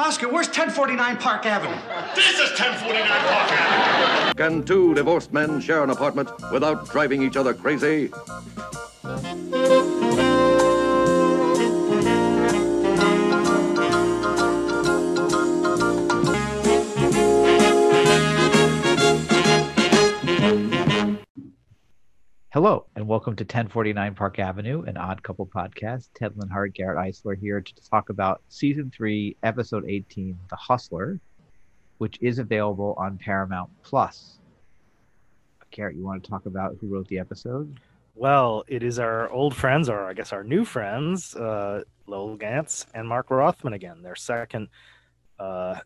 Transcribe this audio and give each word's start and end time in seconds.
Oscar, 0.00 0.28
where's 0.30 0.46
1049 0.46 1.18
Park 1.18 1.44
Avenue? 1.44 1.76
This 2.14 2.32
is 2.32 2.48
1049 2.58 3.06
Park 3.06 3.52
Avenue. 3.52 4.34
Can 4.34 4.64
two 4.64 4.94
divorced 4.94 5.30
men 5.30 5.60
share 5.60 5.84
an 5.84 5.90
apartment 5.90 6.30
without 6.50 6.88
driving 6.88 7.22
each 7.22 7.36
other 7.36 7.52
crazy? 7.52 8.10
Hello, 22.52 22.84
and 22.96 23.06
welcome 23.06 23.36
to 23.36 23.44
1049 23.44 24.16
Park 24.16 24.40
Avenue, 24.40 24.82
an 24.82 24.96
odd 24.96 25.22
couple 25.22 25.46
podcast. 25.46 26.08
Ted 26.16 26.34
Linhart, 26.34 26.74
Garrett 26.74 26.98
Eisler 26.98 27.38
here 27.38 27.60
to 27.60 27.74
talk 27.88 28.08
about 28.08 28.42
season 28.48 28.90
three, 28.92 29.36
episode 29.44 29.84
18, 29.88 30.36
The 30.48 30.56
Hustler, 30.56 31.20
which 31.98 32.18
is 32.20 32.40
available 32.40 32.96
on 32.98 33.18
Paramount 33.18 33.70
Plus. 33.84 34.40
Garrett, 35.70 35.94
you 35.94 36.02
want 36.02 36.24
to 36.24 36.28
talk 36.28 36.46
about 36.46 36.76
who 36.80 36.88
wrote 36.88 37.06
the 37.06 37.20
episode? 37.20 37.78
Well, 38.16 38.64
it 38.66 38.82
is 38.82 38.98
our 38.98 39.30
old 39.30 39.54
friends, 39.54 39.88
or 39.88 40.06
I 40.06 40.12
guess 40.12 40.32
our 40.32 40.42
new 40.42 40.64
friends, 40.64 41.36
uh, 41.36 41.84
Lowell 42.08 42.36
Ganz 42.36 42.84
and 42.94 43.06
Mark 43.06 43.30
Rothman 43.30 43.74
again. 43.74 44.02
Their 44.02 44.16
second 44.16 44.66
uh, 45.38 45.76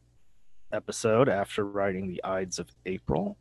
episode 0.72 1.28
after 1.28 1.66
writing 1.66 2.08
The 2.08 2.24
Ides 2.24 2.58
of 2.58 2.70
April 2.86 3.36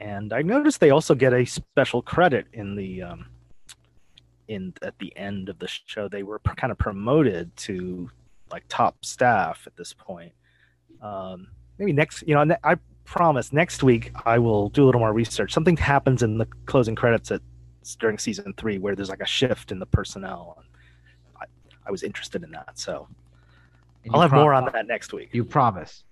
and 0.00 0.32
I 0.32 0.42
noticed 0.42 0.80
they 0.80 0.90
also 0.90 1.14
get 1.14 1.32
a 1.32 1.44
special 1.44 2.02
credit 2.02 2.46
in 2.52 2.74
the 2.74 3.02
um, 3.02 3.26
in 4.48 4.72
at 4.82 4.98
the 4.98 5.16
end 5.16 5.48
of 5.48 5.58
the 5.58 5.68
show. 5.68 6.08
They 6.08 6.22
were 6.22 6.38
pr- 6.38 6.54
kind 6.54 6.70
of 6.72 6.78
promoted 6.78 7.54
to 7.58 8.10
like 8.50 8.64
top 8.68 9.04
staff 9.04 9.62
at 9.66 9.76
this 9.76 9.92
point. 9.92 10.32
Um, 11.02 11.48
maybe 11.78 11.92
next, 11.92 12.22
you 12.26 12.34
know, 12.34 12.44
ne- 12.44 12.56
I 12.64 12.76
promise 13.04 13.52
next 13.52 13.82
week 13.82 14.12
I 14.26 14.38
will 14.38 14.70
do 14.70 14.84
a 14.84 14.86
little 14.86 15.00
more 15.00 15.12
research. 15.12 15.52
Something 15.52 15.76
happens 15.76 16.22
in 16.22 16.38
the 16.38 16.46
closing 16.66 16.94
credits 16.94 17.30
at 17.30 17.42
during 17.98 18.18
season 18.18 18.52
three 18.56 18.78
where 18.78 18.96
there's 18.96 19.08
like 19.10 19.20
a 19.20 19.26
shift 19.26 19.70
in 19.70 19.78
the 19.78 19.86
personnel. 19.86 20.62
I, 21.40 21.44
I 21.86 21.90
was 21.90 22.02
interested 22.02 22.42
in 22.42 22.50
that, 22.52 22.78
so 22.78 23.06
I'll 24.12 24.20
have 24.22 24.30
prom- 24.30 24.42
more 24.42 24.54
on 24.54 24.64
that 24.72 24.86
next 24.86 25.12
week. 25.12 25.30
You 25.32 25.44
promise. 25.44 26.04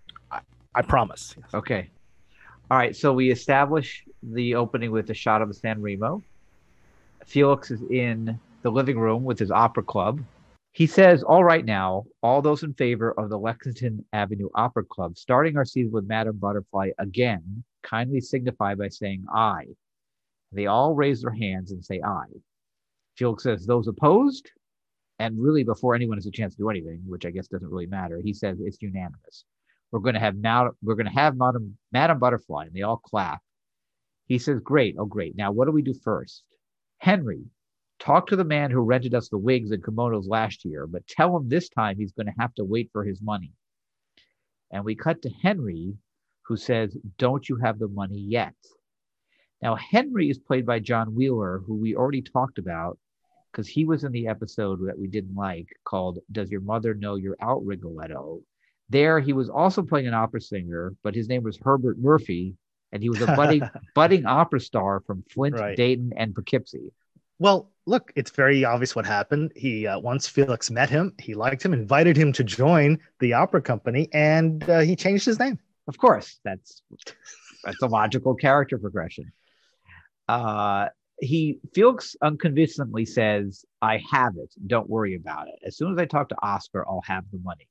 I 0.75 0.83
promise. 0.83 1.35
Yes. 1.37 1.55
Okay. 1.55 1.91
All 2.71 2.77
right. 2.77 2.95
So 2.95 3.15
we 3.15 3.31
establish 3.31 4.05
the 4.23 4.55
opening 4.55 4.91
with 4.91 5.09
a 5.09 5.15
shot 5.15 5.41
of 5.41 5.55
San 5.57 5.81
Remo. 5.81 6.23
Felix 7.25 7.71
is 7.71 7.83
in 7.91 8.39
the 8.63 8.71
living 8.71 8.99
room 8.99 9.25
with 9.25 9.39
his 9.39 9.51
opera 9.51 9.83
club. 9.83 10.21
He 10.73 10.87
says, 10.87 11.23
All 11.23 11.43
right, 11.43 11.65
now, 11.65 12.05
all 12.23 12.43
those 12.43 12.63
in 12.63 12.75
favor 12.75 13.13
of 13.13 13.31
the 13.31 13.39
Lexington 13.39 14.05
Avenue 14.13 14.49
Opera 14.55 14.85
Club, 14.85 15.17
starting 15.17 15.57
our 15.57 15.65
season 15.65 15.93
with 15.93 16.07
Madame 16.07 16.37
Butterfly 16.37 16.91
again, 16.99 17.65
kindly 17.83 18.21
signify 18.21 18.75
by 18.75 18.89
saying 18.89 19.25
aye. 19.33 19.67
They 20.53 20.67
all 20.67 20.95
raise 20.95 21.23
their 21.23 21.33
hands 21.33 21.73
and 21.73 21.83
say 21.83 22.01
aye. 22.05 22.43
Felix 23.17 23.45
says, 23.45 23.67
Those 23.67 23.89
opposed? 23.89 24.51
And 25.19 25.43
really, 25.43 25.65
before 25.65 25.95
anyone 25.95 26.19
has 26.19 26.27
a 26.27 26.31
chance 26.31 26.55
to 26.55 26.63
do 26.63 26.71
anything, 26.71 27.03
which 27.07 27.25
I 27.25 27.31
guess 27.31 27.49
doesn't 27.49 27.69
really 27.69 27.87
matter, 27.87 28.21
he 28.23 28.35
says 28.35 28.59
it's 28.61 28.81
unanimous 28.81 29.45
we're 29.91 30.01
going 30.01 30.15
to 30.15 30.21
have 30.21 30.37
now 30.37 30.71
we're 30.83 30.95
going 30.95 31.07
to 31.07 31.13
have 31.13 31.37
madam 31.37 31.77
madam 31.93 32.19
butterfly 32.19 32.65
and 32.67 32.75
they 32.75 32.83
all 32.83 32.99
clap. 32.99 33.41
He 34.27 34.39
says 34.39 34.61
great 34.61 34.97
oh 34.99 35.07
great. 35.07 35.37
Now 35.37 35.53
what 35.53 35.67
do 35.67 35.73
we 35.73 35.83
do 35.83 35.95
first? 35.95 36.45
Henry 36.99 37.45
talk 37.99 38.29
to 38.29 38.37
the 38.37 38.45
man 38.45 38.71
who 38.71 38.81
rented 38.81 39.15
us 39.15 39.29
the 39.29 39.39
wigs 39.39 39.71
and 39.71 39.83
kimonos 39.83 40.29
last 40.29 40.65
year 40.65 40.87
but 40.87 41.07
tell 41.07 41.37
him 41.37 41.49
this 41.49 41.69
time 41.69 41.97
he's 41.97 42.13
going 42.13 42.27
to 42.27 42.41
have 42.41 42.55
to 42.55 42.65
wait 42.65 42.91
for 42.93 43.05
his 43.05 43.21
money. 43.23 43.53
And 44.71 44.85
we 44.85 44.95
cut 44.95 45.23
to 45.23 45.31
henry 45.31 45.95
who 46.43 46.57
says 46.57 46.97
don't 47.17 47.49
you 47.49 47.57
have 47.57 47.79
the 47.79 47.89
money 47.89 48.19
yet? 48.19 48.55
Now 49.63 49.77
henry 49.77 50.29
is 50.29 50.39
played 50.39 50.67
by 50.67 50.81
john 50.81 51.15
wheeler 51.15 51.63
who 51.67 51.77
we 51.77 51.95
already 51.95 52.23
talked 52.23 52.59
about 52.59 52.99
because 53.51 53.67
he 53.67 53.85
was 53.85 54.05
in 54.05 54.13
the 54.13 54.29
episode 54.29 54.87
that 54.87 54.99
we 54.99 55.09
didn't 55.09 55.35
like 55.35 55.69
called 55.85 56.19
does 56.31 56.51
your 56.51 56.61
mother 56.61 56.95
know 56.95 57.17
you're 57.17 57.37
out 57.41 57.65
rigoletto 57.65 58.43
there, 58.91 59.21
he 59.21 59.33
was 59.33 59.49
also 59.49 59.83
playing 59.83 60.07
an 60.07 60.15
opera 60.15 60.41
singer, 60.41 60.95
but 61.03 61.15
his 61.15 61.29
name 61.29 61.43
was 61.43 61.59
Herbert 61.63 61.99
Murphy, 61.99 62.55
and 62.93 63.03
he 63.03 63.11
was 63.11 63.21
a 63.21 63.27
budding 63.27 63.69
budding 63.95 64.27
opera 64.27 64.61
star 64.61 65.01
from 65.07 65.25
Flint, 65.31 65.57
Right. 65.57 65.77
Dayton, 65.77 66.13
and 66.17 66.35
Poughkeepsie. 66.35 66.93
Well, 67.39 67.71
look, 67.87 68.13
it's 68.17 68.31
very 68.31 68.65
obvious 68.65 68.97
what 68.97 69.07
happened. 69.07 69.53
He 69.55 69.87
uh, 69.87 69.99
once 69.99 70.27
Felix 70.27 70.71
met 70.71 70.91
him, 70.91 71.13
he 71.21 71.35
liked 71.35 71.63
him, 71.65 71.73
invited 71.73 72.17
him 72.17 72.33
to 72.33 72.45
join 72.45 72.99
the 73.21 73.35
opera 73.35 73.63
company, 73.63 74.09
and 74.13 74.69
uh, 74.69 74.81
he 74.81 74.97
changed 74.97 75.25
his 75.25 75.39
name. 75.39 75.59
Of 75.87 75.99
course, 75.99 76.41
that's 76.45 76.83
that's 77.65 77.83
a 77.83 77.87
logical 77.87 78.35
character 78.35 78.79
progression. 78.79 79.33
Uh, 80.29 80.89
he 81.21 81.59
Felix 81.75 82.17
unconvincingly 82.23 83.05
says, 83.05 83.65
"I 83.83 84.03
have 84.11 84.35
it. 84.37 84.53
Don't 84.67 84.89
worry 84.89 85.15
about 85.15 85.49
it. 85.49 85.59
As 85.65 85.77
soon 85.77 85.93
as 85.93 85.99
I 85.99 86.07
talk 86.07 86.29
to 86.31 86.37
Oscar, 86.43 86.89
I'll 86.89 87.03
have 87.07 87.25
the 87.31 87.39
money." 87.39 87.69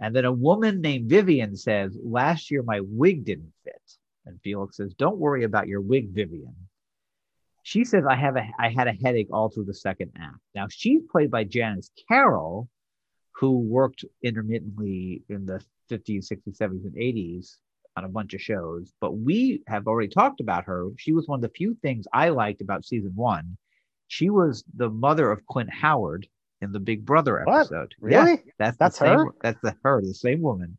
And 0.00 0.14
then 0.14 0.24
a 0.24 0.32
woman 0.32 0.80
named 0.80 1.08
Vivian 1.08 1.56
says, 1.56 1.96
"Last 2.02 2.50
year 2.50 2.62
my 2.62 2.80
wig 2.80 3.24
didn't 3.24 3.52
fit." 3.64 3.98
And 4.24 4.40
Felix 4.42 4.76
says, 4.76 4.94
"Don't 4.94 5.18
worry 5.18 5.44
about 5.44 5.68
your 5.68 5.80
wig, 5.80 6.10
Vivian." 6.10 6.54
She 7.62 7.84
says, 7.84 8.04
"I 8.06 8.14
have 8.14 8.36
a 8.36 8.48
I 8.58 8.70
had 8.70 8.86
a 8.86 8.92
headache 8.92 9.28
all 9.32 9.48
through 9.48 9.64
the 9.64 9.74
second 9.74 10.12
act." 10.16 10.38
Now 10.54 10.68
she's 10.68 11.02
played 11.10 11.30
by 11.30 11.44
Janice 11.44 11.90
Carroll, 12.08 12.68
who 13.32 13.58
worked 13.58 14.04
intermittently 14.22 15.24
in 15.28 15.46
the 15.46 15.64
50s, 15.88 16.28
60s, 16.28 16.56
70s, 16.56 16.84
and 16.84 16.96
80s 16.96 17.58
on 17.96 18.04
a 18.04 18.08
bunch 18.08 18.34
of 18.34 18.40
shows. 18.40 18.94
But 19.00 19.18
we 19.18 19.62
have 19.66 19.86
already 19.86 20.08
talked 20.08 20.40
about 20.40 20.64
her. 20.64 20.90
She 20.96 21.12
was 21.12 21.26
one 21.26 21.38
of 21.38 21.42
the 21.42 21.56
few 21.56 21.74
things 21.74 22.06
I 22.12 22.28
liked 22.28 22.60
about 22.60 22.84
season 22.84 23.14
one. 23.14 23.56
She 24.06 24.30
was 24.30 24.64
the 24.74 24.90
mother 24.90 25.30
of 25.30 25.44
Clint 25.46 25.70
Howard 25.70 26.28
in 26.60 26.72
the 26.72 26.80
Big 26.80 27.04
Brother 27.06 27.42
What? 27.44 27.60
episode. 27.60 27.94
Yeah, 28.00 28.24
Really? 28.24 28.42
that's 28.58 28.76
That's 28.78 28.98
the 28.98 29.04
same, 29.06 29.18
her? 29.18 29.34
That's 29.42 29.60
the 29.62 29.76
her, 29.84 30.00
the 30.02 30.14
same 30.14 30.40
woman. 30.42 30.76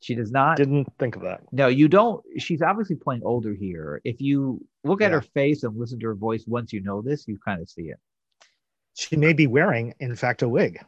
She 0.00 0.14
does 0.14 0.30
not. 0.30 0.56
Didn't 0.56 0.86
think 0.98 1.16
of 1.16 1.22
that. 1.22 1.40
no, 1.50 1.66
you 1.66 1.88
don't. 1.88 2.22
She's 2.38 2.62
obviously 2.62 2.96
playing 2.96 3.22
older 3.24 3.52
here. 3.52 4.00
If 4.04 4.20
you 4.20 4.64
look 4.84 5.00
at 5.02 5.10
Yeah. 5.10 5.16
her 5.16 5.22
face 5.22 5.64
and 5.64 5.76
listen 5.76 5.98
to 6.00 6.06
her 6.06 6.14
voice, 6.14 6.44
once 6.46 6.72
you 6.72 6.80
know 6.82 7.02
this, 7.02 7.26
you 7.26 7.36
kind 7.44 7.60
of 7.60 7.68
see 7.68 7.88
it. 7.88 7.98
She 8.94 9.16
may 9.16 9.32
be 9.32 9.46
wearing, 9.48 9.94
in 9.98 10.14
fact, 10.14 10.42
a 10.42 10.48
wig. 10.48 10.78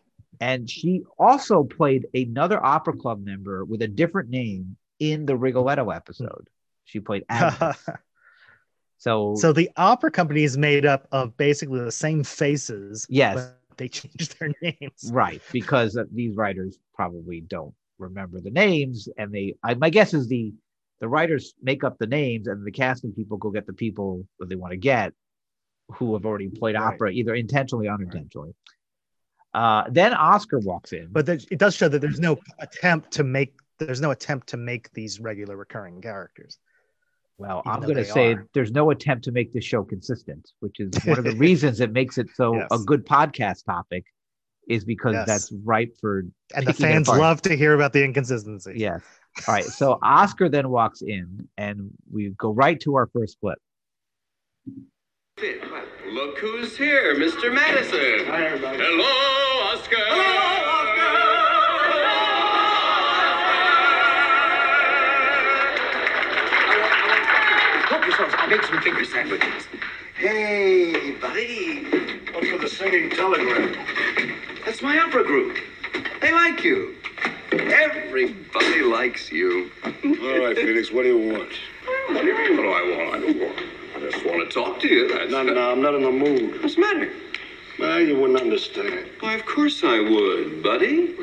And 0.40 0.70
she 0.70 1.02
also 1.18 1.64
played 1.64 2.06
another 2.14 2.64
opera 2.64 2.96
club 2.96 3.24
member 3.24 3.64
with 3.64 3.82
a 3.82 3.88
different 3.88 4.30
name 4.30 4.76
in 5.00 5.26
the 5.26 5.36
Rigoletto 5.36 5.90
episode. 5.90 6.48
She 6.84 7.00
played 7.00 7.24
Agnes. 7.28 7.76
so, 8.98 9.34
so 9.36 9.52
the 9.52 9.70
opera 9.76 10.10
company 10.10 10.44
is 10.44 10.56
made 10.58 10.86
up 10.86 11.08
of 11.10 11.36
basically 11.36 11.80
the 11.80 11.92
same 11.92 12.22
faces. 12.22 13.06
Yes. 13.08 13.52
They 13.76 13.88
changed 14.00 14.38
their 14.38 14.52
names. 14.62 15.10
right, 15.12 15.42
because 15.52 15.98
these 16.12 16.36
writers 16.36 16.78
probably 16.94 17.40
don't 17.40 17.74
remember 17.98 18.40
the 18.40 18.50
names, 18.50 19.08
and 19.18 19.32
they. 19.32 19.54
I, 19.62 19.74
my 19.74 19.90
guess 19.90 20.14
is 20.14 20.28
the 20.28 20.52
the 21.00 21.08
writers 21.08 21.54
make 21.62 21.82
up 21.84 21.98
the 21.98 22.06
names, 22.06 22.46
and 22.46 22.66
the 22.66 22.70
casting 22.72 23.12
people 23.12 23.38
go 23.38 23.50
get 23.50 23.66
the 23.66 23.72
people 23.72 24.26
that 24.38 24.48
they 24.48 24.56
want 24.56 24.72
to 24.72 24.76
get, 24.76 25.12
who 25.92 26.14
have 26.14 26.26
already 26.26 26.48
played 26.48 26.74
Right. 26.74 26.94
opera 26.94 27.10
either 27.10 27.34
intentionally 27.34 27.88
or 27.88 27.94
unintentionally. 27.94 28.54
Uh, 29.52 29.84
then 29.90 30.12
Oscar 30.14 30.58
walks 30.60 30.92
in. 30.92 31.08
But 31.10 31.28
it 31.28 31.58
does 31.58 31.74
show 31.74 31.88
that 31.88 32.00
there's 32.00 32.20
no 32.20 32.38
attempt 32.60 33.12
to 33.12 33.24
make 33.24 33.54
there's 33.78 34.00
no 34.00 34.10
attempt 34.10 34.48
to 34.48 34.56
make 34.56 34.92
these 34.92 35.20
regular 35.20 35.56
recurring 35.56 36.00
characters. 36.02 36.58
Well, 37.40 37.62
I'm 37.64 37.80
going 37.80 37.96
to 37.96 38.04
say 38.04 38.34
are. 38.34 38.46
there's 38.52 38.70
no 38.70 38.90
attempt 38.90 39.24
to 39.24 39.32
make 39.32 39.52
this 39.54 39.64
show 39.64 39.82
consistent, 39.82 40.50
which 40.60 40.78
is 40.78 40.90
one 41.06 41.18
of 41.18 41.24
the 41.24 41.34
reasons 41.36 41.80
it 41.80 41.90
makes 41.90 42.18
it 42.18 42.28
so 42.34 42.54
Yes. 42.56 42.68
a 42.70 42.78
good 42.78 43.06
podcast 43.06 43.64
topic, 43.64 44.04
is 44.68 44.84
because 44.84 45.14
Yes. 45.14 45.26
that's 45.26 45.52
ripe 45.64 45.96
for 46.00 46.24
And 46.54 46.66
the 46.66 46.74
fans 46.74 47.08
apart. 47.08 47.20
love 47.20 47.42
to 47.42 47.56
hear 47.56 47.72
about 47.74 47.94
the 47.94 48.04
inconsistency. 48.04 48.74
Yes. 48.76 49.00
All 49.48 49.54
right. 49.54 49.64
So 49.64 49.98
Oscar 50.02 50.50
then 50.50 50.68
walks 50.68 51.00
in, 51.00 51.48
and 51.56 51.90
we 52.12 52.28
go 52.36 52.52
right 52.52 52.78
to 52.80 52.96
our 52.96 53.06
first 53.06 53.38
clip. 53.40 53.58
Look 56.12 56.38
who's 56.38 56.76
here, 56.76 57.14
Mr. 57.14 57.50
Madison. 57.54 58.26
Hi, 58.26 58.44
everybody. 58.46 58.76
Hello, 58.82 59.72
Oscar. 59.72 59.96
Hello, 59.96 60.69
make 68.50 68.64
some 68.64 68.82
finger 68.82 69.04
sandwiches. 69.04 69.68
Hey, 70.16 71.12
buddy. 71.20 71.84
What's 72.32 72.50
with 72.50 72.60
the 72.62 72.68
singing 72.68 73.08
telegram? 73.10 73.76
That's 74.64 74.82
my 74.82 74.98
opera 74.98 75.22
group. 75.22 75.56
They 76.20 76.32
like 76.32 76.64
you. 76.64 76.96
Everybody 77.52 78.82
likes 78.82 79.30
you. 79.30 79.70
All 79.84 80.40
right, 80.40 80.56
Felix, 80.56 80.90
what 80.90 81.04
do 81.04 81.16
you 81.16 81.32
want? 81.32 81.52
What 82.08 82.22
do 82.22 82.26
you 82.26 82.36
mean, 82.36 82.56
what 82.56 82.62
do 82.64 82.70
I 82.70 82.96
want? 82.96 83.14
I 83.14 83.20
don't 83.20 83.40
want. 83.40 83.62
I 83.94 84.10
just 84.10 84.26
want 84.26 84.50
to 84.50 84.52
talk 84.52 84.80
to 84.80 84.88
you. 84.88 85.08
That's 85.08 85.30
No, 85.30 85.44
no, 85.44 85.70
I'm 85.70 85.80
not 85.80 85.94
in 85.94 86.02
the 86.02 86.10
mood. 86.10 86.60
What's 86.60 86.74
the 86.74 86.80
matter? 86.80 87.12
Well, 87.78 88.00
you 88.00 88.18
wouldn't 88.18 88.40
understand. 88.40 89.10
Why, 89.20 89.34
of 89.34 89.46
course 89.46 89.84
I 89.84 90.00
would, 90.00 90.60
buddy. 90.60 91.14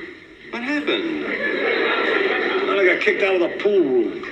What 0.51 0.63
happened? 0.63 1.23
Well, 2.67 2.79
I 2.79 2.85
got 2.85 3.01
kicked 3.01 3.21
out 3.21 3.35
of 3.35 3.41
the 3.41 3.57
pool 3.61 3.81
room. 3.81 4.23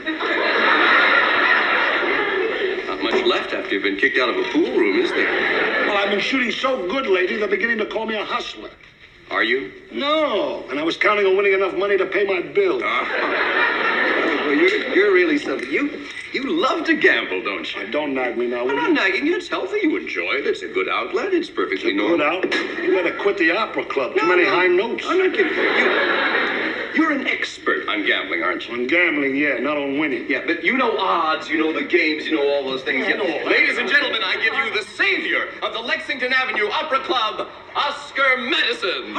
Much 3.06 3.24
left 3.24 3.54
after 3.54 3.72
you've 3.72 3.84
been 3.84 3.98
kicked 3.98 4.18
out 4.18 4.30
of 4.30 4.36
a 4.36 4.44
pool 4.50 4.72
room, 4.76 5.00
is 5.00 5.12
there? 5.12 5.86
Well, 5.86 5.96
I've 5.96 6.10
been 6.10 6.20
shooting 6.20 6.50
so 6.50 6.88
good 6.88 7.06
lately, 7.06 7.38
they're 7.38 7.48
beginning 7.48 7.78
to 7.78 7.86
call 7.86 8.08
me 8.08 8.16
a 8.16 8.26
hustler. 8.26 8.72
Are 9.30 9.44
you? 9.44 9.72
No, 9.92 10.66
and 10.72 10.80
I 10.80 10.84
was 10.84 10.98
counting 10.98 11.28
on 11.28 11.38
winning 11.38 11.54
enough 11.54 11.76
money 11.76 12.00
to 12.00 12.08
pay 12.08 12.24
my 12.24 12.42
bills. 12.42 12.82
Ah. 12.84 13.06
Well, 14.46 14.56
you're, 14.56 14.96
you're 14.96 15.14
really 15.14 15.38
something. 15.38 15.72
You 15.72 16.08
you 16.34 16.50
love 16.60 16.84
to 16.88 16.96
gamble, 16.96 17.44
don't 17.44 17.76
you? 17.76 17.92
Don't 17.92 18.16
nag 18.16 18.40
me 18.40 18.48
now, 18.48 18.68
I'm 18.68 18.76
not 18.76 18.92
nagging 18.92 19.28
you. 19.28 19.38
It's 19.38 19.50
healthy. 19.50 19.82
You 19.84 19.98
enjoy 19.98 20.34
it. 20.34 20.48
It's 20.48 20.64
a 20.64 20.68
good 20.68 20.90
outlet. 20.90 21.32
It's 21.32 21.52
perfectly 21.52 21.94
Good 21.94 22.18
normal. 22.18 22.26
out. 22.26 22.44
You 22.82 22.92
better 22.92 23.16
quit 23.18 23.38
the 23.38 23.52
opera 23.52 23.86
club. 23.86 24.16
Too 24.16 24.26
many 24.28 24.44
no. 24.44 24.50
high 24.50 24.68
notes. 24.68 25.06
I'm 25.08 25.20
not 25.20 25.32
kidding. 25.32 25.54
You, 25.54 26.55
you're 26.96 27.12
an 27.12 27.28
expert 27.28 27.88
on 27.88 28.06
gambling, 28.06 28.42
aren't 28.42 28.68
you? 28.68 28.74
On 28.74 28.88
gambling, 28.88 29.36
yeah, 29.36 29.58
not 29.60 29.78
on 29.78 30.00
winning. 30.00 30.30
Yeah, 30.30 30.44
but 30.46 30.64
you 30.64 30.78
know 30.78 30.98
odds, 30.98 31.50
you 31.50 31.58
know 31.58 31.74
the 31.74 31.86
games, 31.86 32.26
you 32.26 32.36
know 32.36 32.48
all 32.48 32.64
those 32.64 32.84
things. 32.84 33.08
Yeah. 33.08 33.16
Ladies 33.46 33.78
and 33.78 33.90
gentlemen, 33.90 34.22
I 34.24 34.36
give 34.36 34.54
you 34.54 34.74
the 34.74 34.88
savior 34.92 35.50
of 35.62 35.74
the 35.74 35.80
Lexington 35.80 36.32
Avenue 36.32 36.70
Opera 36.70 37.00
Club, 37.02 37.48
Oscar 37.76 38.38
Madison. 38.38 39.16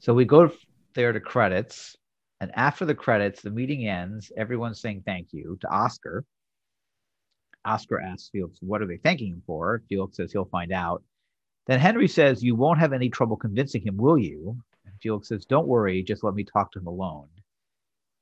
So 0.00 0.12
we 0.12 0.24
go 0.24 0.50
there 0.94 1.12
to 1.12 1.20
credits, 1.20 1.96
and 2.40 2.50
after 2.54 2.84
the 2.84 2.94
credits, 2.94 3.40
the 3.40 3.50
meeting 3.50 3.88
ends. 3.88 4.30
Everyone's 4.36 4.80
saying 4.80 5.02
thank 5.06 5.28
you 5.32 5.56
to 5.60 5.68
Oscar. 5.68 6.24
Oscar 7.64 8.00
asks 8.00 8.28
Felix, 8.30 8.58
"What 8.60 8.82
are 8.82 8.86
they 8.86 8.98
thanking 8.98 9.32
him 9.32 9.42
for?" 9.46 9.82
Felix 9.88 10.16
says 10.16 10.32
he'll 10.32 10.44
find 10.44 10.72
out. 10.72 11.02
Then 11.66 11.80
Henry 11.80 12.08
says, 12.08 12.44
"You 12.44 12.54
won't 12.54 12.78
have 12.78 12.92
any 12.92 13.08
trouble 13.08 13.36
convincing 13.36 13.82
him, 13.82 13.96
will 13.96 14.18
you?" 14.18 14.58
And 14.84 14.94
Felix 15.00 15.28
says, 15.28 15.46
"Don't 15.46 15.68
worry, 15.68 16.02
just 16.02 16.22
let 16.24 16.34
me 16.34 16.44
talk 16.44 16.72
to 16.72 16.78
him 16.78 16.86
alone." 16.86 17.28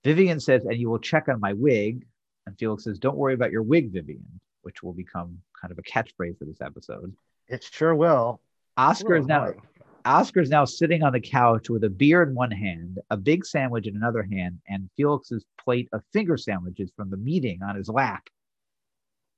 Vivian 0.04 0.40
says, 0.40 0.64
"And 0.64 0.76
you 0.76 0.88
will 0.88 0.98
check 0.98 1.28
on 1.28 1.40
my 1.40 1.52
wig." 1.52 2.06
And 2.46 2.58
Felix 2.58 2.84
says, 2.84 2.98
"Don't 2.98 3.16
worry 3.16 3.34
about 3.34 3.52
your 3.52 3.62
wig, 3.62 3.90
Vivian," 3.92 4.40
which 4.62 4.82
will 4.82 4.92
become 4.92 5.42
kind 5.60 5.72
of 5.72 5.78
a 5.78 5.82
catchphrase 5.82 6.38
for 6.38 6.44
this 6.44 6.60
episode. 6.60 7.14
It 7.48 7.64
sure 7.64 7.94
will. 7.94 8.40
Oscar 8.76 9.16
is 9.16 9.26
now 9.26 9.46
right. 9.46 9.60
Oscar's 10.04 10.50
now 10.50 10.64
sitting 10.64 11.02
on 11.02 11.12
the 11.12 11.20
couch 11.20 11.70
with 11.70 11.84
a 11.84 11.90
beer 11.90 12.22
in 12.22 12.34
one 12.34 12.50
hand, 12.50 12.98
a 13.10 13.16
big 13.16 13.44
sandwich 13.44 13.86
in 13.86 13.94
another 13.94 14.22
hand, 14.24 14.60
and 14.68 14.90
Felix's 14.96 15.44
plate 15.58 15.88
of 15.92 16.04
finger 16.12 16.36
sandwiches 16.36 16.90
from 16.96 17.10
the 17.10 17.16
meeting 17.16 17.62
on 17.62 17.76
his 17.76 17.88
lap. 17.88 18.28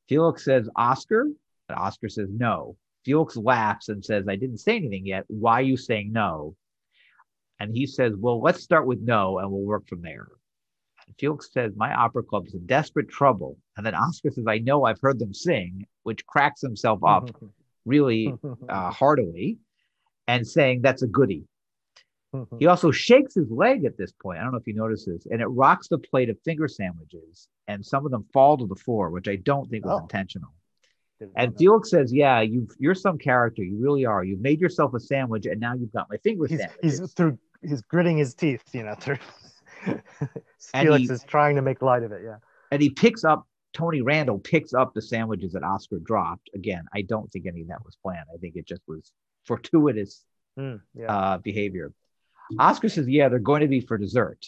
Felix 0.09 0.45
says, 0.45 0.69
Oscar? 0.77 1.23
And 1.69 1.79
Oscar 1.79 2.09
says, 2.09 2.29
no. 2.31 2.77
Felix 3.05 3.37
laughs 3.37 3.89
and 3.89 4.05
says, 4.05 4.27
I 4.29 4.37
didn't 4.37 4.59
say 4.59 4.77
anything 4.77 5.07
yet. 5.07 5.25
Why 5.29 5.55
are 5.55 5.63
you 5.63 5.77
saying 5.77 6.13
no? 6.13 6.57
And 7.61 7.75
he 7.75 7.87
says, 7.87 8.15
Well, 8.17 8.41
let's 8.41 8.63
start 8.63 8.87
with 8.87 9.01
no 9.01 9.39
and 9.39 9.51
we'll 9.51 9.63
work 9.63 9.87
from 9.89 10.03
there. 10.03 10.29
And 11.07 11.15
Felix 11.19 11.51
says, 11.53 11.73
My 11.77 11.95
opera 11.95 12.23
club 12.23 12.47
is 12.47 12.55
in 12.55 12.67
desperate 12.67 13.09
trouble. 13.09 13.59
And 13.77 13.85
then 13.85 13.95
Oscar 13.95 14.31
says, 14.31 14.45
I 14.49 14.59
know 14.59 14.85
I've 14.85 15.01
heard 15.01 15.19
them 15.19 15.35
sing, 15.35 15.87
which 16.03 16.27
cracks 16.27 16.61
himself 16.61 17.01
up 17.05 17.31
really 17.85 18.35
uh, 18.69 18.91
heartily 18.91 19.59
and 20.27 20.47
saying 20.47 20.81
that's 20.83 21.03
a 21.03 21.07
goodie. 21.07 21.45
He 22.59 22.67
also 22.67 22.91
shakes 22.91 23.35
his 23.35 23.51
leg 23.51 23.85
at 23.85 23.97
this 23.97 24.13
point. 24.13 24.39
I 24.39 24.43
don't 24.43 24.53
know 24.53 24.59
if 24.59 24.67
you 24.67 24.75
notice 24.75 25.05
this, 25.05 25.27
and 25.31 25.41
it 25.41 25.47
rocks 25.47 25.89
the 25.89 25.99
plate 25.99 26.29
of 26.31 26.39
finger 26.45 26.67
sandwiches, 26.69 27.49
and 27.69 27.85
some 27.85 28.05
of 28.05 28.11
them 28.11 28.25
fall 28.33 28.57
to 28.59 28.67
the 28.67 28.75
floor, 28.75 29.11
which 29.11 29.29
I 29.29 29.37
don't 29.37 29.69
think 29.71 29.85
was 29.85 29.99
Oh. 30.01 30.03
intentional. 30.03 30.51
Didn't 31.21 31.33
And. 31.37 31.57
Felix 31.57 31.91
says, 31.91 32.13
"Yeah, 32.13 32.41
you 32.41 32.67
you're 32.79 32.95
some 32.95 33.19
character. 33.19 33.63
You 33.63 33.79
really 33.79 34.05
are. 34.05 34.25
You've 34.25 34.41
made 34.41 34.61
yourself 34.61 34.95
a 34.95 35.01
sandwich, 35.01 35.47
and 35.47 35.61
now 35.61 35.75
you've 35.75 35.93
got 35.93 36.09
my 36.11 36.17
finger 36.19 36.47
he's, 36.47 36.59
sandwiches." 36.59 36.99
he's 37.01 37.13
through 37.13 37.39
he's 37.63 37.83
gritting 37.83 38.19
his 38.19 38.35
teeth, 38.35 38.65
you 38.73 38.83
know, 38.83 38.95
through 38.97 39.19
Felix 40.73 41.09
he- 41.09 41.13
is 41.15 41.25
trying 41.25 41.57
to 41.57 41.63
make 41.63 41.83
light 41.83 42.03
of 42.03 42.13
it, 42.13 42.23
yeah. 42.25 42.37
and 42.71 42.83
he 42.83 42.91
picks 42.91 43.25
up 43.25 43.47
Tony 43.73 44.03
Randall 44.03 44.39
picks 44.39 44.73
up 44.73 44.95
the 44.95 45.03
sandwiches 45.03 45.53
that 45.53 45.63
Oscar 45.65 45.99
dropped. 45.99 46.49
Again, 46.55 46.85
I 46.95 47.03
don't 47.03 47.31
think 47.33 47.47
any 47.47 47.63
of 47.63 47.69
that 47.69 47.85
was 47.85 47.97
planned. 48.03 48.27
I 48.33 48.39
think 48.39 48.55
it 48.57 48.67
just 48.67 48.83
was 48.87 49.13
fortuitous 49.45 50.25
Mm, 50.59 50.81
yeah. 50.95 51.07
uh, 51.13 51.39
behavior. 51.39 51.93
Oscar 52.59 52.89
says, 52.89 53.09
"Yeah, 53.09 53.29
they're 53.29 53.39
going 53.39 53.63
to 53.63 53.69
be 53.69 53.81
for 53.81 53.99
dessert." 53.99 54.47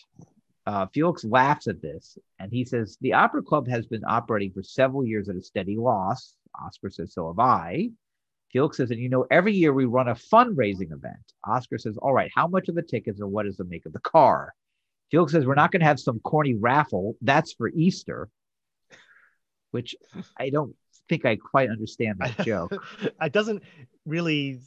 Uh, 0.67 0.87
Felix 0.93 1.25
laughs 1.25 1.69
at 1.69 1.81
this, 1.81 2.19
and 2.39 2.53
he 2.53 2.65
says, 2.65 2.99
"The 3.01 3.13
Opera 3.13 3.43
Club 3.43 3.69
has 3.69 3.87
been 3.87 4.05
operating 4.07 4.53
for 4.53 4.63
several 4.63 5.07
years 5.07 5.29
at 5.29 5.37
a 5.37 5.43
steady 5.43 5.77
loss." 5.77 6.35
Oscar 6.61 6.91
says, 6.91 7.13
"So 7.13 7.29
have 7.29 7.39
I." 7.39 7.91
Felix 8.53 8.77
says, 8.77 8.91
"And 8.91 9.01
you 9.01 9.09
know, 9.09 9.27
every 9.31 9.53
year 9.53 9.73
we 9.73 9.85
run 9.85 10.09
a 10.09 10.15
fundraising 10.15 10.93
event." 10.93 11.33
Oscar 11.45 11.79
says, 11.79 11.97
"All 11.99 12.13
right, 12.13 12.31
how 12.35 12.47
much 12.47 12.69
are 12.69 12.73
the 12.73 12.83
tickets, 12.83 13.21
and 13.21 13.31
what 13.31 13.47
is 13.47 13.57
the 13.57 13.65
make 13.65 13.87
of 13.87 13.93
the 13.93 14.01
car?" 14.01 14.55
Felix 15.11 15.33
says, 15.33 15.47
"We're 15.47 15.55
not 15.55 15.73
going 15.73 15.81
to 15.81 15.87
have 15.87 16.01
some 16.01 16.21
corny 16.21 16.55
raffle. 16.55 17.17
That's 17.21 17.53
for 17.53 17.69
Easter," 17.69 18.29
which 19.71 19.95
I 20.37 20.51
don't 20.51 20.75
think 21.09 21.25
I 21.25 21.37
quite 21.37 21.71
understand 21.71 22.19
that 22.19 22.39
joke. 22.45 22.73
it 23.21 23.33
doesn't 23.33 23.63
really 24.05 24.61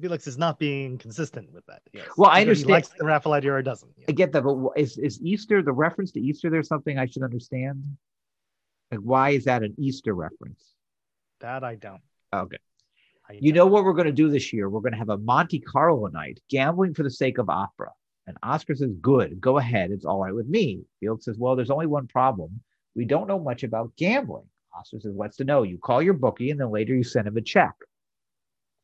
Felix 0.00 0.26
is 0.26 0.36
not 0.36 0.58
being 0.58 0.98
consistent 0.98 1.52
with 1.52 1.64
that. 1.66 1.82
Yes. 1.92 2.08
Well, 2.16 2.30
I 2.30 2.40
understand- 2.40 2.68
He 2.68 2.72
likes 2.72 2.88
the 3.24 3.30
idea 3.30 3.52
or 3.52 3.62
doesn't. 3.62 3.92
yeah. 3.96 4.06
I 4.08 4.12
get 4.12 4.32
that, 4.32 4.42
but 4.42 4.72
is 4.76 4.98
is 4.98 5.20
Easter 5.22 5.62
the 5.62 5.72
reference 5.72 6.10
to 6.12 6.20
Easter? 6.20 6.50
There's 6.50 6.68
something 6.68 6.98
I 6.98 7.06
should 7.06 7.22
understand. 7.22 7.84
Like, 8.90 9.00
why 9.00 9.30
is 9.30 9.44
that 9.44 9.62
an 9.62 9.74
Easter 9.78 10.14
reference? 10.14 10.74
That 11.40 11.62
I 11.64 11.76
don't. 11.76 12.02
Okay. 12.32 12.58
I 13.28 13.34
You 13.34 13.52
don't. 13.52 13.56
know 13.56 13.72
what 13.72 13.84
we're 13.84 13.92
going 13.94 14.06
to 14.06 14.12
do 14.12 14.28
this 14.30 14.52
year? 14.52 14.68
We're 14.68 14.80
going 14.80 14.92
to 14.92 14.98
have 14.98 15.08
a 15.10 15.18
Monte 15.18 15.60
Carlo 15.60 16.06
night, 16.08 16.40
gambling 16.50 16.94
for 16.94 17.02
the 17.04 17.10
sake 17.10 17.38
of 17.38 17.48
opera. 17.48 17.90
And 18.26 18.36
Oscar 18.42 18.74
says, 18.74 18.92
"Good, 19.00 19.40
go 19.40 19.58
ahead. 19.58 19.90
It's 19.90 20.04
all 20.04 20.20
right 20.22 20.34
with 20.34 20.48
me." 20.48 20.84
Felix 21.00 21.24
says, 21.26 21.38
"Well, 21.38 21.54
there's 21.56 21.70
only 21.70 21.86
one 21.86 22.06
problem. 22.08 22.62
We 22.96 23.04
don't 23.04 23.28
know 23.28 23.38
much 23.38 23.62
about 23.62 23.94
gambling." 23.96 24.48
Oscar 24.76 24.98
says, 25.00 25.12
"What's 25.14 25.36
to 25.38 25.44
know? 25.44 25.62
You 25.62 25.78
call 25.78 26.02
your 26.02 26.14
bookie, 26.14 26.50
and 26.50 26.58
then 26.60 26.70
later 26.70 26.94
you 26.94 27.04
send 27.04 27.28
him 27.28 27.36
a 27.36 27.42
check." 27.42 27.74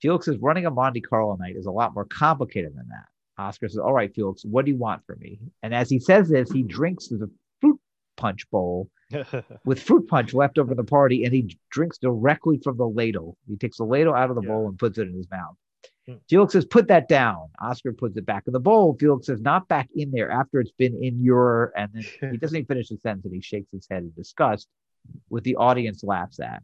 Felix 0.01 0.27
says, 0.27 0.37
"Running 0.39 0.67
a 0.67 0.71
Monte 0.71 1.01
Carlo 1.01 1.37
night 1.37 1.57
is 1.57 1.67
a 1.67 1.71
lot 1.71 1.95
more 1.95 2.05
complicated 2.07 2.75
than 2.77 2.89
that." 2.89 3.07
Oscar 3.39 3.69
says, 3.69 3.79
"All 3.79 3.93
right, 3.93 4.15
Felix, 4.15 4.45
what 4.45 4.65
do 4.65 4.71
you 4.71 4.77
want 4.79 5.05
from 5.07 5.19
me?" 5.21 5.39
And 5.63 5.75
as 5.75 5.89
he 5.91 5.99
says 5.99 6.29
this, 6.29 6.51
he 6.51 6.63
drinks 6.63 7.09
the 7.09 7.31
fruit 7.61 7.79
punch 8.17 8.49
bowl 8.51 8.89
with 9.65 9.81
fruit 9.83 10.07
punch 10.09 10.35
left 10.35 10.59
over 10.59 10.75
the 10.75 10.85
party, 10.85 11.25
and 11.25 11.33
he 11.35 11.57
drinks 11.71 11.99
directly 11.99 12.59
from 12.63 12.77
the 12.77 12.89
ladle. 12.89 13.37
He 13.49 13.57
takes 13.57 13.79
the 13.79 13.85
ladle 13.85 14.15
out 14.15 14.31
of 14.31 14.37
the 14.37 14.43
Yeah. 14.43 14.49
bowl 14.49 14.69
and 14.69 14.79
puts 14.79 14.99
it 14.99 15.09
in 15.09 15.15
his 15.15 15.31
mouth. 15.31 15.57
Hmm. 16.07 16.15
Felix 16.29 16.53
says, 16.53 16.65
"Put 16.67 16.89
that 16.89 17.09
down." 17.09 17.49
Oscar 17.61 17.93
puts 17.93 18.17
it 18.17 18.27
back 18.27 18.45
in 18.47 18.53
the 18.53 18.61
bowl. 18.61 18.97
Felix 18.99 19.27
says, 19.27 19.41
"Not 19.41 19.69
back 19.69 19.89
in 19.95 20.11
there 20.11 20.31
after 20.31 20.61
it's 20.61 20.73
been 20.73 21.03
in 21.03 21.23
your." 21.23 21.73
And 21.77 21.91
then 21.93 22.31
he 22.33 22.37
doesn't 22.39 22.57
even 22.57 22.67
finish 22.67 22.89
the 22.89 22.97
sentence, 22.99 23.25
and 23.25 23.35
he 23.35 23.41
shakes 23.41 23.71
his 23.73 23.87
head 23.91 24.03
in 24.03 24.13
disgust, 24.17 24.69
with 25.31 25.45
the 25.45 25.57
audience 25.57 26.05
laughs 26.05 26.41
at. 26.41 26.63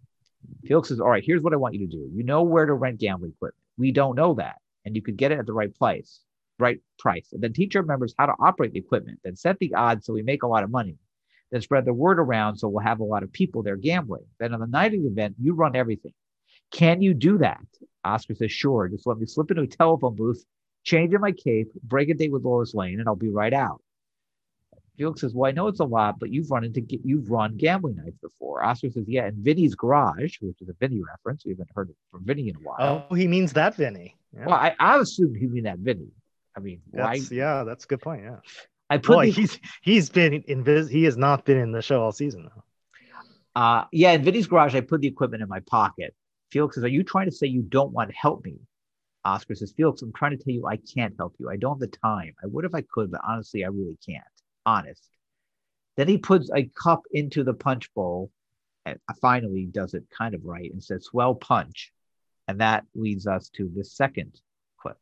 Felix 0.65 0.89
says, 0.89 1.01
"All 1.01 1.11
right, 1.11 1.25
here's 1.25 1.43
what 1.43 1.53
I 1.53 1.57
want 1.57 1.75
you 1.75 1.87
to 1.87 1.93
do. 1.93 2.11
You 2.13 2.25
know 2.25 2.43
where 2.43 2.67
to 2.67 2.75
rent 2.75 3.01
gambling 3.01 3.33
equipment. 3.33 3.63
We 3.79 3.93
don't 3.93 4.17
know 4.17 4.35
that, 4.35 4.57
and 4.85 4.95
you 4.97 5.03
could 5.03 5.17
get 5.17 5.33
it 5.33 5.39
at 5.39 5.47
the 5.47 5.53
right 5.53 5.75
place, 5.75 6.21
right 6.59 6.81
price. 6.99 7.33
And 7.33 7.43
then 7.43 7.53
teach 7.53 7.77
our 7.77 7.83
members 7.83 8.15
how 8.19 8.27
to 8.27 8.35
operate 8.41 8.73
the 8.73 8.79
equipment. 8.79 9.21
Then 9.25 9.37
set 9.37 9.59
the 9.59 9.75
odds 9.75 10.07
so 10.07 10.13
we 10.13 10.23
make 10.23 10.43
a 10.43 10.49
lot 10.49 10.65
of 10.65 10.71
money." 10.71 10.97
then 11.51 11.61
spread 11.61 11.85
the 11.85 11.93
word 11.93 12.19
around 12.19 12.57
so 12.57 12.69
we'll 12.69 12.83
have 12.83 13.01
a 13.01 13.05
lot 13.05 13.23
of 13.23 13.33
people 13.33 13.63
there 13.63 13.77
gambling. 13.77 14.25
Then 14.39 14.55
on 14.55 14.61
the 14.61 14.67
night 14.67 14.95
of 14.95 15.03
the 15.03 15.09
event, 15.09 15.37
you 15.41 15.55
run 15.55 15.77
everything. 15.77 16.13
Can 16.73 17.01
you 17.01 17.15
do 17.15 17.39
that? 17.39 17.65
Oscar 18.05 18.35
says, 18.35 18.53
sure. 18.53 18.89
Just 18.89 19.07
let 19.07 19.19
me 19.19 19.27
slip 19.27 19.51
into 19.51 19.63
a 19.63 19.67
telephone 19.67 20.17
booth, 20.17 20.45
change 20.85 21.15
in 21.15 21.21
my 21.21 21.33
cape, 21.33 21.69
break 21.83 22.09
a 22.09 22.15
date 22.15 22.33
with 22.33 22.45
Lois 22.45 22.75
Lane, 22.75 22.99
and 22.99 23.09
I'll 23.09 23.17
be 23.17 23.31
right 23.31 23.53
out. 23.53 23.81
Felix 24.97 25.21
says, 25.21 25.35
well, 25.35 25.49
I 25.49 25.53
know 25.53 25.69
it's 25.69 25.81
a 25.81 25.85
lot, 25.85 26.19
but 26.19 26.31
you've 26.31 26.51
run 26.51 26.65
into 26.65 26.83
you've 27.05 27.31
run 27.31 27.57
gambling 27.57 27.97
nights 27.97 28.19
before. 28.23 28.65
Oscar 28.65 28.91
says, 28.91 29.05
yeah, 29.07 29.27
in 29.29 29.43
Vinny's 29.43 29.75
garage, 29.75 30.37
which 30.41 30.61
is 30.61 30.69
a 30.69 30.75
Vinny 30.81 31.01
reference. 31.03 31.45
We 31.45 31.53
haven't 31.53 31.69
heard 31.75 31.91
it 31.91 31.97
from 32.11 32.25
Vinny 32.25 32.49
in 32.49 32.57
a 32.57 32.61
while. 32.61 33.07
oh, 33.11 33.15
he 33.15 33.27
means 33.27 33.53
that, 33.55 33.75
Vinny. 33.75 34.17
Yeah. 34.35 34.47
Well, 34.47 34.55
I, 34.55 34.75
I 34.79 34.99
assumed 34.99 35.37
he 35.37 35.47
mean 35.47 35.65
that 35.65 35.79
Vinny. 35.79 36.09
I 36.57 36.61
mean, 36.61 36.81
why? 36.91 37.19
That's, 37.19 37.31
yeah, 37.31 37.65
that's 37.65 37.85
a 37.85 37.89
good 37.89 38.01
point. 38.01 38.23
Yeah. 38.25 38.37
I 38.89 38.99
put 38.99 39.15
Boy, 39.15 39.27
the- 39.27 39.33
he's 39.33 39.61
he's 39.83 40.11
been 40.11 40.43
invis- 40.45 40.91
he 40.91 41.05
has 41.05 41.17
not 41.17 41.45
been 41.45 41.59
in 41.59 41.73
the 41.73 41.83
show 41.83 42.03
all 42.03 42.13
season 42.13 42.49
though. 42.55 42.63
Uh, 43.61 43.85
yeah, 43.91 44.13
in 44.13 44.23
Vinny's 44.23 44.47
garage, 44.47 44.75
I 44.75 44.81
put 44.81 45.01
the 45.01 45.09
equipment 45.09 45.43
in 45.43 45.49
my 45.49 45.61
pocket. 45.61 46.15
Felix 46.51 46.75
says, 46.77 46.85
Are 46.85 46.89
you 46.89 47.03
trying 47.03 47.27
to 47.27 47.33
say 47.33 47.47
you 47.47 47.63
don't 47.63 47.93
want 47.93 48.11
to 48.11 48.17
help 48.17 48.45
me? 48.45 48.57
Oscar 49.25 49.55
says, 49.55 49.73
Felix, 49.77 50.03
I'm 50.03 50.13
trying 50.13 50.37
to 50.39 50.43
tell 50.43 50.55
you 50.55 50.67
I 50.67 50.77
can't 50.77 51.15
help 51.19 51.35
you. 51.39 51.51
I 51.51 51.57
don't 51.57 51.73
have 51.73 51.81
the 51.81 51.97
time. 51.99 52.35
I 52.43 52.47
would 52.47 52.65
if 52.65 52.75
I 52.75 52.83
could, 52.83 53.11
but 53.11 53.21
honestly, 53.27 53.65
I 53.65 53.69
really 53.69 53.99
can't. 54.07 54.23
Honest. 54.67 55.09
Then 55.97 56.09
he 56.09 56.19
puts 56.19 56.51
a 56.55 56.65
cup 56.65 57.05
into 57.13 57.43
the 57.43 57.55
punch 57.55 57.93
bowl 57.95 58.31
and 58.85 58.99
finally 59.21 59.65
does 59.65 59.95
it 59.95 60.05
kind 60.17 60.35
of 60.35 60.45
right 60.45 60.71
and 60.71 60.83
says, 60.83 61.07
Swell 61.07 61.35
punch. 61.35 61.93
And 62.49 62.61
that 62.61 62.85
leads 62.95 63.27
us 63.27 63.49
to 63.51 63.71
the 63.75 63.85
second 63.85 64.41
clip. 64.79 64.99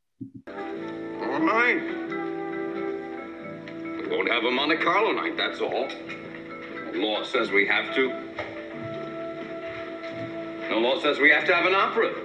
All 0.49 1.40
right. 1.40 1.83
We 4.00 4.09
won't 4.09 4.30
have 4.30 4.44
a 4.44 4.50
Monte 4.50 4.76
Carlo 4.76 5.12
night, 5.12 5.37
that's 5.37 5.61
all. 5.61 5.88
The 5.88 7.00
law 7.00 7.25
says 7.25 7.50
we 7.50 7.66
have 7.66 7.94
to. 7.94 8.09
No 10.71 10.78
law 10.78 11.00
says 11.00 11.18
we 11.18 11.30
have 11.30 11.44
to 11.47 11.54
have 11.54 11.66
an 11.66 11.75
opera. 11.75 12.23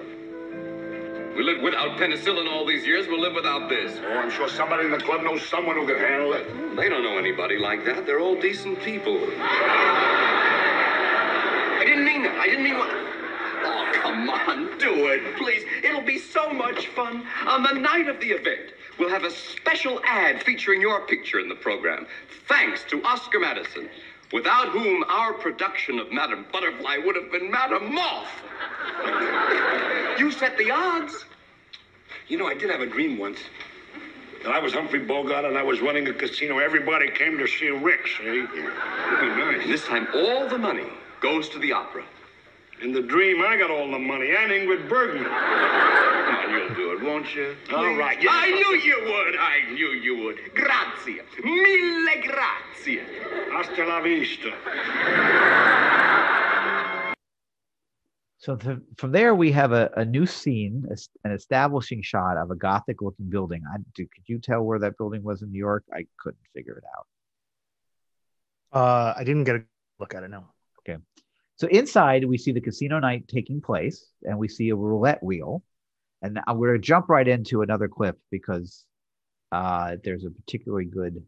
We 1.40 1.46
lived 1.46 1.62
without 1.62 1.98
penicillin 1.98 2.52
all 2.52 2.66
these 2.66 2.86
years. 2.86 3.08
We'll 3.08 3.22
live 3.22 3.34
without 3.34 3.70
this. 3.70 3.98
Oh, 4.04 4.12
I'm 4.12 4.30
sure 4.30 4.50
somebody 4.50 4.84
in 4.84 4.92
the 4.92 4.98
club 4.98 5.24
knows 5.24 5.42
someone 5.48 5.78
who 5.78 5.88
can 5.88 5.96
handle 5.96 6.34
it. 6.34 6.46
Hmm, 6.48 6.76
they 6.76 6.90
don't 6.90 7.02
know 7.02 7.18
anybody 7.18 7.58
like 7.58 7.86
that. 7.86 8.06
They're 8.06 8.20
all 8.20 8.36
decent 8.36 8.82
people. 8.82 9.18
I 9.40 11.82
didn't 11.86 12.04
mean 12.04 12.24
that. 12.24 12.36
I 12.36 12.46
didn't 12.46 12.66
mean 12.66 12.78
what. 12.78 12.90
Oh, 12.92 13.90
come 13.94 14.30
on, 14.30 14.78
do 14.80 15.08
it, 15.08 15.38
please. 15.38 15.64
It'll 15.82 16.02
be 16.02 16.18
so 16.18 16.52
much 16.52 16.88
fun. 16.88 17.26
On 17.48 17.64
the 17.64 17.72
night 17.72 18.10
of 18.10 18.20
the 18.20 18.32
event, 18.32 18.74
we'll 19.00 19.08
have 19.08 19.24
a 19.24 19.32
special 19.32 20.02
ad 20.04 20.44
featuring 20.44 20.82
your 20.82 21.08
picture 21.08 21.40
in 21.40 21.48
the 21.48 21.56
program. 21.56 22.06
Thanks 22.50 22.84
to 22.90 23.02
Oscar 23.06 23.40
Madison, 23.40 23.88
without 24.34 24.68
whom 24.68 25.06
our 25.08 25.32
production 25.32 26.00
of 26.00 26.12
Madame 26.12 26.48
Butterfly 26.52 26.98
would 26.98 27.16
have 27.16 27.32
been 27.32 27.50
Madame 27.50 27.96
Moth. 27.96 28.28
You 30.20 30.32
set 30.32 30.58
the 30.58 30.72
odds. 30.72 31.24
You 32.30 32.38
know, 32.38 32.46
I 32.48 32.54
did 32.54 32.70
have 32.70 32.82
a 32.82 32.86
dream 32.86 33.18
once. 33.18 33.40
That 34.44 34.52
I 34.52 34.60
was 34.60 34.72
Humphrey 34.72 35.00
Bogart 35.00 35.46
and 35.46 35.58
I 35.58 35.64
was 35.64 35.82
running 35.82 36.08
a 36.08 36.14
casino. 36.14 36.60
Everybody 36.60 37.10
came 37.10 37.40
to 37.40 37.48
see 37.48 37.70
Rick, 37.70 38.06
see? 38.06 38.24
It'd 38.24 38.52
be 38.54 38.62
nice. 38.62 39.64
And 39.64 39.72
this 39.72 39.84
time, 39.86 40.08
all 40.14 40.48
the 40.48 40.60
money 40.60 40.86
goes 41.22 41.50
to 41.50 41.60
the 41.60 41.74
opera. 41.74 42.06
In 42.82 42.94
the 42.94 43.02
dream, 43.02 43.42
I 43.42 43.58
got 43.58 43.72
all 43.72 43.92
the 43.92 44.00
money 44.00 44.30
and 44.30 44.52
Ingrid 44.52 44.88
Bergman. 44.88 45.24
Come 45.26 45.34
on, 45.34 46.52
you'll 46.52 46.76
do 46.76 46.92
it, 46.94 47.04
won't 47.04 47.36
you? 47.36 47.56
All 47.74 47.96
right, 47.96 48.22
yes. 48.22 48.32
I 48.34 48.52
knew 48.52 48.78
you 48.78 49.02
would. 49.04 49.36
I 49.36 49.74
knew 49.74 49.90
you 49.90 50.24
would. 50.24 50.38
Grazie. 50.54 51.22
Mille 51.44 52.22
grazie. 52.22 53.02
Hasta 53.52 53.84
la 53.86 54.00
vista. 54.02 54.54
So 58.40 58.56
th- 58.56 58.80
from 58.96 59.12
there, 59.12 59.36
we 59.36 59.52
have 59.52 59.74
a, 59.74 59.92
a 59.98 60.06
new 60.06 60.26
scene, 60.26 60.86
a 60.90 60.96
an 61.28 61.34
establishing 61.34 62.02
shot 62.02 62.38
of 62.38 62.52
a 62.52 62.56
Gothic 62.56 63.02
looking 63.02 63.30
building. 63.30 63.62
I, 63.70 63.78
do, 63.94 64.08
could 64.08 64.24
you 64.28 64.40
tell 64.40 64.62
where 64.62 64.80
that 64.80 64.98
building 64.98 65.24
was 65.24 65.42
in 65.42 65.52
New 65.52 65.60
York? 65.60 65.84
I 65.94 66.06
couldn't 66.18 66.40
figure 66.56 66.78
it 66.78 66.86
out. 66.98 67.08
Uh, 68.80 69.14
I 69.18 69.26
didn't 69.26 69.44
get 69.44 69.58
a 69.58 69.64
look 70.00 70.16
at 70.16 70.24
it. 70.24 70.30
No. 70.30 70.46
Okay. 70.80 71.02
So 71.58 71.68
inside, 71.68 72.24
we 72.24 72.38
see 72.38 72.54
the 72.54 72.62
casino 72.62 73.00
night 73.00 73.28
taking 73.28 73.60
place, 73.60 74.08
and 74.24 74.38
we 74.38 74.48
see 74.48 74.70
a 74.70 74.76
roulette 74.76 75.22
wheel. 75.22 75.62
And 76.22 76.40
we're 76.54 76.70
going 76.70 76.82
to 76.82 76.86
jump 76.86 77.10
right 77.10 77.28
into 77.28 77.62
another 77.62 77.90
clip 77.90 78.18
because 78.32 78.86
uh, 79.52 79.98
there's 80.04 80.24
a 80.24 80.30
particularly 80.30 80.86
good 80.86 81.24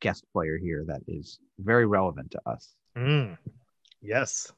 guest 0.00 0.24
player 0.32 0.58
here 0.58 0.84
that 0.88 1.02
is 1.06 1.38
very 1.60 1.86
relevant 1.86 2.32
to 2.32 2.40
us. 2.46 2.74
Mm. 2.96 3.38
Yes. 4.00 4.52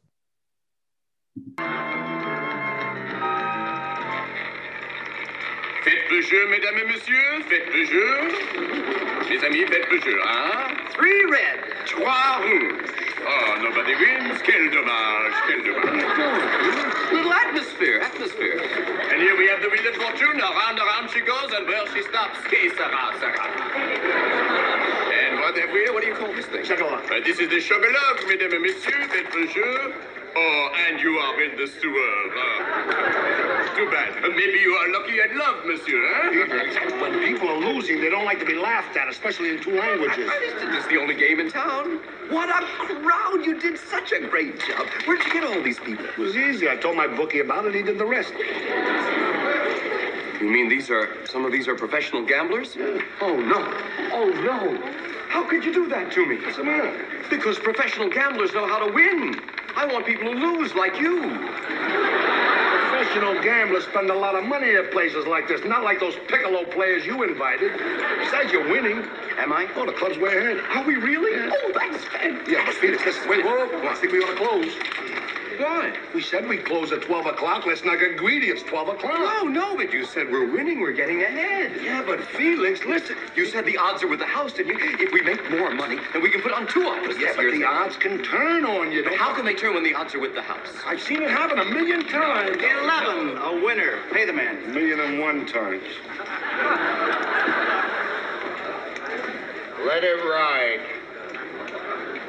Faites 5.82 6.08
le 6.08 6.22
jeu, 6.22 6.46
mesdames 6.48 6.78
et 6.78 6.84
messieurs. 6.84 7.42
Faites 7.48 7.74
le 7.74 7.84
jeu. 7.86 8.30
Mes 9.28 9.44
amis, 9.44 9.66
faites 9.66 9.90
le 9.90 10.00
jeu, 10.00 10.20
hein? 10.24 10.76
Three 10.92 11.24
red. 11.26 11.58
Trois 11.86 12.38
rouges. 12.38 12.88
Oh, 13.26 13.56
nobody 13.60 13.96
wins. 13.96 14.40
Quel 14.44 14.70
dommage. 14.70 15.34
Quel 15.48 15.62
dommage. 15.64 16.04
Little 17.10 17.32
atmosphere, 17.32 18.00
atmosphere. 18.00 18.60
And 19.10 19.20
here 19.20 19.36
we 19.36 19.48
have 19.48 19.60
the 19.60 19.70
Wheel 19.70 19.88
of 19.88 19.96
Fortune. 19.96 20.38
Around, 20.38 20.78
around 20.78 21.10
she 21.10 21.20
goes, 21.20 21.52
and 21.52 21.66
where 21.66 21.84
she 21.92 22.02
stops, 22.02 22.38
que 22.46 22.70
sera, 22.76 23.12
sera. 23.18 23.44
And 25.10 25.40
what 25.40 25.56
have 25.58 25.72
we? 25.72 25.90
What 25.90 26.02
do 26.02 26.08
you 26.10 26.14
call 26.14 26.32
this 26.32 26.46
thing? 26.46 26.62
Chocolat. 26.62 27.10
Uh, 27.10 27.20
this 27.24 27.40
is 27.40 27.48
the 27.48 27.60
chocolat, 27.60 28.24
mesdames 28.28 28.54
et 28.54 28.60
messieurs. 28.60 29.08
Faites 29.10 29.34
le 29.34 29.48
jeu. 29.48 29.92
Oh, 30.36 30.70
and 30.88 31.00
you 31.00 31.16
are 31.18 31.42
in 31.42 31.56
the 31.56 31.66
sewer. 31.66 32.14
Ah. 32.36 33.72
Too 33.76 33.90
bad. 33.90 34.24
Uh, 34.24 34.28
maybe 34.30 34.58
you 34.58 34.74
are 34.74 34.92
lucky 34.92 35.20
at 35.20 35.34
love, 35.34 35.64
monsieur, 35.64 36.00
huh? 36.10 37.00
When 37.00 37.24
people 37.24 37.48
are 37.48 37.58
losing, 37.58 38.00
they 38.00 38.10
don't 38.10 38.24
like 38.24 38.38
to 38.40 38.44
be 38.44 38.54
laughed 38.54 38.96
at, 38.96 39.08
especially 39.08 39.50
in 39.50 39.60
two 39.60 39.76
languages. 39.78 40.30
Isn't 40.42 40.72
this 40.72 40.86
the 40.86 40.98
only 40.98 41.14
game 41.14 41.40
in 41.40 41.50
town? 41.50 42.00
What 42.30 42.48
a 42.50 42.66
crowd! 43.02 43.44
You 43.44 43.60
did 43.60 43.78
such 43.78 44.12
a 44.12 44.26
great 44.26 44.58
job. 44.60 44.86
Where'd 45.06 45.24
you 45.24 45.32
get 45.32 45.44
all 45.44 45.62
these 45.62 45.78
people? 45.78 46.04
It 46.04 46.18
was 46.18 46.36
easy. 46.36 46.68
I 46.68 46.76
told 46.76 46.96
my 46.96 47.06
bookie 47.06 47.40
about 47.40 47.66
it. 47.66 47.74
He 47.74 47.82
did 47.82 47.98
the 47.98 48.06
rest. 48.06 48.32
You 50.40 50.50
mean 50.50 50.68
these 50.68 50.90
are 50.90 51.08
some 51.26 51.44
of 51.44 51.52
these 51.52 51.68
are 51.68 51.74
professional 51.74 52.24
gamblers? 52.24 52.76
Oh 53.20 53.36
no! 53.36 53.60
Oh 54.12 54.30
no! 54.44 54.78
How 55.28 55.42
could 55.48 55.64
you 55.64 55.72
do 55.72 55.88
that 55.88 56.12
to 56.12 56.26
me? 56.26 56.36
What's 56.36 56.56
the 56.56 56.64
matter? 56.64 56.92
Because 57.30 57.58
professional 57.58 58.08
gamblers 58.10 58.52
know 58.52 58.66
how 58.66 58.78
to 58.84 58.92
win. 58.92 59.40
I 59.76 59.86
want 59.86 60.06
people 60.06 60.32
to 60.32 60.38
lose 60.38 60.74
like 60.74 60.98
you. 61.00 61.20
Professional 62.94 63.42
gamblers 63.42 63.84
spend 63.84 64.08
a 64.08 64.14
lot 64.14 64.36
of 64.36 64.44
money 64.44 64.74
at 64.76 64.92
places 64.92 65.26
like 65.26 65.48
this, 65.48 65.64
not 65.64 65.82
like 65.82 65.98
those 65.98 66.14
piccolo 66.28 66.64
players 66.64 67.04
you 67.04 67.24
invited. 67.24 67.72
Besides, 68.20 68.52
you're 68.52 68.70
winning. 68.70 69.04
Am 69.38 69.52
I? 69.52 69.68
Oh, 69.74 69.84
the 69.84 69.92
club's 69.92 70.16
way 70.18 70.36
ahead. 70.36 70.58
Are 70.70 70.86
we 70.86 70.94
really? 70.94 71.50
Oh, 71.52 71.72
that's 71.74 72.04
fantastic. 72.04 72.48
Yeah, 72.52 72.64
but 72.64 72.74
Felix, 72.74 73.04
listen, 73.04 73.28
wait. 73.28 73.44
Whoa, 73.44 73.66
whoa, 73.66 73.88
I 73.88 73.94
think 73.94 74.12
we 74.12 74.20
ought 74.20 74.30
to 74.30 74.36
close. 74.36 75.23
We 76.14 76.22
said 76.22 76.48
we'd 76.48 76.64
close 76.64 76.90
at 76.90 77.02
12 77.02 77.26
o'clock. 77.26 77.66
Let's 77.66 77.84
not 77.84 78.00
get 78.00 78.16
greedy. 78.16 78.48
It's 78.48 78.62
12 78.62 78.88
o'clock. 78.88 79.18
No, 79.18 79.42
no, 79.44 79.76
but 79.76 79.92
you 79.92 80.04
said 80.04 80.30
we're 80.30 80.50
winning. 80.50 80.80
We're 80.80 80.92
getting 80.92 81.22
ahead. 81.22 81.72
Yeah, 81.82 82.02
but 82.04 82.20
Felix, 82.24 82.84
listen. 82.84 83.16
You 83.36 83.46
said 83.46 83.64
the 83.64 83.76
odds 83.76 84.02
are 84.02 84.08
with 84.08 84.18
the 84.18 84.26
house, 84.26 84.52
didn't 84.52 84.78
you? 84.78 84.96
If 84.98 85.12
we 85.12 85.22
make 85.22 85.48
more 85.50 85.70
money, 85.70 85.98
then 86.12 86.22
we 86.22 86.30
can 86.30 86.40
put 86.40 86.52
on 86.52 86.66
two 86.66 86.84
operas. 86.84 87.16
Yeah, 87.20 87.32
but 87.36 87.50
the 87.52 87.64
odds 87.64 87.96
can 87.96 88.22
turn 88.22 88.64
on 88.64 88.90
you. 88.90 89.04
But 89.04 89.14
how 89.14 89.32
can 89.34 89.44
they 89.44 89.54
turn 89.54 89.74
when 89.74 89.84
the 89.84 89.94
odds 89.94 90.14
are 90.14 90.20
with 90.20 90.34
the 90.34 90.42
house? 90.42 90.68
I've 90.86 91.00
seen 91.00 91.22
it 91.22 91.30
happen 91.30 91.58
a 91.58 91.64
million 91.64 92.06
times. 92.06 92.56
Eleven, 92.56 93.36
a 93.38 93.64
winner. 93.64 93.98
Pay 94.12 94.24
the 94.24 94.32
man. 94.32 94.56
A 94.64 94.68
million 94.68 95.00
and 95.00 95.20
one 95.20 95.46
times. 95.46 95.82
Let 99.86 100.02
it 100.02 100.24
ride. 100.24 100.80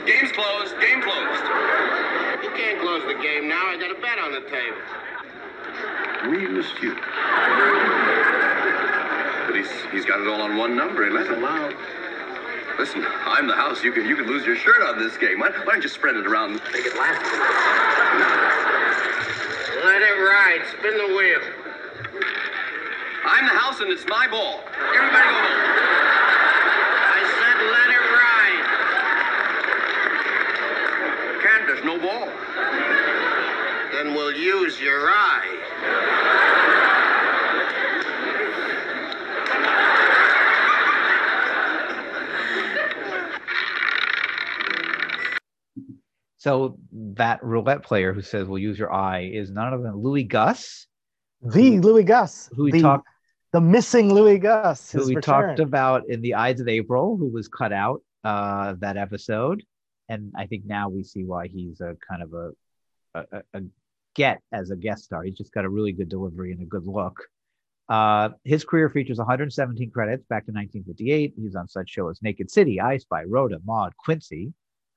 Game's 0.06 0.32
closed. 0.32 0.76
Game 0.80 1.02
closed. 1.02 2.15
Can't 2.58 2.80
close 2.80 3.04
the 3.04 3.22
game 3.22 3.50
now. 3.50 3.68
I 3.68 3.78
got 3.78 3.92
a 3.92 4.00
bet 4.00 4.18
on 4.18 4.32
the 4.32 4.42
table. 4.50 4.78
We 6.32 6.48
missed 6.48 6.82
you. 6.82 6.96
But 9.46 9.56
he's 9.56 9.70
he's 9.92 10.06
got 10.06 10.22
it 10.22 10.28
all 10.28 10.42
on 10.42 10.56
one 10.58 10.76
number. 10.76 11.06
He 11.06 11.12
let 11.12 11.28
it 11.28 11.38
Allowed. 11.38 11.76
Listen, 12.80 13.06
I'm 13.26 13.48
the 13.48 13.56
house. 13.56 13.84
You 13.84 13.92
can 13.92 14.06
you 14.08 14.16
can 14.16 14.26
lose 14.28 14.46
your 14.46 14.56
shirt 14.56 14.82
on 14.82 14.98
this 14.98 15.18
game. 15.18 15.40
Why, 15.40 15.50
why 15.50 15.74
don't 15.74 15.84
you 15.84 15.90
spread 15.90 16.16
it 16.16 16.26
around? 16.26 16.62
Make 16.72 16.86
it 16.86 16.96
last. 16.96 17.22
Let 19.84 20.02
it 20.02 20.18
ride. 20.24 20.64
Spin 20.80 20.98
the 20.98 21.08
wheel. 21.16 21.42
I'm 23.26 23.46
the 23.46 23.54
house, 23.54 23.82
and 23.82 23.92
it's 23.92 24.06
my 24.08 24.28
ball. 24.28 24.64
Everybody 24.96 25.28
go 25.28 25.36
home. 25.36 25.62
I 27.12 27.22
said 27.36 27.58
let 27.76 27.90
it 27.92 28.04
ride. 28.16 28.66
Can't. 31.44 31.68
There's 31.68 31.84
no 31.84 32.00
ball. 32.00 32.45
Then 33.96 34.14
we'll 34.14 34.36
use 34.36 34.78
your 34.82 35.08
eye. 35.10 36.56
So 46.38 46.78
that 46.92 47.44
roulette 47.44 47.84
player 47.84 48.14
who 48.14 48.22
says, 48.22 48.48
"We'll 48.48 48.60
use 48.60 48.78
your 48.78 48.92
eye" 48.94 49.22
is 49.34 49.50
none 49.50 49.74
other 49.74 49.84
than 49.84 49.96
Louis 49.98 50.24
Guss, 50.24 50.86
The 51.42 51.80
Louis 51.80 52.04
Guss. 52.04 52.50
who 52.56 52.66
we 52.66 52.72
the, 52.74 52.82
talked 52.82 53.08
the 53.52 53.62
missing 53.62 54.14
Louis 54.14 54.38
Guss. 54.38 54.92
who 54.92 55.08
we 55.08 55.16
return. 55.16 55.48
talked 55.56 55.60
about 55.60 56.04
in 56.10 56.22
the 56.22 56.36
Ides 56.36 56.62
of 56.62 56.68
April, 56.68 57.18
who 57.18 57.28
was 57.30 57.48
cut 57.48 57.74
out 57.74 58.02
uh, 58.24 58.76
that 58.80 58.98
episode, 58.98 59.64
and 60.10 60.34
I 60.38 60.46
think 60.46 60.66
now 60.66 60.90
we 60.90 61.04
see 61.04 61.24
why 61.24 61.48
he's 61.48 61.82
a 61.82 61.96
kind 62.08 62.22
of 62.22 62.34
a 62.34 62.52
a, 63.16 63.26
a- 63.32 63.44
a 63.58 63.62
get 64.16 64.42
as 64.52 64.72
a 64.72 64.76
guest 64.76 65.04
star. 65.04 65.24
He's 65.24 65.38
just 65.38 65.54
got 65.54 65.66
a 65.66 65.70
really 65.70 65.92
good 65.92 66.10
delivery 66.10 66.52
and 66.52 66.62
a 66.62 66.66
good 66.66 66.88
look. 66.88 67.28
Uh, 67.88 68.30
his 68.44 68.66
career 68.66 68.90
features 68.90 69.20
117 69.20 69.92
credits 69.92 70.26
back 70.26 70.46
to 70.46 70.52
1958. 70.52 71.34
He's 71.38 71.56
on 71.56 71.68
such 71.68 71.90
shows 71.90 72.18
as 72.18 72.22
Naked 72.24 72.50
City, 72.50 72.82
I 72.82 72.98
Spy, 72.98 73.24
Rhoda, 73.24 73.60
Maude, 73.64 73.96
Quincy, 73.98 74.54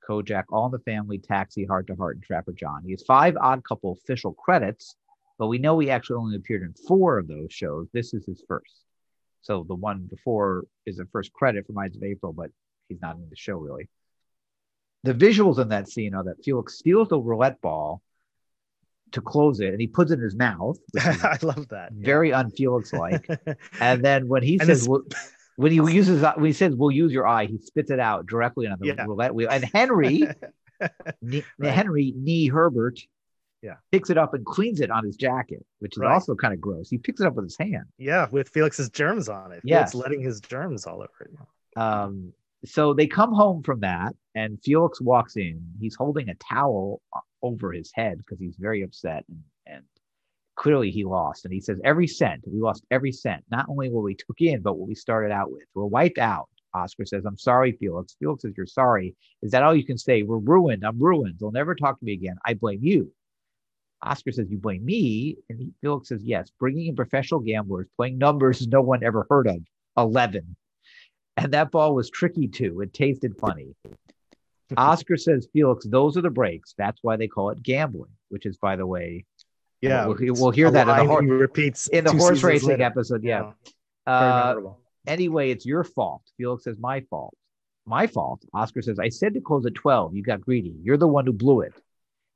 Kojak, 0.07 0.45
All 0.51 0.65
in 0.65 0.71
the 0.71 0.79
Family, 0.79 1.19
Taxi, 1.19 1.65
Heart 1.65 1.87
to 1.87 1.95
Heart, 1.95 2.15
and 2.15 2.23
Trapper 2.23 2.53
John. 2.53 2.81
He 2.83 2.91
has 2.91 3.03
five 3.03 3.37
Odd 3.37 3.63
Couple 3.63 3.91
official 3.91 4.33
credits, 4.33 4.95
but 5.37 5.47
we 5.47 5.59
know 5.59 5.77
he 5.77 5.91
actually 5.91 6.17
only 6.17 6.35
appeared 6.35 6.63
in 6.63 6.73
four 6.87 7.19
of 7.19 7.27
those 7.27 7.53
shows. 7.53 7.87
This 7.93 8.13
is 8.13 8.25
his 8.25 8.43
first. 8.47 8.81
So 9.41 9.63
the 9.67 9.75
one 9.75 10.07
before 10.09 10.65
is 10.85 10.99
a 10.99 11.05
first 11.05 11.31
credit 11.31 11.67
from 11.67 11.77
Ides 11.77 11.95
of 11.95 12.03
April, 12.03 12.33
but 12.33 12.49
he's 12.87 13.01
not 13.01 13.15
in 13.15 13.27
the 13.29 13.35
show 13.35 13.57
really. 13.57 13.87
The 15.03 15.13
visuals 15.13 15.59
in 15.59 15.69
that 15.69 15.87
scene 15.87 16.13
are 16.13 16.23
that 16.25 16.43
Felix 16.43 16.77
steals 16.77 17.07
the 17.09 17.19
roulette 17.19 17.61
ball 17.61 18.01
to 19.11 19.21
close 19.21 19.59
it 19.59 19.69
and 19.69 19.79
he 19.81 19.87
puts 19.87 20.11
it 20.11 20.15
in 20.19 20.23
his 20.23 20.35
mouth, 20.35 20.77
I 20.97 21.37
love 21.41 21.67
that. 21.69 21.91
very 21.93 22.31
un-Felix 22.33 22.93
like. 22.93 23.27
and 23.79 24.03
then 24.03 24.27
when 24.27 24.43
he 24.43 24.57
And 24.59 24.67
says, 24.67 24.87
well, 24.87 25.03
when 25.55 25.71
he 25.71 25.77
uses, 25.77 26.21
when 26.35 26.45
he 26.45 26.53
says, 26.53 26.73
"We'll 26.75 26.91
use 26.91 27.11
your 27.11 27.27
eye," 27.27 27.45
he 27.45 27.57
spits 27.57 27.91
it 27.91 27.99
out 27.99 28.25
directly 28.27 28.67
on 28.67 28.77
the 28.79 28.87
Yeah. 28.87 29.03
roulette 29.05 29.35
wheel. 29.35 29.49
And 29.51 29.65
Henry, 29.73 30.23
Ne- 31.21 31.43
Right. 31.57 31.73
Henry 31.73 32.13
Nee 32.15 32.47
Herbert, 32.47 32.99
Yeah. 33.61 33.75
Picks 33.91 34.09
it 34.09 34.17
up 34.17 34.33
and 34.33 34.45
cleans 34.45 34.79
it 34.79 34.89
on 34.89 35.03
his 35.03 35.17
jacket, 35.17 35.65
which 35.79 35.97
is 35.97 36.01
Right. 36.01 36.13
also 36.13 36.33
kind 36.35 36.53
of 36.53 36.61
gross. 36.61 36.89
He 36.89 36.97
picks 36.97 37.19
it 37.19 37.27
up 37.27 37.35
with 37.35 37.43
his 37.45 37.57
hand. 37.59 37.85
Yeah, 37.97 38.27
with 38.31 38.47
Felix's 38.49 38.89
germs 38.89 39.27
on 39.27 39.51
it. 39.51 39.59
Yeah, 39.65 39.83
it's 39.83 39.93
letting 39.93 40.21
his 40.21 40.39
germs 40.39 40.85
all 40.87 40.97
over 41.01 41.09
it. 41.25 41.31
Um, 41.77 42.31
so 42.65 42.93
they 42.93 43.07
come 43.07 43.33
home 43.33 43.61
from 43.63 43.81
that, 43.81 44.15
and 44.35 44.59
Felix 44.63 45.01
walks 45.01 45.35
in. 45.35 45.61
He's 45.81 45.95
holding 45.95 46.29
a 46.29 46.35
towel 46.35 47.01
over 47.41 47.71
his 47.71 47.91
head 47.93 48.17
because 48.17 48.39
he's 48.39 48.55
very 48.57 48.81
upset 48.81 49.25
and, 49.29 49.41
and 49.65 49.83
clearly 50.59 50.91
he 50.91 51.05
lost. 51.05 51.45
And 51.45 51.53
he 51.53 51.61
says, 51.61 51.79
Every 51.83 52.07
cent, 52.07 52.43
we 52.45 52.59
lost 52.59 52.85
every 52.91 53.11
cent, 53.11 53.43
not 53.49 53.67
only 53.69 53.89
what 53.89 54.03
we 54.03 54.15
took 54.15 54.39
in, 54.39 54.61
but 54.61 54.77
what 54.77 54.87
we 54.87 54.95
started 54.95 55.31
out 55.31 55.51
with. 55.51 55.63
We're 55.73 55.85
wiped 55.85 56.19
out. 56.19 56.49
Oscar 56.73 57.05
says, 57.05 57.25
I'm 57.25 57.37
sorry, 57.37 57.71
Felix. 57.71 58.15
Felix 58.19 58.43
says, 58.43 58.53
You're 58.55 58.65
sorry. 58.65 59.15
Is 59.41 59.51
that 59.51 59.63
all 59.63 59.75
you 59.75 59.85
can 59.85 59.97
say? 59.97 60.21
We're 60.21 60.37
ruined. 60.37 60.83
I'm 60.83 60.99
ruined. 60.99 61.37
They'll 61.39 61.51
never 61.51 61.75
talk 61.75 61.97
to 61.97 62.05
me 62.05 62.13
again. 62.13 62.35
I 62.45 62.53
blame 62.53 62.79
you. 62.83 63.11
Oscar 64.03 64.31
says, 64.31 64.49
You 64.49 64.57
blame 64.57 64.85
me? 64.85 65.37
And 65.49 65.73
Felix 65.81 66.09
says, 66.09 66.23
Yes, 66.23 66.51
bringing 66.59 66.87
in 66.87 66.95
professional 66.95 67.39
gamblers, 67.39 67.87
playing 67.95 68.17
numbers 68.17 68.67
no 68.67 68.81
one 68.81 69.03
ever 69.03 69.25
heard 69.29 69.47
of, 69.47 69.57
11. 69.97 70.55
And 71.37 71.53
that 71.53 71.71
ball 71.71 71.95
was 71.95 72.09
tricky 72.09 72.47
too. 72.47 72.81
It 72.81 72.93
tasted 72.93 73.37
funny. 73.39 73.75
Oscar 74.77 75.17
says, 75.17 75.47
Felix, 75.53 75.85
those 75.87 76.17
are 76.17 76.21
the 76.21 76.29
breaks. 76.29 76.73
That's 76.77 76.99
why 77.01 77.15
they 77.17 77.27
call 77.27 77.49
it 77.49 77.61
gambling, 77.63 78.11
which 78.29 78.45
is, 78.45 78.57
by 78.57 78.75
the 78.75 78.85
way, 78.85 79.25
Yeah, 79.81 80.07
We'll- 80.07 80.17
we'll 80.35 80.51
hear 80.51 80.69
that 80.71 80.81
in 80.81 80.87
the 80.87 80.93
line 80.93 81.07
hor- 81.07 81.21
repeats 81.37 81.87
in 81.87 82.03
the 82.03 82.11
horse 82.11 82.43
racing 82.43 82.69
later. 82.69 82.83
episode. 82.83 83.23
Yeah. 83.23 83.41
Very 83.41 83.53
Uh, 84.07 84.55
anyway, 85.07 85.51
it's 85.51 85.65
your 85.65 85.83
fault. 85.83 86.21
Felix 86.37 86.63
says, 86.65 86.77
My 86.77 87.01
fault. 87.01 87.33
My 87.85 88.05
fault. 88.05 88.43
Oscar 88.53 88.81
says, 88.81 88.99
I 88.99 89.09
said 89.09 89.33
to 89.35 89.41
close 89.41 89.65
at 89.65 89.73
12. 89.75 90.15
You 90.15 90.21
got 90.21 90.41
greedy. 90.41 90.75
You're 90.83 90.97
the 90.97 91.07
one 91.07 91.25
who 91.25 91.33
blew 91.33 91.61
it. 91.61 91.73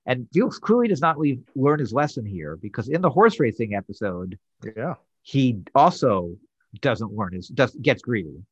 And 0.06 0.28
Felix 0.34 0.58
clearly 0.60 0.88
does 0.88 1.02
not 1.02 1.20
leave, 1.20 1.44
learn 1.56 1.80
his 1.80 1.94
lesson 1.94 2.26
here 2.26 2.56
because 2.58 2.88
in 2.90 3.02
the 3.02 3.10
horse 3.10 3.40
racing 3.40 3.74
episode, 3.76 4.38
Yeah. 4.76 4.96
he 5.22 5.62
also 5.76 6.38
doesn't 6.82 7.14
learn 7.14 7.34
his 7.34 7.48
does 7.50 7.76
gets 7.76 8.02
greedy. 8.02 8.44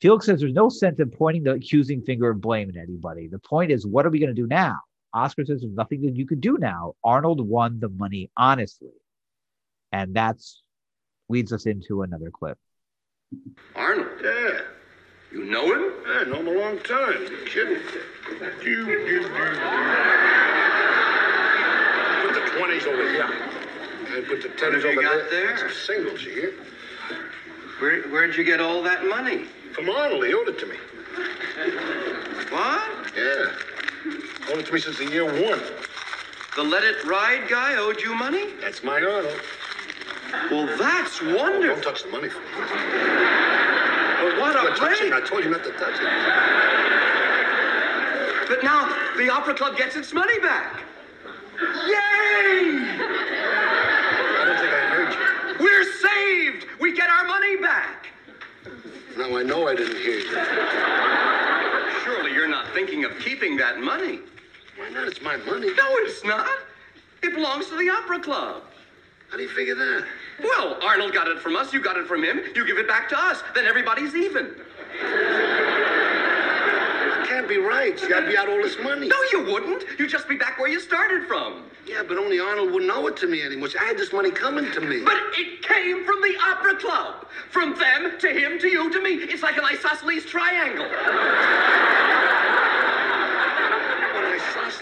Felix 0.00 0.26
says 0.26 0.40
there's 0.40 0.52
no 0.52 0.68
sense 0.68 1.00
in 1.00 1.10
pointing 1.10 1.44
the 1.44 1.52
accusing 1.52 2.02
finger 2.02 2.30
and 2.30 2.40
blaming 2.40 2.76
anybody. 2.76 3.28
The 3.28 3.38
point 3.38 3.70
is, 3.70 3.86
what 3.86 4.04
are 4.04 4.10
we 4.10 4.18
going 4.18 4.34
to 4.34 4.40
do 4.40 4.46
now? 4.46 4.80
Oscar 5.14 5.44
says 5.46 5.62
there's 5.62 5.72
nothing 5.72 6.02
that 6.02 6.14
you 6.16 6.26
could 6.26 6.40
do 6.42 6.58
now. 6.58 6.92
Arnold 7.02 7.46
won 7.46 7.80
the 7.80 7.88
money 7.88 8.30
honestly. 8.36 8.92
And 9.92 10.14
that's 10.14 10.62
leads 11.28 11.52
us 11.52 11.66
into 11.66 12.02
another 12.02 12.30
clip. 12.30 12.58
Arnold? 13.74 14.08
Yeah. 14.22 14.60
You 15.32 15.44
know 15.44 15.64
him? 15.64 15.92
Yeah, 16.06 16.24
know 16.24 16.40
him 16.40 16.48
a 16.48 16.60
long 16.60 16.78
time. 16.80 17.22
You 17.22 17.38
kidding? 17.46 17.82
You, 18.62 18.86
you, 18.86 19.06
you. 19.06 19.22
Put 22.22 22.34
the 22.34 22.50
20s 22.52 22.86
over 22.86 23.10
here. 23.10 23.28
And 24.14 24.26
put 24.26 24.42
the 24.42 24.48
10s 24.48 24.78
over 24.78 24.92
you 24.92 25.02
got 25.02 25.30
there? 25.30 25.58
Some 25.58 25.70
singles, 25.70 26.22
you 26.22 26.32
hear? 26.32 26.54
Where, 27.80 28.02
where'd 28.04 28.36
you 28.36 28.44
get 28.44 28.60
all 28.60 28.82
that 28.82 29.04
money? 29.04 29.46
From 29.76 29.90
Arnold, 29.90 30.24
he 30.24 30.32
owed 30.32 30.48
it 30.48 30.58
to 30.60 30.66
me. 30.66 30.76
What? 32.48 33.12
Yeah. 33.14 33.52
Owed 34.48 34.60
it 34.60 34.64
to 34.64 34.72
me 34.72 34.80
since 34.80 34.96
the 34.96 35.04
year 35.04 35.26
one. 35.26 35.60
The 36.56 36.62
Let 36.62 36.82
It 36.82 37.04
Ride 37.04 37.46
guy 37.46 37.76
owed 37.76 38.00
you 38.00 38.14
money? 38.14 38.54
That's 38.62 38.82
my 38.82 38.94
Arnold. 38.94 39.38
Well, 40.50 40.66
that's 40.78 41.20
wonderful. 41.20 41.60
Don't 41.60 41.82
touch 41.82 42.04
the 42.04 42.08
money 42.08 42.30
for 42.30 42.38
me. 42.38 42.46
But 42.56 44.40
what 44.40 44.56
a 44.56 44.74
break. 44.80 45.12
I 45.12 45.20
told 45.20 45.44
you 45.44 45.50
not 45.50 45.62
to 45.64 45.72
touch 45.72 46.00
it. 46.00 46.08
But 48.48 48.64
now 48.64 48.88
the 49.18 49.28
opera 49.28 49.52
club 49.52 49.76
gets 49.76 49.94
its 49.94 50.14
money 50.14 50.38
back. 50.40 50.84
Yay! 51.60 52.80
I 54.32 54.42
don't 54.46 54.58
think 54.58 54.72
I 54.72 54.80
heard 54.88 55.12
you. 55.12 55.20
We're 55.62 55.84
saved! 56.00 56.66
We 56.80 56.96
get 56.96 57.10
our 57.10 57.26
money 57.26 57.56
back! 57.56 57.95
Now 59.16 59.34
I 59.34 59.42
know 59.42 59.66
I 59.66 59.74
didn't 59.74 59.96
hear 59.96 60.18
you. 60.18 60.30
Surely 62.04 62.32
you're 62.32 62.48
not 62.48 62.68
thinking 62.74 63.04
of 63.04 63.18
keeping 63.18 63.56
that 63.56 63.80
money. 63.80 64.20
Why 64.76 64.90
not? 64.90 65.08
It's 65.08 65.22
my 65.22 65.38
money. 65.38 65.68
No, 65.68 65.86
it's 66.00 66.22
not. 66.22 66.46
It 67.22 67.34
belongs 67.34 67.68
to 67.68 67.78
the 67.78 67.88
opera 67.88 68.20
club. 68.20 68.62
How 69.30 69.38
do 69.38 69.42
you 69.42 69.48
figure 69.48 69.74
that? 69.74 70.04
Well, 70.42 70.76
Arnold 70.82 71.14
got 71.14 71.28
it 71.28 71.40
from 71.40 71.56
us, 71.56 71.72
you 71.72 71.80
got 71.80 71.96
it 71.96 72.06
from 72.06 72.22
him, 72.22 72.40
you 72.54 72.66
give 72.66 72.78
it 72.78 72.86
back 72.86 73.08
to 73.08 73.18
us, 73.18 73.42
then 73.54 73.64
everybody's 73.64 74.14
even. 74.14 74.54
Can't 77.46 77.60
be 77.60 77.64
right. 77.64 78.02
You 78.02 78.08
gotta 78.08 78.26
be 78.26 78.36
out 78.36 78.48
all 78.48 78.60
this 78.60 78.76
money. 78.82 79.06
No, 79.06 79.16
you 79.30 79.44
wouldn't. 79.44 79.84
You'd 80.00 80.10
just 80.10 80.28
be 80.28 80.34
back 80.34 80.58
where 80.58 80.68
you 80.68 80.80
started 80.80 81.28
from. 81.28 81.62
Yeah, 81.86 82.02
but 82.02 82.18
only 82.18 82.40
Arnold 82.40 82.72
wouldn't 82.72 82.90
owe 82.90 83.06
it 83.06 83.16
to 83.18 83.28
me 83.28 83.40
anymore. 83.40 83.68
I 83.80 83.84
had 83.84 83.96
this 83.96 84.12
money 84.12 84.32
coming 84.32 84.68
to 84.72 84.80
me. 84.80 85.04
But 85.04 85.16
it 85.34 85.62
came 85.62 86.04
from 86.04 86.20
the 86.22 86.34
opera 86.44 86.74
club. 86.74 87.28
From 87.50 87.78
them 87.78 88.18
to 88.18 88.28
him 88.30 88.58
to 88.58 88.68
you 88.68 88.90
to 88.90 89.00
me. 89.00 89.10
It's 89.10 89.44
like 89.44 89.58
an 89.58 89.64
isosceles 89.64 90.24
triangle. 90.24 90.86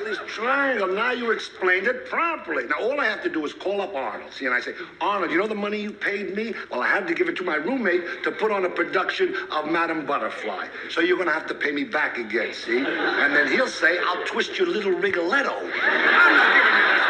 Isosceles 0.05 0.29
triangle. 0.29 0.89
Now 0.89 1.13
you 1.13 1.31
explained 1.31 1.87
it 1.87 2.07
properly. 2.07 2.67
Now 2.67 2.81
all 2.81 3.01
I 3.01 3.07
have 3.07 3.23
to 3.23 3.31
do 3.31 3.45
is 3.45 3.53
call 3.53 3.81
up 3.81 3.95
Arnold. 3.95 4.33
See, 4.33 4.45
and 4.47 4.55
I 4.55 4.61
say, 4.61 4.75
Arnold, 5.01 5.31
you 5.31 5.39
know 5.39 5.47
the 5.47 5.55
money 5.55 5.81
you 5.81 5.93
paid 5.93 6.35
me? 6.35 6.55
Well, 6.71 6.83
I 6.83 6.89
had 6.89 7.07
to 7.09 7.15
give 7.15 7.29
it 7.29 7.37
to 7.37 7.45
my 7.45 7.57
roommate 7.57 8.23
to 8.25 8.31
put 8.31 8.51
on 8.51 8.65
a 8.65 8.69
production 8.69 9.35
of 9.51 9.71
Madame 9.71 10.05
Butterfly. 10.07 10.69
So 10.91 11.01
you're 11.01 11.17
gonna 11.19 11.33
have 11.33 11.47
to 11.47 11.55
pay 11.55 11.73
me 11.73 11.85
back 11.85 12.19
again, 12.19 12.53
see? 12.53 12.79
And 12.79 13.35
then 13.35 13.51
he'll 13.51 13.69
say, 13.69 13.99
I'll 13.99 14.25
twist 14.25 14.59
your 14.59 14.69
little 14.69 14.93
Rigoletto. 14.93 15.55
I'm 15.55 16.37
not 16.37 16.55
giving 16.55 16.75
you 16.77 16.89
this 16.95 17.07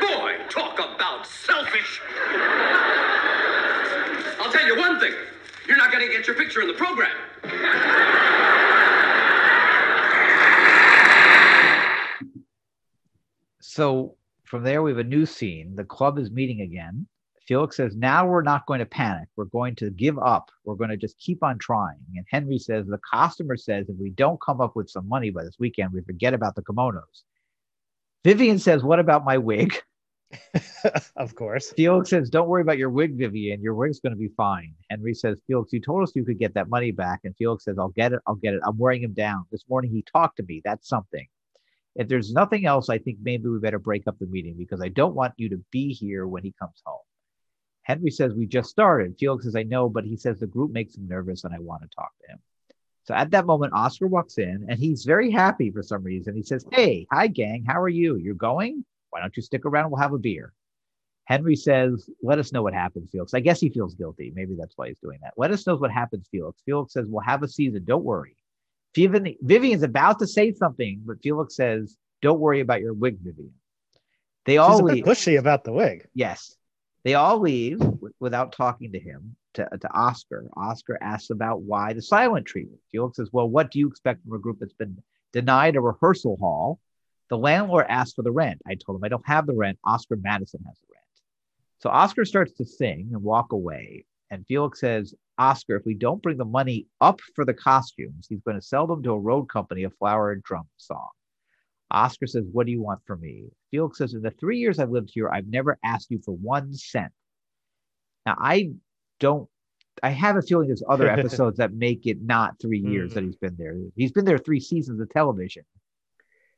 money. 0.00 0.14
Boy, 0.14 0.36
talk 0.48 0.78
about 0.78 1.26
selfish. 1.26 2.00
I'll 4.40 4.52
tell 4.52 4.66
you 4.66 4.76
one 4.78 5.00
thing. 5.00 5.14
You're 5.66 5.78
not 5.78 5.90
going 5.90 6.06
to 6.06 6.12
get 6.12 6.28
your 6.28 6.36
picture 6.36 6.60
in 6.60 6.68
the 6.68 6.74
program. 6.74 7.95
So 13.76 14.16
from 14.44 14.62
there, 14.62 14.82
we 14.82 14.90
have 14.90 14.98
a 14.98 15.04
new 15.04 15.26
scene. 15.26 15.76
The 15.76 15.84
club 15.84 16.18
is 16.18 16.30
meeting 16.30 16.62
again. 16.62 17.06
Felix 17.46 17.76
says, 17.76 17.94
Now 17.94 18.26
we're 18.26 18.40
not 18.40 18.64
going 18.64 18.78
to 18.78 18.86
panic. 18.86 19.28
We're 19.36 19.44
going 19.44 19.76
to 19.76 19.90
give 19.90 20.18
up. 20.18 20.50
We're 20.64 20.76
going 20.76 20.88
to 20.88 20.96
just 20.96 21.18
keep 21.18 21.42
on 21.42 21.58
trying. 21.58 21.98
And 22.14 22.24
Henry 22.30 22.58
says, 22.58 22.86
The 22.86 22.98
customer 23.12 23.58
says, 23.58 23.90
if 23.90 23.96
we 24.00 24.08
don't 24.08 24.40
come 24.40 24.62
up 24.62 24.76
with 24.76 24.88
some 24.88 25.06
money 25.06 25.28
by 25.28 25.44
this 25.44 25.58
weekend, 25.58 25.92
we 25.92 26.00
forget 26.00 26.32
about 26.32 26.54
the 26.54 26.62
kimonos. 26.62 27.24
Vivian 28.24 28.58
says, 28.58 28.82
What 28.82 28.98
about 28.98 29.26
my 29.26 29.36
wig? 29.36 29.74
of 31.16 31.34
course. 31.34 31.70
Felix 31.76 32.08
says, 32.08 32.30
Don't 32.30 32.48
worry 32.48 32.62
about 32.62 32.78
your 32.78 32.88
wig, 32.88 33.18
Vivian. 33.18 33.60
Your 33.60 33.74
wig's 33.74 34.00
going 34.00 34.14
to 34.14 34.18
be 34.18 34.30
fine. 34.38 34.72
Henry 34.88 35.12
says, 35.12 35.42
Felix, 35.46 35.70
you 35.74 35.82
told 35.82 36.02
us 36.02 36.16
you 36.16 36.24
could 36.24 36.38
get 36.38 36.54
that 36.54 36.70
money 36.70 36.92
back. 36.92 37.20
And 37.24 37.36
Felix 37.36 37.64
says, 37.64 37.76
I'll 37.78 37.90
get 37.90 38.14
it. 38.14 38.20
I'll 38.26 38.36
get 38.36 38.54
it. 38.54 38.60
I'm 38.66 38.78
wearing 38.78 39.02
him 39.02 39.12
down. 39.12 39.44
This 39.52 39.64
morning 39.68 39.90
he 39.90 40.02
talked 40.10 40.38
to 40.38 40.44
me. 40.44 40.62
That's 40.64 40.88
something. 40.88 41.26
If 41.96 42.08
there's 42.08 42.32
nothing 42.32 42.66
else, 42.66 42.88
I 42.90 42.98
think 42.98 43.18
maybe 43.22 43.48
we 43.48 43.58
better 43.58 43.78
break 43.78 44.06
up 44.06 44.18
the 44.18 44.26
meeting 44.26 44.54
because 44.56 44.82
I 44.82 44.88
don't 44.88 45.14
want 45.14 45.32
you 45.36 45.48
to 45.50 45.64
be 45.70 45.92
here 45.92 46.26
when 46.26 46.44
he 46.44 46.52
comes 46.58 46.82
home. 46.84 47.00
Henry 47.82 48.10
says, 48.10 48.34
We 48.34 48.46
just 48.46 48.68
started. 48.68 49.16
Felix 49.18 49.44
says, 49.44 49.56
I 49.56 49.62
know, 49.62 49.88
but 49.88 50.04
he 50.04 50.16
says 50.16 50.38
the 50.38 50.46
group 50.46 50.72
makes 50.72 50.96
him 50.96 51.08
nervous 51.08 51.44
and 51.44 51.54
I 51.54 51.58
want 51.58 51.82
to 51.82 51.88
talk 51.94 52.10
to 52.20 52.32
him. 52.32 52.38
So 53.04 53.14
at 53.14 53.30
that 53.30 53.46
moment, 53.46 53.72
Oscar 53.72 54.08
walks 54.08 54.38
in 54.38 54.66
and 54.68 54.78
he's 54.78 55.04
very 55.04 55.30
happy 55.30 55.70
for 55.70 55.82
some 55.82 56.02
reason. 56.02 56.34
He 56.34 56.42
says, 56.42 56.66
Hey, 56.72 57.06
hi, 57.10 57.28
gang. 57.28 57.64
How 57.64 57.80
are 57.80 57.88
you? 57.88 58.16
You're 58.16 58.34
going? 58.34 58.84
Why 59.10 59.20
don't 59.20 59.36
you 59.36 59.42
stick 59.42 59.64
around? 59.64 59.90
We'll 59.90 60.00
have 60.00 60.12
a 60.12 60.18
beer. 60.18 60.52
Henry 61.26 61.56
says, 61.56 62.10
Let 62.22 62.38
us 62.38 62.52
know 62.52 62.62
what 62.62 62.74
happens, 62.74 63.10
Felix. 63.10 63.32
I 63.32 63.40
guess 63.40 63.60
he 63.60 63.68
feels 63.68 63.94
guilty. 63.94 64.32
Maybe 64.34 64.56
that's 64.58 64.76
why 64.76 64.88
he's 64.88 64.98
doing 64.98 65.18
that. 65.22 65.34
Let 65.36 65.52
us 65.52 65.66
know 65.66 65.76
what 65.76 65.92
happens, 65.92 66.28
Felix. 66.30 66.60
Felix 66.66 66.92
says, 66.92 67.06
We'll 67.08 67.22
have 67.22 67.42
a 67.44 67.48
season. 67.48 67.84
Don't 67.84 68.04
worry. 68.04 68.36
Vivian, 68.96 69.36
Vivian's 69.42 69.82
about 69.82 70.18
to 70.20 70.26
say 70.26 70.52
something, 70.52 71.02
but 71.04 71.22
Felix 71.22 71.54
says, 71.54 71.96
Don't 72.22 72.40
worry 72.40 72.60
about 72.60 72.80
your 72.80 72.94
wig, 72.94 73.18
Vivian. 73.20 73.52
They 74.46 74.58
all 74.58 74.72
She's 74.72 74.80
a 74.80 74.84
bit 74.84 74.94
leave. 74.94 75.04
pushy 75.04 75.38
about 75.38 75.64
the 75.64 75.72
wig. 75.72 76.06
Yes. 76.14 76.56
They 77.04 77.14
all 77.14 77.38
leave 77.38 77.78
w- 77.78 78.12
without 78.20 78.52
talking 78.52 78.92
to 78.92 78.98
him, 78.98 79.36
to, 79.54 79.68
to 79.80 79.92
Oscar. 79.92 80.48
Oscar 80.56 80.98
asks 81.00 81.30
about 81.30 81.62
why 81.62 81.92
the 81.92 82.02
silent 82.02 82.46
treatment. 82.46 82.80
Felix 82.90 83.16
says, 83.16 83.28
Well, 83.32 83.48
what 83.48 83.70
do 83.70 83.78
you 83.78 83.88
expect 83.88 84.24
from 84.24 84.34
a 84.34 84.38
group 84.40 84.58
that's 84.60 84.72
been 84.72 84.98
denied 85.32 85.76
a 85.76 85.80
rehearsal 85.80 86.36
hall? 86.40 86.80
The 87.28 87.38
landlord 87.38 87.86
asked 87.88 88.14
for 88.16 88.22
the 88.22 88.32
rent. 88.32 88.62
I 88.66 88.74
told 88.76 88.98
him 88.98 89.04
I 89.04 89.08
don't 89.08 89.26
have 89.26 89.46
the 89.46 89.54
rent. 89.54 89.78
Oscar 89.84 90.16
Madison 90.16 90.60
has 90.66 90.78
the 90.80 90.86
rent. 90.94 91.02
So 91.80 91.90
Oscar 91.90 92.24
starts 92.24 92.52
to 92.54 92.64
sing 92.64 93.10
and 93.12 93.22
walk 93.22 93.52
away. 93.52 94.06
And 94.30 94.46
Felix 94.46 94.80
says, 94.80 95.14
Oscar, 95.38 95.76
if 95.76 95.84
we 95.84 95.94
don't 95.94 96.22
bring 96.22 96.36
the 96.38 96.44
money 96.44 96.86
up 97.00 97.20
for 97.34 97.44
the 97.44 97.54
costumes, 97.54 98.26
he's 98.28 98.40
going 98.40 98.56
to 98.58 98.66
sell 98.66 98.86
them 98.86 99.02
to 99.02 99.12
a 99.12 99.18
road 99.18 99.46
company, 99.48 99.84
a 99.84 99.90
flower 99.90 100.32
and 100.32 100.42
drum 100.42 100.66
song. 100.76 101.08
Oscar 101.90 102.26
says, 102.26 102.44
What 102.50 102.66
do 102.66 102.72
you 102.72 102.82
want 102.82 103.00
from 103.06 103.20
me? 103.20 103.44
Felix 103.70 103.98
says, 103.98 104.14
In 104.14 104.22
the 104.22 104.30
three 104.32 104.58
years 104.58 104.78
I've 104.78 104.90
lived 104.90 105.10
here, 105.12 105.28
I've 105.28 105.46
never 105.46 105.78
asked 105.84 106.10
you 106.10 106.20
for 106.24 106.32
one 106.32 106.74
cent. 106.74 107.12
Now, 108.24 108.36
I 108.40 108.70
don't, 109.20 109.48
I 110.02 110.10
have 110.10 110.36
a 110.36 110.42
feeling 110.42 110.66
there's 110.68 110.82
other 110.88 111.08
episodes 111.18 111.58
that 111.58 111.72
make 111.74 112.06
it 112.06 112.18
not 112.22 112.58
three 112.60 112.80
years 112.80 113.14
that 113.14 113.22
he's 113.24 113.36
been 113.36 113.56
there. 113.58 113.76
He's 113.94 114.12
been 114.12 114.24
there 114.24 114.38
three 114.38 114.60
seasons 114.60 115.00
of 115.00 115.08
television. 115.10 115.64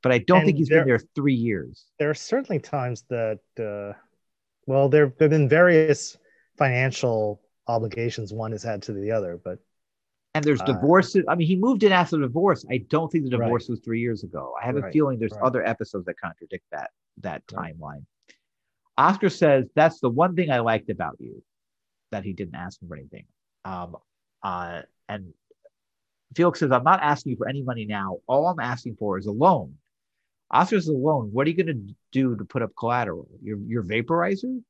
but 0.02 0.12
I 0.12 0.18
don't 0.18 0.38
And 0.38 0.46
think 0.46 0.58
he's 0.58 0.68
there- 0.68 0.80
been 0.80 0.88
there 0.88 1.02
three 1.14 1.34
years. 1.34 1.86
There 1.98 2.08
are 2.10 2.14
certainly 2.14 2.60
times 2.60 3.04
that, 3.10 3.40
uh, 3.58 3.98
well, 4.66 4.88
there 4.88 5.06
have 5.20 5.30
been 5.30 5.48
various 5.48 6.16
financial 6.56 7.42
obligations 7.68 8.32
one 8.32 8.52
has 8.52 8.62
had 8.62 8.82
to 8.84 8.92
the 8.92 9.10
other, 9.10 9.38
but 9.42 9.58
And 10.34 10.44
there's 10.44 10.60
Uh, 10.60 10.66
divorces. 10.66 11.24
I 11.26 11.34
mean, 11.34 11.46
he 11.48 11.56
moved 11.56 11.82
in 11.82 11.90
after 11.90 12.16
the 12.16 12.22
divorce. 12.22 12.64
I 12.70 12.78
don't 12.78 13.10
think 13.10 13.24
the 13.24 13.36
Right. 13.36 13.46
divorce 13.46 13.68
was 13.68 13.80
three 13.80 14.00
years 14.00 14.24
ago. 14.24 14.54
I 14.60 14.66
have 14.66 14.76
a 14.76 14.90
feeling 14.92 15.18
there's 15.18 15.32
right. 15.32 15.42
other 15.42 15.66
episodes 15.66 16.04
that 16.06 16.18
contradict 16.18 16.64
that 16.70 16.90
that 17.18 17.42
Right. 17.52 17.74
timeline. 17.74 18.04
Oscar 18.96 19.30
says 19.30 19.68
that's 19.74 20.00
the 20.00 20.10
one 20.10 20.36
thing 20.36 20.50
I 20.50 20.60
liked 20.60 20.90
about 20.90 21.16
you, 21.20 21.42
that 22.10 22.24
he 22.24 22.32
didn't 22.34 22.54
ask 22.56 22.80
him 22.80 22.88
for 22.88 22.96
anything. 22.96 23.26
Um, 23.64 23.96
uh, 24.42 24.82
and 25.08 25.32
Felix 26.34 26.60
says, 26.60 26.70
I'm 26.70 26.84
not 26.84 27.00
asking 27.02 27.30
you 27.30 27.36
for 27.36 27.48
any 27.48 27.62
money 27.62 27.86
now. 27.86 28.18
All 28.26 28.46
I'm 28.46 28.60
asking 28.60 28.96
for 28.96 29.18
is 29.18 29.26
a 29.26 29.32
loan. 29.32 29.78
Oscar's 30.50 30.88
a 30.88 30.92
loan. 30.92 31.32
What 31.32 31.46
are 31.46 31.50
you 31.50 31.56
going 31.56 31.88
to 31.88 31.94
do 32.12 32.36
to 32.36 32.44
put 32.44 32.62
up 32.62 32.76
collateral? 32.78 33.28
Your 33.42 33.58
your 33.60 33.82
vaporizer? 33.82 34.62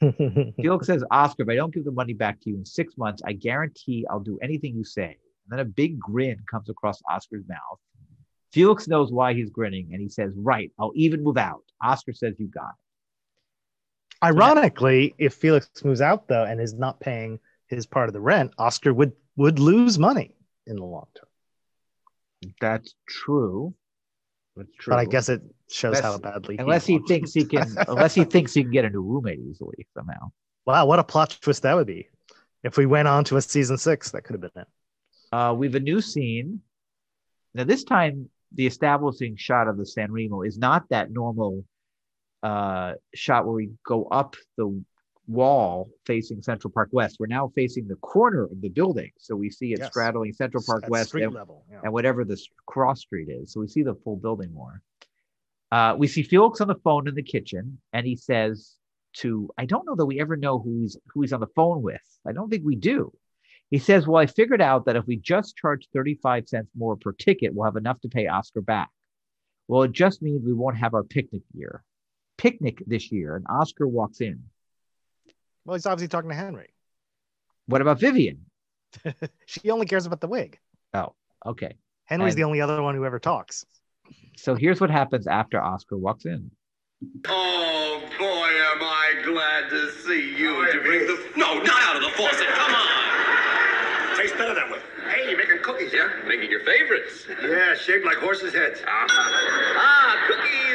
Felix 0.00 0.86
says, 0.86 1.04
Oscar, 1.10 1.42
if 1.42 1.48
I 1.48 1.56
don't 1.56 1.72
give 1.72 1.84
the 1.84 1.90
money 1.90 2.12
back 2.12 2.40
to 2.40 2.50
you 2.50 2.56
in 2.56 2.64
six 2.64 2.96
months, 2.96 3.22
I 3.24 3.32
guarantee 3.32 4.06
I'll 4.08 4.20
do 4.20 4.38
anything 4.42 4.74
you 4.76 4.84
say. 4.84 5.16
And 5.50 5.58
then 5.58 5.60
a 5.60 5.64
big 5.64 5.98
grin 5.98 6.38
comes 6.50 6.68
across 6.68 7.00
Oscar's 7.08 7.48
mouth. 7.48 7.78
Felix 8.52 8.88
knows 8.88 9.12
why 9.12 9.34
he's 9.34 9.50
grinning 9.50 9.90
and 9.92 10.00
he 10.00 10.08
says, 10.08 10.32
Right, 10.36 10.72
I'll 10.78 10.92
even 10.94 11.22
move 11.22 11.36
out. 11.36 11.64
Oscar 11.82 12.12
says, 12.12 12.34
You 12.38 12.46
got 12.48 12.70
it. 12.70 14.24
Ironically, 14.24 15.14
if 15.18 15.34
Felix 15.34 15.70
moves 15.84 16.00
out 16.00 16.28
though 16.28 16.44
and 16.44 16.60
is 16.60 16.74
not 16.74 16.98
paying 17.00 17.38
his 17.66 17.86
part 17.86 18.08
of 18.08 18.12
the 18.12 18.20
rent, 18.20 18.52
Oscar 18.58 18.92
would 18.92 19.12
would 19.36 19.58
lose 19.58 19.98
money 19.98 20.34
in 20.66 20.76
the 20.76 20.84
long 20.84 21.06
term. 21.14 22.52
That's 22.60 22.94
true. 23.08 23.74
But 24.86 24.98
I 24.98 25.04
guess 25.04 25.28
it 25.28 25.42
shows 25.70 26.00
how 26.00 26.18
badly. 26.18 26.56
unless 26.58 26.86
he 26.86 26.94
wants. 26.94 27.08
thinks 27.08 27.32
he 27.32 27.44
can 27.44 27.76
unless 27.88 28.14
he 28.14 28.24
thinks 28.24 28.54
he 28.54 28.62
can 28.62 28.72
get 28.72 28.84
a 28.84 28.90
new 28.90 29.02
roommate 29.02 29.38
easily 29.38 29.86
somehow. 29.94 30.32
Wow, 30.66 30.86
what 30.86 30.98
a 30.98 31.04
plot 31.04 31.36
twist 31.40 31.62
that 31.62 31.74
would 31.74 31.86
be! 31.86 32.08
If 32.62 32.76
we 32.76 32.86
went 32.86 33.08
on 33.08 33.24
to 33.24 33.36
a 33.36 33.42
season 33.42 33.78
six, 33.78 34.10
that 34.10 34.22
could 34.22 34.34
have 34.34 34.40
been 34.40 34.62
it. 34.62 34.68
Uh, 35.32 35.54
we 35.54 35.66
have 35.66 35.74
a 35.74 35.80
new 35.80 36.00
scene. 36.00 36.60
Now, 37.54 37.64
this 37.64 37.84
time, 37.84 38.28
the 38.54 38.66
establishing 38.66 39.36
shot 39.36 39.68
of 39.68 39.76
the 39.76 39.86
San 39.86 40.10
Remo 40.10 40.42
is 40.42 40.58
not 40.58 40.88
that 40.90 41.10
normal 41.10 41.64
uh, 42.42 42.94
shot 43.14 43.46
where 43.46 43.54
we 43.54 43.70
go 43.86 44.04
up 44.04 44.36
the 44.56 44.82
wall 45.28 45.90
facing 46.06 46.42
Central 46.42 46.70
Park 46.72 46.88
West. 46.92 47.18
We're 47.20 47.26
now 47.26 47.52
facing 47.54 47.86
the 47.86 47.96
corner 47.96 48.44
of 48.44 48.60
the 48.60 48.68
building. 48.70 49.10
So 49.18 49.36
we 49.36 49.50
see 49.50 49.72
it 49.74 49.78
Yes. 49.80 49.88
straddling 49.88 50.32
Central 50.32 50.62
Park 50.66 50.84
At 50.84 50.90
West 50.90 51.10
street 51.10 51.24
and, 51.24 51.34
level. 51.34 51.64
Yeah. 51.70 51.80
and 51.84 51.92
whatever 51.92 52.24
the 52.24 52.40
cross 52.66 53.00
street 53.00 53.28
is. 53.28 53.52
So 53.52 53.60
we 53.60 53.68
see 53.68 53.82
the 53.82 53.94
full 53.94 54.16
building 54.16 54.52
more. 54.52 54.82
Uh, 55.70 55.94
we 55.98 56.08
see 56.08 56.22
Felix 56.22 56.60
on 56.62 56.68
the 56.68 56.74
phone 56.76 57.06
in 57.08 57.14
the 57.14 57.22
kitchen, 57.22 57.78
and 57.92 58.06
he 58.06 58.16
says 58.16 58.74
to, 59.18 59.50
I 59.58 59.66
don't 59.66 59.86
know 59.86 59.94
that 59.96 60.06
we 60.06 60.18
ever 60.18 60.36
know 60.36 60.58
who's 60.58 60.96
who 61.08 61.20
he's 61.20 61.32
on 61.34 61.40
the 61.40 61.46
phone 61.54 61.82
with. 61.82 62.00
I 62.26 62.32
don't 62.32 62.48
think 62.48 62.64
we 62.64 62.74
do. 62.76 63.12
He 63.70 63.78
says, 63.78 64.06
Well, 64.06 64.16
I 64.22 64.24
figured 64.26 64.62
out 64.62 64.86
that 64.86 64.96
if 64.96 65.06
we 65.06 65.16
just 65.16 65.56
charge 65.56 65.88
35 65.92 66.48
cents 66.48 66.70
more 66.74 66.96
per 66.96 67.12
ticket, 67.12 67.52
we'll 67.54 67.66
have 67.66 67.76
enough 67.76 68.00
to 68.00 68.08
pay 68.08 68.26
Oscar 68.26 68.62
back. 68.62 68.88
Well, 69.66 69.82
it 69.82 69.92
just 69.92 70.22
means 70.22 70.42
we 70.42 70.54
won't 70.54 70.78
have 70.78 70.94
our 70.94 71.04
picnic 71.04 71.42
year. 71.52 71.84
Picnic 72.38 72.82
this 72.86 73.12
year. 73.12 73.36
And 73.36 73.44
Oscar 73.50 73.86
walks 73.86 74.22
in. 74.22 74.42
Well, 75.68 75.74
he's 75.76 75.84
obviously 75.84 76.08
talking 76.08 76.30
to 76.30 76.34
Henry. 76.34 76.68
What 77.66 77.82
about 77.82 78.00
Vivian? 78.00 78.46
She 79.44 79.68
only 79.70 79.84
cares 79.84 80.06
about 80.06 80.22
the 80.22 80.26
wig. 80.26 80.58
Oh, 80.94 81.12
okay. 81.44 81.76
Henry's 82.06 82.32
And- 82.32 82.38
the 82.38 82.44
only 82.44 82.62
other 82.62 82.80
one 82.80 82.94
who 82.94 83.04
ever 83.04 83.18
talks. 83.18 83.66
So 84.38 84.54
here's 84.54 84.80
what 84.80 84.88
happens 84.90 85.26
after 85.26 85.60
Oscar 85.60 85.98
walks 85.98 86.24
in. 86.24 86.50
Oh 87.28 88.00
boy, 88.18 88.24
am 88.24 88.82
I 88.82 89.20
glad 89.22 89.68
to 89.68 89.90
see 89.92 90.34
you. 90.38 90.72
to 90.72 90.80
bring 90.80 91.00
the 91.06 91.22
no, 91.36 91.58
not 91.60 91.82
out 91.82 91.96
of 91.96 92.02
the 92.02 92.08
faucet. 92.16 92.46
Come 92.46 92.74
on. 92.74 94.16
Tastes 94.16 94.36
better 94.38 94.54
that 94.54 94.70
way. 94.72 94.78
Hey, 95.10 95.28
you're 95.28 95.36
making 95.38 95.58
cookies, 95.62 95.92
yeah? 95.92 96.08
Making 96.26 96.50
your 96.50 96.60
favorites. 96.64 97.26
Yeah, 97.42 97.74
shaped 97.74 98.06
like 98.06 98.16
horses' 98.16 98.54
heads. 98.54 98.80
Ah, 98.86 100.16
cookies. 100.28 100.67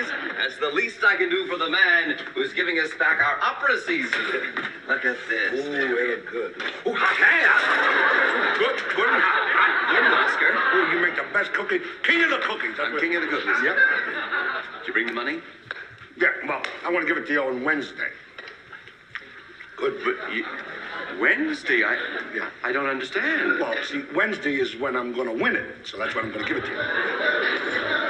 That's 0.54 0.72
the 0.72 0.76
least 0.76 1.04
I 1.04 1.16
can 1.16 1.32
do 1.32 1.48
for 1.48 1.58
the 1.58 1.68
man 1.68 2.16
who's 2.36 2.54
giving 2.54 2.78
us 2.78 2.92
back 3.00 3.20
our 3.20 3.40
opera 3.42 3.80
season. 3.80 4.22
Look 4.88 5.04
at 5.04 5.18
this. 5.28 5.66
Ooh, 5.66 5.72
look 5.72 6.30
good. 6.30 6.56
Ooh, 6.86 6.94
hot 6.94 7.16
hands. 7.16 8.60
Good, 8.60 8.78
good, 8.96 9.10
good, 9.90 10.14
Oscar. 10.14 10.54
Ooh, 10.76 10.92
you 10.92 11.00
make 11.02 11.16
the 11.16 11.26
best 11.34 11.54
cookie. 11.54 11.80
King 12.04 12.24
of 12.24 12.30
the 12.30 12.38
cookies. 12.38 12.78
That's 12.78 12.92
I'm 12.92 13.00
king 13.00 13.16
of 13.16 13.24
the 13.24 13.30
cookies. 13.30 13.64
Yep. 13.64 13.78
Did 14.80 14.88
you 14.88 14.94
bring 14.94 15.08
the 15.08 15.14
money? 15.14 15.40
Yeah, 16.18 16.28
well, 16.48 16.62
I 16.86 16.92
want 16.92 17.08
to 17.08 17.12
give 17.12 17.24
it 17.24 17.26
to 17.28 17.34
you 17.34 17.42
on 17.42 17.64
Wednesday. 17.64 18.10
Good, 19.78 20.02
but 20.04 20.34
you, 20.34 20.46
Wednesday, 21.20 21.84
I, 21.84 21.96
Yeah. 22.36 22.50
I 22.64 22.72
don't 22.72 22.88
understand. 22.88 23.60
Well, 23.60 23.74
see, 23.86 24.04
Wednesday 24.14 24.60
is 24.60 24.76
when 24.76 24.96
I'm 24.96 25.14
going 25.14 25.36
to 25.36 25.44
win 25.44 25.56
it, 25.56 25.88
so 25.88 25.98
that's 25.98 26.14
when 26.14 26.26
I'm 26.26 26.32
going 26.32 26.46
to 26.46 26.54
give 26.54 26.64
it 26.64 26.68
to 26.68 26.72
you. 26.72 28.03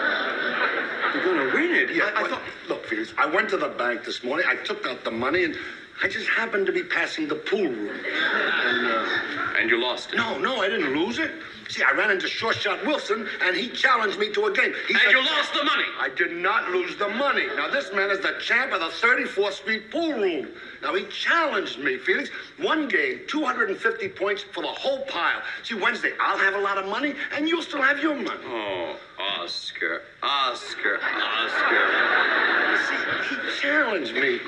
You're 1.73 1.87
gonna 1.87 1.95
win 1.95 2.01
it. 2.01 2.13
Yeah, 2.15 2.21
I, 2.21 2.25
I 2.25 2.29
thought. 2.29 2.41
Look, 2.69 2.85
Felix, 2.85 3.13
I 3.17 3.25
went 3.25 3.49
to 3.49 3.57
the 3.57 3.69
bank 3.69 4.03
this 4.05 4.23
morning. 4.23 4.45
I 4.47 4.55
took 4.55 4.85
out 4.87 5.03
the 5.03 5.11
money, 5.11 5.43
and 5.43 5.55
I 6.01 6.07
just 6.07 6.27
happened 6.27 6.65
to 6.65 6.71
be 6.71 6.83
passing 6.83 7.27
the 7.27 7.35
pool 7.35 7.63
room. 7.69 7.89
And, 7.89 8.87
uh, 8.87 9.05
And 9.59 9.69
you 9.69 9.77
lost 9.77 10.11
it. 10.13 10.17
no, 10.17 10.37
no, 10.37 10.61
I 10.61 10.67
didn't 10.67 10.97
lose 10.97 11.19
it. 11.19 11.31
See, 11.69 11.81
I 11.81 11.91
ran 11.91 12.11
into 12.11 12.27
Short 12.27 12.55
Shot 12.57 12.85
Wilson, 12.85 13.27
and 13.41 13.55
he 13.55 13.69
challenged 13.69 14.19
me 14.19 14.29
to 14.33 14.45
a 14.45 14.51
game. 14.51 14.73
He 14.87 14.93
And 14.93 15.01
said- 15.03 15.11
you 15.11 15.21
lost 15.23 15.53
the 15.53 15.63
money. 15.63 15.85
I 15.99 16.09
did 16.09 16.31
not 16.33 16.71
lose 16.71 16.95
the 16.97 17.07
money. 17.07 17.47
Now, 17.55 17.67
this 17.69 17.91
man 17.93 18.11
is 18.11 18.19
the 18.19 18.33
champ 18.41 18.73
of 18.73 18.81
the 18.81 18.89
34th 18.89 19.55
Street 19.55 19.89
pool 19.89 20.13
room. 20.13 20.49
Now, 20.81 20.93
he 20.93 21.05
challenged 21.05 21.79
me, 21.79 21.97
Felix. 21.97 22.29
One 22.57 22.87
game, 22.89 23.21
250 23.27 24.09
points 24.09 24.43
for 24.51 24.61
the 24.61 24.67
whole 24.67 25.05
pile. 25.05 25.41
See, 25.63 25.75
Wednesday, 25.75 26.11
I'll 26.19 26.37
have 26.37 26.55
a 26.55 26.59
lot 26.59 26.77
of 26.77 26.85
money, 26.87 27.15
and 27.31 27.47
you'll 27.47 27.61
still 27.63 27.81
have 27.81 28.03
your 28.03 28.15
money. 28.15 28.43
Oh, 28.45 28.95
Oscar, 29.17 30.01
Oscar, 30.21 30.99
Oscar. 31.01 32.77
See, 33.29 33.35
he 33.35 33.61
challenged 33.61 34.13
me. 34.15 34.41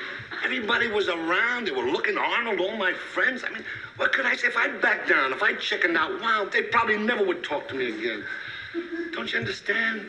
Everybody 0.45 0.88
was 0.88 1.10
around. 1.10 1.65
They 1.65 1.71
were 1.71 1.89
looking 1.89 2.19
Arnold, 2.19 2.60
all 2.60 2.77
my 2.77 2.93
friends. 2.93 3.43
I 3.43 3.49
mean, 3.51 3.63
what 3.97 4.13
could 4.13 4.27
I 4.27 4.36
say? 4.36 4.47
If 4.47 4.55
I 4.55 4.67
backed 4.67 5.10
down, 5.10 5.34
if 5.34 5.41
I 5.41 5.55
chickened 5.55 5.97
out, 5.97 6.21
wow, 6.21 6.47
they 6.53 6.62
probably 6.62 6.99
never 6.99 7.25
would 7.25 7.43
talk 7.43 7.67
to 7.69 7.73
me 7.73 7.88
again. 7.88 8.23
Don't 9.12 9.31
you 9.34 9.39
understand? 9.39 10.05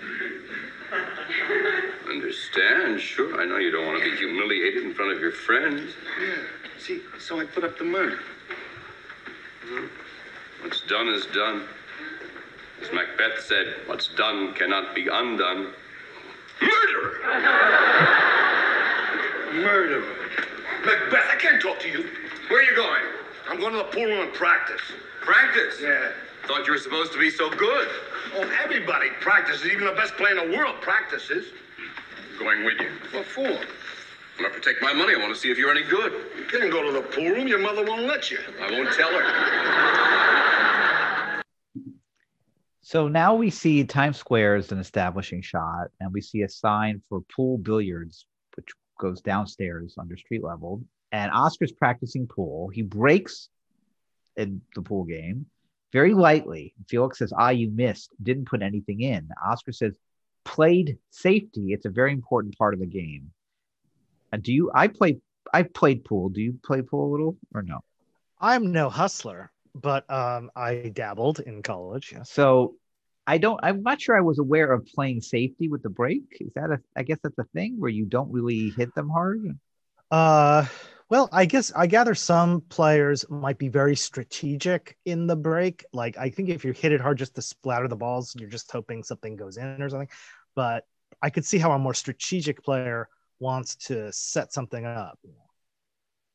Understand? 2.08 3.00
Sure, 3.00 3.40
I 3.40 3.46
know 3.46 3.56
you 3.56 3.70
don't 3.70 3.86
want 3.86 4.02
to 4.02 4.10
be 4.10 4.16
humiliated 4.16 4.84
in 4.84 4.94
front 4.94 5.12
of 5.12 5.20
your 5.20 5.32
friends. 5.32 5.92
Yeah. 6.20 6.34
See, 6.78 7.00
so 7.18 7.40
I 7.40 7.44
put 7.44 7.64
up 7.64 7.78
the 7.78 7.84
money. 7.84 8.14
Mm-hmm. 9.64 9.86
What's 10.62 10.82
done 10.82 11.08
is 11.08 11.26
done. 11.26 11.62
As 12.82 12.92
Macbeth 12.92 13.40
said, 13.40 13.74
what's 13.86 14.08
done 14.08 14.52
cannot 14.54 14.94
be 14.94 15.08
undone. 15.08 15.72
Murderer! 16.60 17.20
Murder. 19.54 20.04
Macbeth, 20.84 21.30
I 21.30 21.36
can't 21.38 21.60
talk 21.60 21.80
to 21.80 21.88
you. 21.88 22.08
Where 22.48 22.60
are 22.60 22.62
you 22.62 22.76
going? 22.76 23.02
I'm 23.48 23.58
going 23.58 23.72
to 23.72 23.78
the 23.78 23.84
pool 23.84 24.04
room 24.04 24.20
and 24.20 24.32
practice. 24.32 24.80
Practice? 25.20 25.80
Yeah. 25.80 26.12
Thought 26.46 26.66
you 26.66 26.72
were 26.72 26.78
supposed 26.78 27.12
to 27.12 27.18
be 27.18 27.30
so 27.30 27.50
good. 27.50 27.88
Oh, 28.34 28.48
everybody 28.62 29.08
practices. 29.20 29.66
Even 29.66 29.84
the 29.84 29.92
best 29.92 30.14
player 30.16 30.38
in 30.38 30.50
the 30.50 30.56
world 30.56 30.80
practices. 30.80 31.46
Going 32.38 32.64
with 32.64 32.80
you. 32.80 32.90
What 33.12 33.26
for? 33.26 33.46
I'm 33.46 34.42
gonna 34.42 34.50
protect 34.54 34.82
my 34.82 34.92
money. 34.92 35.14
I 35.14 35.18
want 35.18 35.34
to 35.34 35.40
see 35.40 35.50
if 35.50 35.56
you're 35.58 35.70
any 35.70 35.82
good. 35.82 36.12
You 36.36 36.44
can't 36.44 36.70
go 36.70 36.82
to 36.82 36.92
the 36.92 37.00
pool 37.00 37.30
room. 37.30 37.48
Your 37.48 37.58
mother 37.58 37.84
won't 37.84 38.02
let 38.02 38.30
you. 38.30 38.38
I 38.60 38.70
won't 38.70 38.92
tell 38.92 39.10
her. 39.10 39.24
So 42.86 43.08
now 43.08 43.34
we 43.34 43.50
see 43.50 43.82
Times 43.82 44.16
Square 44.16 44.54
as 44.54 44.70
an 44.70 44.78
establishing 44.78 45.42
shot, 45.42 45.88
and 45.98 46.12
we 46.12 46.20
see 46.20 46.42
a 46.42 46.48
sign 46.48 47.02
for 47.08 47.20
pool 47.22 47.58
billiards, 47.58 48.26
which 48.54 48.68
goes 49.00 49.20
downstairs 49.20 49.96
under 49.98 50.16
street 50.16 50.44
level. 50.44 50.84
And 51.10 51.32
Oscar's 51.32 51.72
practicing 51.72 52.28
pool. 52.28 52.68
He 52.68 52.82
breaks 52.82 53.48
in 54.36 54.60
the 54.76 54.82
pool 54.82 55.02
game 55.02 55.46
very 55.92 56.14
lightly. 56.14 56.74
Felix 56.88 57.18
says, 57.18 57.32
Ah, 57.36 57.48
you 57.48 57.72
missed, 57.72 58.14
didn't 58.22 58.44
put 58.44 58.62
anything 58.62 59.00
in. 59.00 59.30
Oscar 59.44 59.72
says, 59.72 59.98
Played 60.44 60.96
safety. 61.10 61.72
It's 61.72 61.86
a 61.86 61.90
very 61.90 62.12
important 62.12 62.56
part 62.56 62.72
of 62.72 62.78
the 62.78 62.86
game. 62.86 63.32
And 64.30 64.44
do 64.44 64.52
you, 64.52 64.70
I 64.72 64.86
play, 64.86 65.18
I've 65.52 65.74
played 65.74 66.04
pool. 66.04 66.28
Do 66.28 66.40
you 66.40 66.60
play 66.64 66.82
pool 66.82 67.10
a 67.10 67.10
little 67.10 67.36
or 67.52 67.62
no? 67.62 67.80
I'm 68.40 68.70
no 68.70 68.90
hustler, 68.90 69.50
but 69.80 70.10
um, 70.10 70.50
I 70.56 70.90
dabbled 70.92 71.40
in 71.40 71.62
college. 71.62 72.12
Yes. 72.12 72.30
So 72.30 72.74
I 73.26 73.38
don't, 73.38 73.60
I'm 73.62 73.82
not 73.82 74.00
sure 74.00 74.16
I 74.16 74.22
was 74.22 74.38
aware 74.38 74.72
of 74.72 74.86
playing 74.86 75.20
safety 75.20 75.68
with 75.68 75.82
the 75.82 75.90
break. 75.90 76.22
Is 76.40 76.52
that 76.54 76.70
a, 76.70 76.80
I 76.96 77.02
guess 77.02 77.18
that's 77.22 77.38
a 77.38 77.44
thing 77.54 77.76
where 77.78 77.90
you 77.90 78.06
don't 78.06 78.32
really 78.32 78.70
hit 78.76 78.94
them 78.94 79.08
hard? 79.08 79.58
Uh, 80.10 80.66
well, 81.08 81.28
I 81.32 81.44
guess 81.44 81.72
I 81.74 81.86
gather 81.86 82.14
some 82.14 82.62
players 82.62 83.24
might 83.28 83.58
be 83.58 83.68
very 83.68 83.96
strategic 83.96 84.96
in 85.04 85.26
the 85.26 85.36
break. 85.36 85.84
Like 85.92 86.16
I 86.16 86.30
think 86.30 86.48
if 86.48 86.64
you 86.64 86.72
hit 86.72 86.92
it 86.92 87.00
hard 87.00 87.18
just 87.18 87.34
to 87.36 87.42
splatter 87.42 87.88
the 87.88 87.96
balls, 87.96 88.34
you're 88.38 88.48
just 88.48 88.70
hoping 88.70 89.02
something 89.02 89.36
goes 89.36 89.56
in 89.56 89.82
or 89.82 89.88
something. 89.88 90.08
But 90.54 90.84
I 91.22 91.30
could 91.30 91.44
see 91.44 91.58
how 91.58 91.72
a 91.72 91.78
more 91.78 91.94
strategic 91.94 92.62
player 92.64 93.08
wants 93.38 93.76
to 93.76 94.12
set 94.12 94.52
something 94.52 94.84
up. 94.84 95.18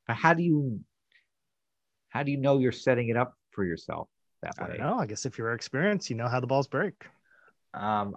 How 0.08 0.34
do 0.34 0.44
you 0.44 0.82
how 2.12 2.24
do 2.24 2.32
you 2.32 2.38
know 2.38 2.60
you're 2.60 2.72
setting 2.72 3.10
it 3.10 3.18
up 3.18 3.36
for 3.52 3.64
yourself 3.64 4.08
that 4.44 4.58
way? 4.60 4.66
I 4.66 4.78
don't 4.78 4.80
know. 4.80 5.00
I 5.00 5.08
guess 5.08 5.26
if 5.26 5.38
you're 5.38 5.54
experienced, 5.54 6.10
you 6.10 6.16
know 6.16 6.28
how 6.28 6.40
the 6.40 6.48
balls 6.48 6.68
break. 6.68 7.06
Um, 7.74 8.16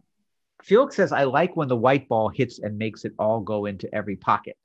Felix 0.62 0.96
says, 0.96 1.12
I 1.12 1.24
like 1.24 1.56
when 1.56 1.68
the 1.68 1.76
white 1.76 2.08
ball 2.08 2.28
hits 2.28 2.58
and 2.58 2.76
makes 2.76 3.04
it 3.04 3.12
all 3.18 3.40
go 3.40 3.66
into 3.66 3.92
every 3.94 4.16
pocket. 4.16 4.56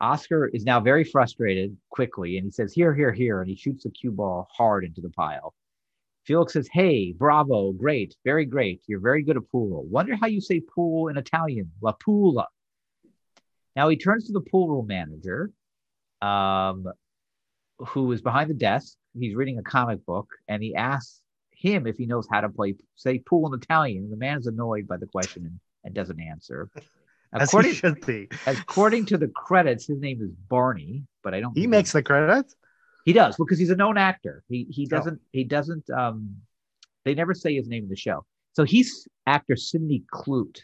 Oscar 0.00 0.48
is 0.48 0.64
now 0.64 0.78
very 0.80 1.04
frustrated 1.04 1.76
quickly 1.90 2.36
and 2.36 2.44
he 2.44 2.50
says, 2.50 2.72
Here, 2.72 2.94
here, 2.94 3.12
here. 3.12 3.40
And 3.40 3.48
he 3.48 3.56
shoots 3.56 3.84
the 3.84 3.90
cue 3.90 4.12
ball 4.12 4.48
hard 4.50 4.84
into 4.84 5.00
the 5.00 5.10
pile. 5.10 5.54
Felix 6.24 6.52
says, 6.52 6.68
Hey, 6.70 7.12
bravo, 7.12 7.72
great, 7.72 8.14
very 8.24 8.44
great. 8.44 8.82
You're 8.86 9.00
very 9.00 9.22
good 9.22 9.36
at 9.36 9.50
pool. 9.50 9.84
Wonder 9.84 10.16
how 10.16 10.26
you 10.26 10.40
say 10.40 10.60
pool 10.60 11.08
in 11.08 11.16
Italian, 11.16 11.70
la 11.80 11.92
pula. 11.92 12.46
Now 13.74 13.88
he 13.88 13.96
turns 13.96 14.26
to 14.26 14.32
the 14.32 14.40
pool 14.40 14.68
room 14.68 14.86
manager, 14.86 15.50
um, 16.20 16.86
who 17.88 18.12
is 18.12 18.22
behind 18.22 18.50
the 18.50 18.54
desk. 18.54 18.96
He's 19.18 19.34
reading 19.34 19.58
a 19.58 19.62
comic 19.62 20.04
book 20.06 20.28
and 20.48 20.62
he 20.62 20.74
asks 20.74 21.20
him 21.52 21.86
if 21.86 21.96
he 21.96 22.06
knows 22.06 22.26
how 22.30 22.40
to 22.40 22.48
play, 22.48 22.74
say, 22.96 23.18
pool 23.18 23.52
in 23.52 23.60
Italian. 23.60 24.10
The 24.10 24.16
man 24.16 24.38
is 24.38 24.46
annoyed 24.46 24.86
by 24.86 24.96
the 24.96 25.06
question 25.06 25.44
and, 25.46 25.60
and 25.84 25.94
doesn't 25.94 26.20
answer. 26.20 26.68
As 27.32 27.48
According, 27.48 27.70
he 27.70 27.76
should 27.76 28.04
be. 28.06 28.28
according 28.48 29.06
to 29.06 29.16
the 29.16 29.28
credits, 29.28 29.86
his 29.86 30.00
name 30.00 30.20
is 30.20 30.30
Barney, 30.48 31.04
but 31.22 31.32
I 31.32 31.38
don't. 31.40 31.56
He 31.56 31.68
makes 31.68 31.92
the 31.92 32.02
credits. 32.02 32.56
He 33.04 33.12
does 33.12 33.36
because 33.36 33.56
he's 33.56 33.70
a 33.70 33.76
known 33.76 33.96
actor. 33.96 34.42
He 34.48 34.66
he 34.68 34.84
Oh. 34.86 34.96
doesn't 34.96 35.20
he 35.30 35.44
doesn't 35.44 35.88
um 35.90 36.34
they 37.04 37.14
never 37.14 37.32
say 37.34 37.54
his 37.54 37.68
name 37.68 37.84
in 37.84 37.88
the 37.88 37.94
show. 37.96 38.24
So 38.54 38.64
he's 38.64 39.06
actor 39.28 39.54
Sidney 39.54 40.02
Clute, 40.12 40.58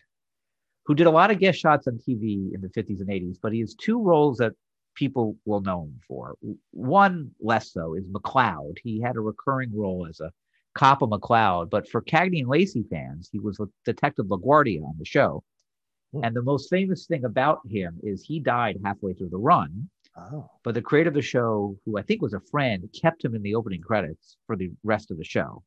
who 0.86 0.94
did 0.96 1.06
a 1.06 1.10
lot 1.10 1.30
of 1.30 1.38
guest 1.38 1.60
shots 1.60 1.86
on 1.86 1.98
TV 1.98 2.52
in 2.52 2.60
the 2.60 2.68
50s 2.68 2.98
and 3.00 3.08
80s, 3.08 3.36
but 3.40 3.52
he 3.52 3.60
has 3.60 3.74
two 3.76 4.02
roles 4.02 4.38
that 4.38 4.52
people 4.96 5.36
will 5.44 5.60
know 5.60 5.84
him 5.84 6.00
for. 6.08 6.34
One 6.72 7.30
less 7.40 7.72
so 7.72 7.94
is 7.94 8.08
McCloud. 8.08 8.74
He 8.82 9.00
had 9.00 9.16
a 9.16 9.20
recurring 9.20 9.70
role 9.72 10.06
as 10.08 10.20
a 10.20 10.32
cop 10.74 11.02
of 11.02 11.10
McCloud, 11.10 11.70
but 11.70 11.88
for 11.88 12.02
Cagney 12.02 12.40
and 12.40 12.48
Lacey 12.48 12.84
fans, 12.90 13.28
he 13.30 13.38
was 13.38 13.60
Detective 13.84 14.26
LaGuardia 14.26 14.82
on 14.82 14.96
the 14.98 15.04
show. 15.04 15.44
Hmm. 16.12 16.24
And 16.24 16.36
the 16.36 16.42
most 16.42 16.68
famous 16.68 17.06
thing 17.06 17.24
about 17.24 17.60
him 17.68 17.98
is 18.02 18.22
he 18.22 18.40
died 18.40 18.78
halfway 18.84 19.14
through 19.14 19.30
the 19.30 19.38
run. 19.38 19.88
Oh, 20.18 20.50
But 20.64 20.74
the 20.74 20.82
creator 20.82 21.08
of 21.08 21.14
the 21.14 21.22
show, 21.22 21.76
who 21.84 21.98
I 21.98 22.02
think 22.02 22.22
was 22.22 22.32
a 22.32 22.40
friend, 22.40 22.88
kept 22.98 23.24
him 23.24 23.34
in 23.34 23.42
the 23.42 23.54
opening 23.54 23.82
credits 23.82 24.38
for 24.46 24.56
the 24.56 24.70
rest 24.82 25.10
of 25.10 25.18
the 25.18 25.24
show. 25.24 25.62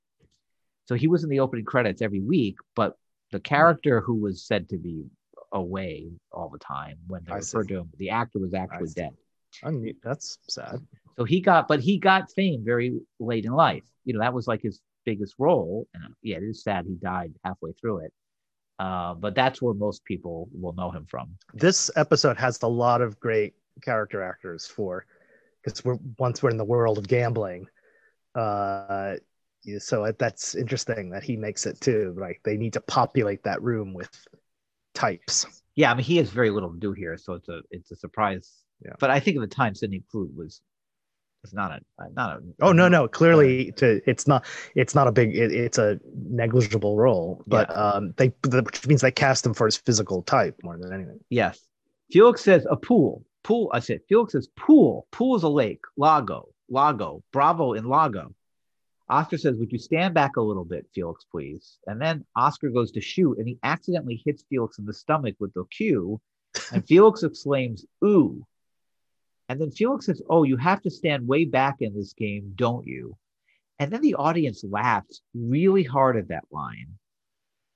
So 0.86 0.96
he 0.96 1.08
was 1.08 1.24
in 1.24 1.30
the 1.30 1.40
opening 1.40 1.66
credits 1.66 2.02
every 2.02 2.20
week, 2.20 2.56
but 2.76 2.96
the 3.32 3.40
character 3.40 4.02
who 4.02 4.16
was 4.16 4.44
said 4.44 4.70
to 4.70 4.78
be 4.78 5.06
away 5.52 6.12
all 6.32 6.50
the 6.50 6.60
time 6.60 6.98
when 7.08 7.24
they 7.26 7.34
I 7.34 7.38
referred 7.38 7.68
see. 7.68 7.74
to 7.74 7.80
him, 7.82 7.90
the 7.98 8.10
actor 8.10 8.40
was 8.40 8.54
actually 8.54 8.90
dead. 8.96 9.16
I 9.64 9.72
knew, 9.72 9.94
that's 10.04 10.38
sad. 10.48 10.80
So 11.18 11.24
he 11.24 11.42
got, 11.42 11.68
but 11.68 11.80
he 11.80 11.98
got 11.98 12.32
fame 12.32 12.64
very 12.64 13.00
late 13.20 13.46
in 13.46 13.52
life. 13.52 13.84
You 14.06 14.14
know, 14.14 14.20
that 14.20 14.34
was 14.34 14.48
like 14.48 14.62
his 14.62 14.80
biggest 15.06 15.36
role. 15.38 15.88
And 15.94 16.14
yeah, 16.22 16.38
it 16.38 16.44
is 16.44 16.64
sad 16.64 16.86
he 16.86 16.96
died 16.96 17.34
halfway 17.44 17.72
through 17.74 18.06
it. 18.06 18.14
Uh, 18.78 19.14
but 19.14 19.36
that's 19.36 19.62
where 19.62 19.74
most 19.74 20.06
people 20.06 20.48
will 20.54 20.74
know 20.74 20.92
him 20.92 21.06
from. 21.10 21.36
This 21.54 21.92
episode 21.96 22.38
has 22.38 22.62
a 22.64 22.68
lot 22.68 23.02
of 23.02 23.20
great 23.20 23.54
character 23.84 24.24
actors 24.24 24.66
for 24.66 25.06
because 25.62 25.84
we're 25.84 25.98
once 26.18 26.42
we're 26.42 26.50
in 26.50 26.58
the 26.58 26.64
world 26.64 26.98
of 26.98 27.08
gambling. 27.08 27.68
Uh, 28.36 29.16
so 29.80 30.10
that's 30.18 30.56
interesting 30.56 31.10
that 31.10 31.24
he 31.24 31.36
makes 31.36 31.66
it 31.66 31.82
too. 31.82 32.16
Like 32.18 32.40
they 32.46 32.56
need 32.56 32.74
to 32.74 32.82
populate 32.82 33.44
that 33.44 33.62
room 33.62 33.94
with 33.94 34.10
types. 34.94 35.46
Yeah, 35.76 35.92
I 35.92 35.96
mean, 35.96 36.04
he 36.04 36.18
has 36.18 36.30
very 36.30 36.50
little 36.50 36.72
to 36.74 36.80
do 36.80 36.92
here, 36.94 37.18
so 37.18 37.34
it's 37.34 37.50
a 37.50 37.62
it's 37.72 37.92
a 37.92 37.96
surprise. 37.96 38.52
Yeah. 38.84 38.94
But 39.00 39.10
I 39.12 39.20
think 39.20 39.38
at 39.38 39.42
the 39.42 39.48
time, 39.48 39.76
Sidney 39.76 40.04
Clute 40.14 40.36
was 40.36 40.62
was 41.44 41.54
not 41.54 41.72
a 41.72 41.80
not 42.14 42.38
a. 42.38 42.42
Oh 42.62 42.72
no, 42.74 42.88
no, 42.90 43.08
clearly 43.08 43.72
to 43.74 44.02
it's 44.10 44.28
not 44.28 44.46
it's 44.76 44.94
not 44.96 45.08
a 45.08 45.12
big 45.12 45.36
it, 45.36 45.52
it's 45.54 45.78
a 45.78 46.00
negligible 46.14 46.98
role, 46.98 47.44
but 47.48 47.70
Yeah. 47.70 47.76
um 47.76 48.14
they 48.18 48.34
which 48.50 48.88
means 48.88 49.02
they 49.02 49.12
cast 49.12 49.46
him 49.46 49.54
for 49.54 49.66
his 49.66 49.78
physical 49.78 50.22
type 50.24 50.56
more 50.64 50.78
than 50.78 50.92
anything. 50.94 51.20
Yes, 51.30 51.60
Felix 52.12 52.42
says 52.42 52.66
a 52.70 52.76
pool. 52.76 53.24
Pool. 53.44 53.70
I 53.74 53.80
said 53.80 54.02
Felix 54.10 54.34
says 54.34 54.50
pool. 54.58 55.08
Pool 55.12 55.38
is 55.38 55.44
a 55.44 55.50
lake. 55.50 55.82
Lago. 55.96 56.50
Lago. 56.70 57.24
Bravo 57.32 57.74
in 57.74 57.86
Lago. 57.86 58.34
Oscar 59.10 59.38
says, 59.38 59.58
"Would 59.58 59.72
you 59.72 59.80
stand 59.80 60.14
back 60.14 60.38
a 60.38 60.42
little 60.42 60.66
bit, 60.66 60.88
Felix, 60.94 61.26
please?" 61.26 61.80
And 61.88 62.00
then 62.02 62.26
Oscar 62.36 62.70
goes 62.70 62.92
to 62.92 63.02
shoot, 63.02 63.38
and 63.38 63.48
he 63.48 63.58
accidentally 63.64 64.22
hits 64.24 64.44
Felix 64.50 64.78
in 64.78 64.86
the 64.86 64.94
stomach 64.94 65.36
with 65.40 65.54
the 65.54 65.66
cue, 65.66 66.22
and 66.72 66.86
Felix 66.88 67.24
exclaims, 67.24 67.86
"Ooh!" 68.04 68.46
And 69.48 69.60
then 69.60 69.72
Felix 69.72 70.06
says, 70.06 70.22
"Oh, 70.30 70.44
you 70.44 70.58
have 70.58 70.82
to 70.84 70.92
stand 70.92 71.28
way 71.28 71.46
back 71.46 71.78
in 71.82 71.96
this 71.96 72.14
game, 72.14 72.54
don't 72.56 72.86
you?" 72.86 73.18
And 73.80 73.92
then 73.92 74.02
the 74.02 74.16
audience 74.16 74.64
laughs 74.64 75.22
really 75.34 75.84
hard 75.84 76.18
at 76.18 76.28
that 76.28 76.46
line, 76.52 77.00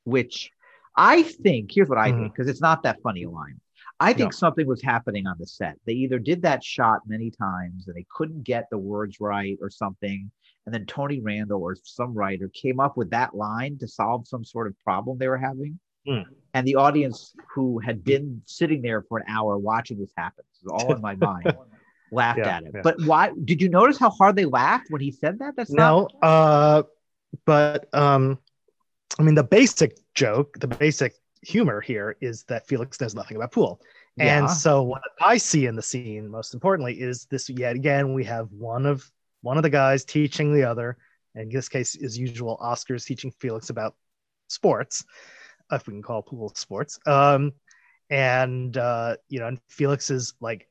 which 0.04 0.52
I 0.96 1.24
think 1.24 1.72
here's 1.74 1.90
what 1.90 1.98
I 1.98 2.12
Mhm. 2.12 2.20
think 2.20 2.34
because 2.34 2.48
it's 2.48 2.62
not 2.62 2.84
that 2.84 3.02
funny 3.02 3.24
a 3.24 3.30
line. 3.30 3.60
I 4.00 4.14
think 4.14 4.34
something 4.34 4.68
was 4.68 4.82
happening 4.82 5.28
on 5.28 5.38
the 5.40 5.48
set. 5.48 5.80
They 5.86 5.94
either 5.94 6.20
did 6.20 6.42
that 6.42 6.64
shot 6.64 7.08
many 7.08 7.32
times 7.32 7.88
and 7.88 7.96
they 7.96 8.06
couldn't 8.10 8.44
get 8.44 8.70
the 8.70 8.78
words 8.78 9.20
right 9.20 9.58
or 9.62 9.70
something. 9.70 10.30
And 10.66 10.74
then 10.74 10.86
Tony 10.86 11.20
Randall 11.20 11.62
or 11.62 11.76
some 11.84 12.14
writer 12.14 12.50
came 12.54 12.80
up 12.80 12.96
with 12.96 13.10
that 13.12 13.36
line 13.36 13.78
to 13.80 13.88
solve 13.88 14.28
some 14.28 14.46
sort 14.46 14.68
of 14.68 14.80
problem 14.84 15.18
they 15.18 15.28
were 15.28 15.38
having. 15.38 15.80
Hmm. 16.08 16.22
And 16.54 16.68
the 16.68 16.76
audience 16.76 17.34
who 17.54 17.80
had 17.80 18.04
been 18.04 18.42
sitting 18.46 18.82
there 18.82 19.02
for 19.02 19.18
an 19.18 19.26
hour 19.28 19.58
watching 19.58 20.00
this 20.00 20.12
happen, 20.16 20.46
this 20.54 20.62
is 20.62 20.68
all 20.68 20.94
in 20.94 21.02
my 21.02 21.16
mind, 21.16 21.54
laughed 22.12 22.40
Yeah, 22.40 22.58
at 22.58 22.64
it. 22.64 22.72
yeah. 22.76 22.82
But 22.84 22.96
why 23.06 23.32
did 23.44 23.62
you 23.62 23.70
notice 23.70 23.98
how 23.98 24.10
hard 24.12 24.36
they 24.36 24.46
laughed 24.46 24.86
when 24.90 25.02
he 25.02 25.12
said 25.12 25.40
that? 25.40 25.56
That's 25.58 25.72
not 25.72 26.12
No, 26.12 26.20
uh, 26.22 26.84
but 27.46 27.94
um, 27.94 28.38
I 29.20 29.24
mean 29.24 29.36
the 29.36 29.44
basic 29.44 29.98
joke, 30.14 30.60
the 30.60 30.68
basic 30.68 31.16
humor 31.42 31.82
here 31.82 32.16
is 32.22 32.44
that 32.44 32.68
Felix 32.68 33.02
knows 33.02 33.16
nothing 33.16 33.36
about 33.36 33.52
pool. 33.52 33.82
And 34.20 34.44
Yeah. 34.44 34.48
so 34.48 34.84
what 34.84 35.02
I 35.20 35.38
see 35.38 35.66
in 35.66 35.76
the 35.76 35.82
scene, 35.82 36.30
most 36.30 36.54
importantly, 36.54 37.02
is 37.02 37.26
this 37.26 37.50
yet 37.50 37.76
again 37.76 38.14
we 38.14 38.24
have 38.26 38.52
one 38.52 38.86
of 38.86 39.10
one 39.44 39.58
of 39.58 39.64
the 39.64 39.70
guys 39.70 40.04
teaching 40.04 40.54
the 40.54 40.64
other. 40.64 40.98
In 41.36 41.50
this 41.50 41.70
case, 41.70 41.96
as 42.02 42.18
usual, 42.18 42.58
Oscar's 42.60 43.06
teaching 43.06 43.32
Felix 43.40 43.70
about 43.70 43.96
sports, 44.48 45.06
if 45.72 45.86
we 45.86 45.94
can 45.94 46.02
call 46.02 46.22
pool 46.22 46.52
sports. 46.56 47.00
Um, 47.06 47.54
and 48.10 48.76
uh, 48.78 49.18
you 49.30 49.40
know, 49.40 49.48
and 49.48 49.60
Felix 49.70 50.10
is 50.10 50.34
like 50.40 50.68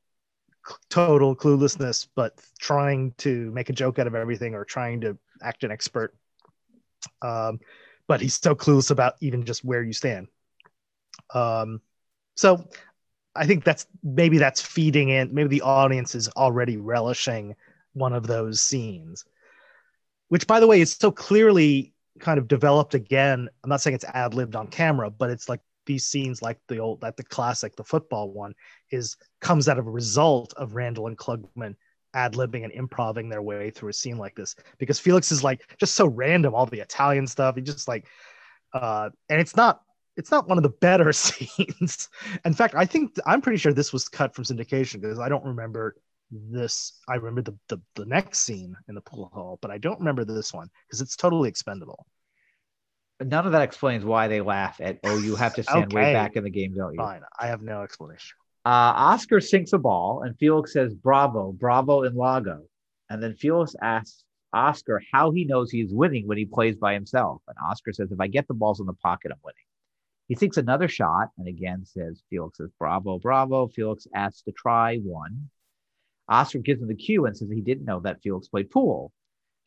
total 0.88 1.34
cluelessness, 1.36 2.08
but 2.14 2.40
trying 2.58 3.12
to 3.18 3.50
make 3.50 3.68
a 3.68 3.72
joke 3.72 3.98
out 3.98 4.06
of 4.06 4.14
everything 4.14 4.54
or 4.54 4.64
trying 4.64 5.00
to 5.02 5.18
act 5.42 5.64
an 5.64 5.70
expert. 5.70 6.14
Um, 7.20 7.60
but 8.06 8.20
he's 8.20 8.34
so 8.34 8.54
clueless 8.54 8.90
about 8.90 9.14
even 9.20 9.44
just 9.44 9.64
where 9.64 9.82
you 9.82 9.92
stand. 9.92 10.28
Um, 11.34 11.80
so 12.36 12.68
I 13.34 13.46
think 13.46 13.64
that's 13.64 13.86
maybe 14.02 14.38
that's 14.38 14.62
feeding 14.62 15.08
in. 15.08 15.34
Maybe 15.34 15.48
the 15.48 15.62
audience 15.62 16.14
is 16.14 16.28
already 16.28 16.76
relishing 16.76 17.56
one 17.94 18.12
of 18.12 18.26
those 18.26 18.60
scenes, 18.60 19.24
which, 20.28 20.46
by 20.46 20.60
the 20.60 20.66
way, 20.66 20.80
is 20.80 20.92
so 20.92 21.10
clearly 21.10 21.94
kind 22.20 22.38
of 22.38 22.48
developed 22.48 22.94
again. 22.94 23.48
I'm 23.62 23.70
not 23.70 23.80
saying 23.80 23.94
it's 23.94 24.04
ad 24.04 24.34
libbed 24.34 24.56
on 24.56 24.68
camera, 24.68 25.10
but 25.10 25.30
it's 25.30 25.48
like 25.48 25.60
these 25.86 26.06
scenes, 26.06 26.42
like 26.42 26.58
the 26.68 26.78
old, 26.78 27.02
like 27.02 27.16
the 27.16 27.24
classic, 27.24 27.76
the 27.76 27.84
football 27.84 28.30
one, 28.30 28.54
is 28.90 29.16
comes 29.40 29.68
out 29.68 29.78
of 29.78 29.86
a 29.86 29.90
result 29.90 30.54
of 30.56 30.74
Randall 30.74 31.08
and 31.08 31.18
Klugman 31.18 31.74
ad 32.14 32.34
libbing 32.34 32.64
and 32.64 32.72
improving 32.72 33.28
their 33.28 33.42
way 33.42 33.70
through 33.70 33.88
a 33.88 33.92
scene 33.92 34.18
like 34.18 34.34
this 34.34 34.54
because 34.78 34.98
Felix 34.98 35.32
is 35.32 35.42
like 35.42 35.74
just 35.78 35.94
so 35.94 36.06
random, 36.06 36.54
all 36.54 36.66
the 36.66 36.80
Italian 36.80 37.26
stuff. 37.26 37.56
He 37.56 37.62
just 37.62 37.88
like, 37.88 38.06
uh, 38.72 39.10
and 39.28 39.40
it's 39.40 39.56
not 39.56 39.82
it's 40.16 40.30
not 40.30 40.48
one 40.48 40.58
of 40.58 40.62
the 40.62 40.70
better 40.70 41.12
scenes. 41.12 42.08
In 42.44 42.54
fact, 42.54 42.74
I 42.74 42.84
think 42.84 43.16
I'm 43.26 43.40
pretty 43.40 43.58
sure 43.58 43.72
this 43.72 43.92
was 43.92 44.08
cut 44.08 44.34
from 44.34 44.44
syndication 44.44 45.00
because 45.00 45.18
I 45.18 45.28
don't 45.28 45.44
remember 45.44 45.96
this. 46.32 46.98
I 47.08 47.14
remember 47.16 47.42
the, 47.42 47.58
the 47.68 47.80
the 47.94 48.06
next 48.06 48.40
scene 48.40 48.74
in 48.88 48.94
the 48.94 49.00
pool 49.02 49.30
hall, 49.32 49.58
but 49.60 49.70
I 49.70 49.78
don't 49.78 49.98
remember 49.98 50.24
this 50.24 50.52
one 50.52 50.68
because 50.86 51.00
it's 51.00 51.16
totally 51.16 51.48
expendable. 51.48 52.06
none 53.20 53.46
of 53.46 53.52
that 53.52 53.62
explains 53.62 54.04
why 54.04 54.28
they 54.28 54.40
laugh 54.40 54.80
at 54.80 54.98
oh 55.04 55.18
you 55.18 55.36
have 55.36 55.54
to 55.54 55.62
stand 55.62 55.92
way 55.92 56.12
back 56.12 56.36
in 56.36 56.44
the 56.44 56.50
game, 56.50 56.74
don't 56.74 56.92
you? 56.94 56.98
Fine, 56.98 57.22
I 57.38 57.46
have 57.46 57.62
no 57.62 57.82
explanation. 57.82 58.36
Uh, 58.64 58.94
Oscar 58.94 59.40
sinks 59.40 59.72
a 59.72 59.78
ball, 59.78 60.22
and 60.24 60.36
Felix 60.38 60.72
says, 60.72 60.94
"Bravo, 60.94 61.52
bravo!" 61.52 62.02
in 62.02 62.14
Lago, 62.14 62.62
and 63.10 63.22
then 63.22 63.34
Felix 63.34 63.74
asks 63.82 64.24
Oscar 64.52 65.00
how 65.12 65.30
he 65.32 65.44
knows 65.44 65.70
he's 65.70 65.92
winning 65.92 66.26
when 66.28 66.38
he 66.38 66.44
plays 66.46 66.76
by 66.76 66.94
himself, 66.94 67.42
and 67.48 67.56
Oscar 67.68 67.92
says, 67.92 68.12
"If 68.12 68.20
I 68.20 68.26
get 68.28 68.46
the 68.48 68.54
balls 68.54 68.80
in 68.80 68.86
the 68.86 68.92
pocket, 68.94 69.32
I'm 69.32 69.38
winning." 69.44 69.64
He 70.28 70.34
sinks 70.36 70.56
another 70.56 70.88
shot, 70.88 71.28
and 71.38 71.48
again 71.48 71.84
says, 71.84 72.22
"Felix 72.30 72.58
says, 72.58 72.70
bravo, 72.78 73.18
bravo." 73.18 73.68
Felix 73.68 74.06
asks 74.14 74.42
to 74.42 74.52
try 74.52 74.96
one. 74.98 75.50
Oscar 76.28 76.58
gives 76.58 76.80
him 76.80 76.88
the 76.88 76.94
cue 76.94 77.26
and 77.26 77.36
says 77.36 77.50
he 77.50 77.60
didn't 77.60 77.84
know 77.84 78.00
that 78.00 78.22
Felix 78.22 78.48
played 78.48 78.70
pool. 78.70 79.12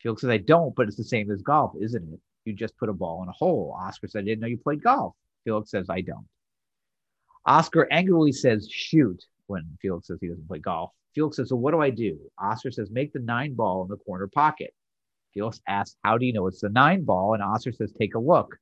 Felix 0.02 0.22
says, 0.22 0.30
"I 0.30 0.38
don't, 0.38 0.74
but 0.74 0.88
it's 0.88 0.96
the 0.96 1.04
same 1.04 1.30
as 1.30 1.42
golf, 1.42 1.72
isn't 1.80 2.12
it? 2.12 2.20
You 2.44 2.52
just 2.52 2.76
put 2.76 2.88
a 2.88 2.92
ball 2.92 3.22
in 3.22 3.28
a 3.28 3.32
hole." 3.32 3.76
Oscar 3.78 4.08
said, 4.08 4.20
"I 4.20 4.24
didn't 4.24 4.40
know 4.40 4.48
you 4.48 4.58
played 4.58 4.82
golf." 4.82 5.14
Felix 5.44 5.70
says, 5.70 5.88
"I 5.90 6.00
don't." 6.00 6.26
Oscar 7.46 7.86
angrily 7.92 8.32
says, 8.32 8.68
shoot, 8.68 9.24
when 9.46 9.78
Felix 9.80 10.08
says 10.08 10.18
he 10.20 10.28
doesn't 10.28 10.48
play 10.48 10.58
golf. 10.58 10.90
Felix 11.14 11.36
says, 11.36 11.48
so 11.48 11.56
what 11.56 11.70
do 11.70 11.80
I 11.80 11.90
do? 11.90 12.18
Oscar 12.38 12.72
says, 12.72 12.90
make 12.90 13.12
the 13.12 13.20
nine 13.20 13.54
ball 13.54 13.82
in 13.82 13.88
the 13.88 13.96
corner 13.96 14.26
pocket. 14.26 14.74
Felix 15.32 15.60
asks, 15.68 15.96
how 16.02 16.18
do 16.18 16.26
you 16.26 16.32
know 16.32 16.48
it's 16.48 16.60
the 16.60 16.68
nine 16.68 17.04
ball? 17.04 17.34
And 17.34 17.42
Oscar 17.42 17.72
says, 17.72 17.92
take 17.92 18.16
a 18.16 18.18
look. 18.18 18.58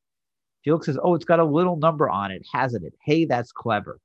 Felix 0.64 0.86
says, 0.86 0.98
oh, 1.02 1.14
it's 1.14 1.24
got 1.24 1.40
a 1.40 1.44
little 1.44 1.76
number 1.76 2.10
on 2.10 2.30
it, 2.30 2.46
hasn't 2.52 2.84
it? 2.84 2.94
Hey, 3.02 3.24
that's 3.24 3.52
clever. 3.52 3.98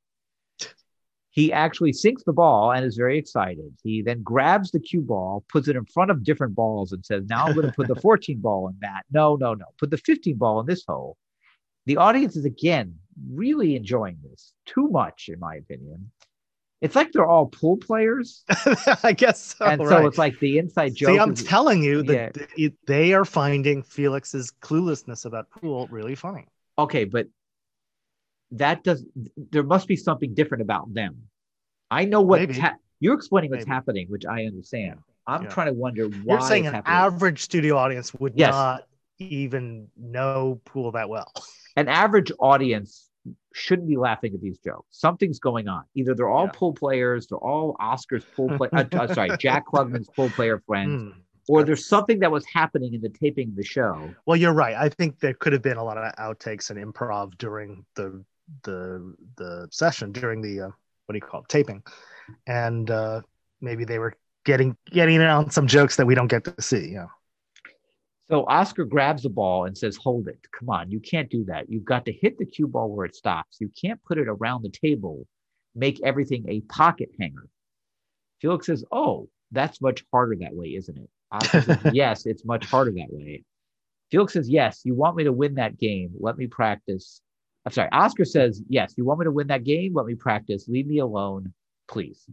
He 1.39 1.53
actually 1.53 1.93
sinks 1.93 2.23
the 2.23 2.33
ball 2.33 2.71
and 2.71 2.85
is 2.85 2.95
very 2.97 3.17
excited. 3.17 3.73
He 3.83 4.01
then 4.01 4.21
grabs 4.23 4.71
the 4.71 4.79
cue 4.79 5.01
ball, 5.01 5.43
puts 5.47 5.67
it 5.67 5.75
in 5.75 5.85
front 5.85 6.11
of 6.11 6.23
different 6.23 6.55
balls, 6.55 6.91
and 6.91 7.05
says, 7.05 7.23
Now 7.29 7.45
I'm 7.45 7.53
going 7.55 7.67
to 7.67 7.73
put 7.73 7.87
the 7.87 7.95
14 8.07 8.39
ball 8.39 8.67
in 8.67 8.75
that. 8.81 9.03
No, 9.11 9.35
no, 9.35 9.53
no. 9.53 9.65
Put 9.77 9.89
the 9.91 9.97
15 9.97 10.35
ball 10.37 10.59
in 10.59 10.65
this 10.65 10.83
hole. 10.87 11.17
The 11.85 11.97
audience 11.97 12.35
is 12.35 12.45
again 12.45 12.95
really 13.31 13.75
enjoying 13.75 14.17
this 14.29 14.53
too 14.65 14.87
much, 14.89 15.29
in 15.31 15.39
my 15.39 15.55
opinion. 15.55 16.11
It's 16.81 16.95
like 16.95 17.11
they're 17.11 17.27
all 17.27 17.47
pool 17.47 17.75
players. 17.77 18.43
I 19.03 19.13
guess 19.13 19.55
so. 19.57 19.65
and 19.65 19.81
so 19.85 20.05
it's 20.07 20.17
like 20.17 20.39
the 20.39 20.57
inside 20.59 20.95
joke. 20.95 21.09
See, 21.09 21.19
I'm 21.19 21.33
is- 21.33 21.43
telling 21.43 21.83
you 21.83 22.03
that 22.03 22.37
Yeah. 22.57 22.69
they 22.87 23.13
are 23.13 23.25
finding 23.25 23.83
Felix's 23.83 24.51
cluelessness 24.61 25.25
about 25.25 25.49
pool 25.49 25.87
really 25.91 26.15
funny. 26.15 26.47
okay, 26.77 27.03
but 27.03 27.27
that 28.51 28.83
does 28.83 29.05
there 29.51 29.63
must 29.63 29.87
be 29.87 29.95
something 29.95 30.33
different 30.33 30.61
about 30.61 30.93
them. 30.93 31.23
I 31.91 32.05
know 32.05 32.21
what 32.21 32.55
ha- 32.55 32.75
you're 32.99 33.15
explaining 33.15 33.51
what's 33.51 33.65
Maybe. 33.65 33.73
happening, 33.75 34.07
which 34.09 34.25
I 34.25 34.45
understand. 34.45 34.99
I'm 35.27 35.43
Yeah. 35.43 35.49
trying 35.49 35.67
to 35.67 35.73
wonder 35.73 36.07
why 36.07 36.35
You're 36.35 36.41
saying 36.41 36.67
an 36.67 36.73
happening. 36.75 36.95
average 36.95 37.41
studio 37.43 37.77
audience 37.77 38.13
would 38.15 38.33
Yes. 38.35 38.51
not 38.53 38.83
even 39.19 39.87
know 39.97 40.59
pool 40.65 40.91
that 40.93 41.09
well. 41.09 41.31
An 41.75 41.87
average 41.87 42.31
audience 42.39 43.09
shouldn't 43.53 43.87
be 43.87 43.97
laughing 43.97 44.33
at 44.33 44.41
these 44.41 44.57
jokes. 44.59 44.87
Something's 44.91 45.39
going 45.39 45.67
on. 45.67 45.83
Either 45.95 46.13
they're 46.15 46.29
all 46.29 46.45
Yeah. 46.45 46.51
pool 46.53 46.73
players, 46.73 47.27
they're 47.27 47.37
all 47.37 47.75
Oscars 47.79 48.23
pool 48.35 48.49
play. 48.57 48.69
uh, 48.73 48.85
uh, 48.91 49.13
sorry, 49.13 49.29
Jack 49.39 49.65
Klugman's 49.67 50.09
pool 50.09 50.29
player 50.29 50.59
friends, 50.65 51.13
Hmm. 51.13 51.19
or 51.47 51.63
there's 51.63 51.85
something 51.87 52.19
that 52.19 52.31
was 52.31 52.45
happening 52.45 52.93
in 52.93 53.01
the 53.01 53.09
taping 53.09 53.49
of 53.49 53.55
the 53.55 53.63
show. 53.63 54.13
Well, 54.25 54.37
you're 54.37 54.53
right. 54.53 54.75
I 54.75 54.89
think 54.89 55.19
there 55.19 55.33
could 55.33 55.53
have 55.53 55.61
been 55.61 55.77
a 55.77 55.83
lot 55.83 55.97
of 55.97 56.13
outtakes 56.15 56.69
and 56.69 56.79
improv 56.93 57.37
during 57.37 57.85
the 57.95 58.23
the 58.63 59.15
the 59.37 59.67
session 59.71 60.11
during 60.11 60.41
the 60.41 60.61
uh, 60.61 60.71
what 61.05 61.13
do 61.13 61.15
you 61.15 61.21
call 61.21 61.41
it 61.41 61.49
taping, 61.49 61.83
and 62.47 62.89
uh, 62.89 63.21
maybe 63.61 63.85
they 63.85 63.99
were 63.99 64.15
getting 64.45 64.77
getting 64.91 65.21
on 65.21 65.49
some 65.49 65.67
jokes 65.67 65.95
that 65.97 66.05
we 66.05 66.15
don't 66.15 66.27
get 66.27 66.43
to 66.43 66.61
see. 66.61 66.91
Yeah. 66.93 67.07
So 68.29 68.45
Oscar 68.47 68.85
grabs 68.85 69.23
the 69.23 69.29
ball 69.29 69.65
and 69.65 69.77
says, 69.77 69.97
Hold 69.97 70.27
it. 70.27 70.39
Come 70.57 70.69
on, 70.69 70.91
you 70.91 70.99
can't 70.99 71.29
do 71.29 71.45
that. 71.45 71.69
You've 71.69 71.85
got 71.85 72.05
to 72.05 72.13
hit 72.13 72.37
the 72.37 72.45
cue 72.45 72.67
ball 72.67 72.89
where 72.89 73.05
it 73.05 73.15
stops. 73.15 73.57
You 73.59 73.71
can't 73.81 74.01
put 74.03 74.19
it 74.19 74.27
around 74.27 74.61
the 74.61 74.69
table, 74.69 75.25
make 75.75 75.99
everything 76.03 76.45
a 76.47 76.61
pocket 76.61 77.09
hanger. 77.19 77.47
Felix 78.39 78.67
says, 78.67 78.85
Oh, 78.91 79.29
that's 79.51 79.81
much 79.81 80.05
harder 80.11 80.35
that 80.41 80.53
way, 80.53 80.75
isn't 80.75 80.97
it? 80.97 81.09
Oscar 81.31 81.61
says, 81.61 81.79
Yes, 81.93 82.25
it's 82.27 82.45
much 82.45 82.65
harder 82.65 82.91
that 82.91 83.07
way. 83.09 83.43
Felix 84.11 84.33
says, 84.33 84.47
Yes, 84.47 84.81
you 84.83 84.93
want 84.93 85.15
me 85.15 85.23
to 85.23 85.33
win 85.33 85.55
that 85.55 85.79
game. 85.79 86.11
Let 86.19 86.37
me 86.37 86.45
practice. 86.45 87.21
I'm 87.69 87.73
sorry. 87.73 87.89
Oscar 87.91 88.25
says, 88.25 88.63
Yes, 88.67 88.95
you 88.97 89.05
want 89.05 89.19
me 89.19 89.25
to 89.25 89.31
win 89.31 89.45
that 89.47 89.63
game? 89.63 89.93
Let 89.93 90.07
me 90.07 90.15
practice. 90.15 90.67
Leave 90.67 90.87
me 90.87 90.97
alone, 90.97 91.53
please. 91.87 92.25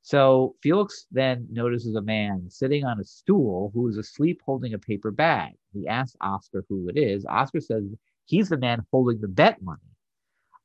So 0.00 0.54
Felix 0.62 1.04
then 1.10 1.46
notices 1.50 1.94
a 1.94 2.00
man 2.00 2.46
sitting 2.48 2.82
on 2.82 2.98
a 2.98 3.04
stool 3.04 3.70
who 3.74 3.86
is 3.88 3.98
asleep 3.98 4.40
holding 4.46 4.72
a 4.72 4.78
paper 4.78 5.10
bag. 5.10 5.52
He 5.74 5.86
asks 5.86 6.16
Oscar 6.22 6.64
who 6.70 6.88
it 6.88 6.96
is. 6.96 7.26
Oscar 7.26 7.60
says 7.60 7.84
he's 8.24 8.48
the 8.48 8.56
man 8.56 8.82
holding 8.90 9.20
the 9.20 9.28
bet 9.28 9.60
money. 9.60 9.82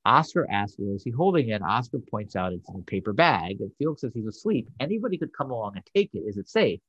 Oscar 0.05 0.47
asks, 0.49 0.77
where 0.79 0.95
is 0.95 1.03
he 1.03 1.11
holding 1.11 1.49
it? 1.49 1.61
Oscar 1.61 1.99
points 1.99 2.37
out 2.37 2.53
it's 2.53 2.69
in 2.69 2.79
a 2.79 2.83
paper 2.83 3.11
bag. 3.11 3.59
And 3.59 3.73
Felix 3.77 3.99
says 3.99 4.13
he's 4.13 4.25
asleep. 4.25 4.69
Anybody 4.79 5.17
could 5.17 5.33
come 5.33 5.51
along 5.51 5.73
and 5.75 5.85
take 5.93 6.11
it. 6.13 6.19
Is 6.19 6.37
it 6.37 6.47
safe? 6.47 6.79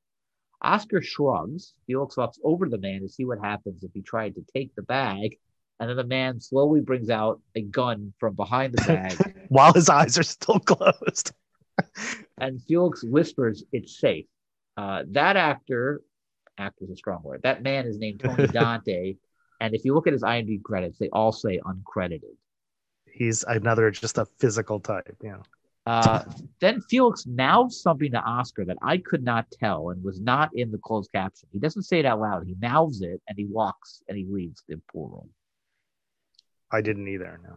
Oscar 0.61 1.01
shrugs. 1.01 1.73
Felix 1.85 2.15
walks 2.15 2.39
over 2.45 2.63
to 2.63 2.71
the 2.71 2.77
man 2.77 3.01
to 3.01 3.09
see 3.09 3.25
what 3.25 3.39
happens 3.39 3.83
if 3.83 3.91
he 3.93 4.01
tried 4.01 4.35
to 4.35 4.45
take 4.53 4.73
the 4.75 4.83
bag. 4.83 5.37
And 5.79 5.89
then 5.89 5.97
the 5.97 6.03
man 6.03 6.39
slowly 6.39 6.81
brings 6.81 7.09
out 7.09 7.41
a 7.55 7.61
gun 7.61 8.13
from 8.19 8.35
behind 8.35 8.73
the 8.73 8.83
bag. 8.83 9.45
While 9.49 9.73
his 9.73 9.89
eyes 9.89 10.17
are 10.17 10.23
still 10.23 10.59
closed. 10.59 11.31
and 12.37 12.61
Felix 12.61 13.03
whispers, 13.03 13.63
"It's 13.71 13.99
safe." 13.99 14.25
Uh, 14.77 15.03
that 15.11 15.35
actor, 15.35 16.01
actor 16.57 16.85
is 16.85 16.91
a 16.91 16.95
strong 16.95 17.21
word. 17.23 17.41
That 17.43 17.63
man 17.63 17.85
is 17.85 17.97
named 17.97 18.19
Tony 18.19 18.47
Dante, 18.51 19.15
and 19.59 19.73
if 19.73 19.83
you 19.83 19.93
look 19.93 20.07
at 20.07 20.13
his 20.13 20.23
IMDb 20.23 20.61
credits, 20.61 20.99
they 20.99 21.09
all 21.09 21.31
say 21.31 21.59
uncredited. 21.59 22.35
He's 23.05 23.43
another 23.43 23.91
just 23.91 24.17
a 24.17 24.25
physical 24.39 24.79
type. 24.79 25.17
Yeah. 25.21 25.37
Uh, 25.85 26.23
then 26.61 26.81
Felix 26.81 27.25
mouths 27.25 27.81
something 27.81 28.11
to 28.11 28.19
Oscar 28.19 28.63
that 28.65 28.77
I 28.81 28.97
could 28.97 29.23
not 29.23 29.51
tell 29.51 29.89
and 29.89 30.03
was 30.03 30.19
not 30.19 30.49
in 30.55 30.71
the 30.71 30.77
closed 30.77 31.11
caption. 31.11 31.49
He 31.51 31.59
doesn't 31.59 31.83
say 31.83 31.99
it 31.99 32.05
out 32.05 32.21
loud. 32.21 32.45
He 32.45 32.55
mouths 32.61 33.01
it 33.01 33.21
and 33.27 33.37
he 33.37 33.45
walks 33.45 34.01
and 34.07 34.17
he 34.17 34.25
leaves 34.25 34.63
the 34.67 34.81
pool 34.91 35.09
room. 35.09 35.29
I 36.73 36.81
didn't 36.81 37.07
either. 37.07 37.39
No. 37.43 37.55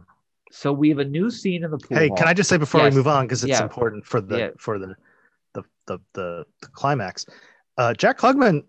So 0.53 0.73
we 0.73 0.89
have 0.91 0.99
a 0.99 1.05
new 1.05 1.31
scene 1.31 1.65
in 1.65 1.71
the 1.73 1.79
pool. 1.79 1.97
Hey, 1.99 2.09
hall. 2.09 2.17
can 2.17 2.29
I 2.29 2.35
just 2.35 2.49
say 2.49 2.57
before 2.57 2.81
Yes. 2.83 2.93
we 2.93 2.99
move 2.99 3.09
on 3.09 3.25
because 3.27 3.43
it's 3.43 3.51
Yeah. 3.51 3.63
important 3.63 4.07
for 4.07 4.21
the 4.21 4.39
Yeah. 4.39 4.51
for 4.59 4.79
the 4.79 4.95
the 5.55 5.63
the, 5.87 5.99
the, 6.15 6.45
the 6.61 6.69
climax. 6.69 7.27
Uh, 7.79 7.95
Jack 7.95 8.19
Klugman 8.19 8.63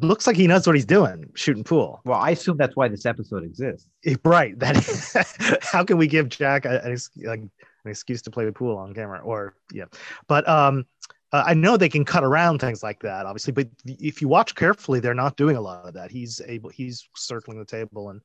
looks 0.00 0.26
like 0.26 0.36
he 0.36 0.46
knows 0.46 0.66
what 0.66 0.74
he's 0.76 0.84
doing 0.86 1.30
shooting 1.34 1.62
pool. 1.64 2.00
Well, 2.04 2.18
I 2.18 2.30
assume 2.30 2.56
that's 2.56 2.74
why 2.76 2.88
this 2.88 3.06
episode 3.06 3.44
exists. 3.44 3.88
Right. 4.24 4.58
That 4.58 5.58
how 5.62 5.84
can 5.84 5.98
we 5.98 6.06
give 6.06 6.28
Jack 6.28 6.64
a- 6.64 6.80
an, 6.84 6.92
ex- 6.92 7.10
like, 7.16 7.40
an 7.40 7.50
excuse 7.86 8.22
to 8.22 8.30
play 8.30 8.44
the 8.44 8.52
pool 8.52 8.76
on 8.76 8.94
camera? 8.94 9.20
Or 9.20 9.54
yeah, 9.72 9.84
but 10.26 10.48
um, 10.48 10.86
uh, 11.32 11.44
I 11.46 11.54
know 11.54 11.76
they 11.76 11.88
can 11.88 12.04
cut 12.04 12.24
around 12.24 12.58
things 12.60 12.82
like 12.82 13.00
that, 13.02 13.26
obviously. 13.26 13.52
But 13.52 13.68
if 13.84 14.20
you 14.22 14.28
watch 14.28 14.54
carefully, 14.54 15.00
they're 15.00 15.14
not 15.14 15.36
doing 15.36 15.56
a 15.56 15.60
lot 15.60 15.86
of 15.86 15.94
that. 15.94 16.10
He's 16.10 16.40
able. 16.46 16.70
He's 16.70 17.08
circling 17.16 17.58
the 17.58 17.64
table 17.64 18.10
and 18.10 18.20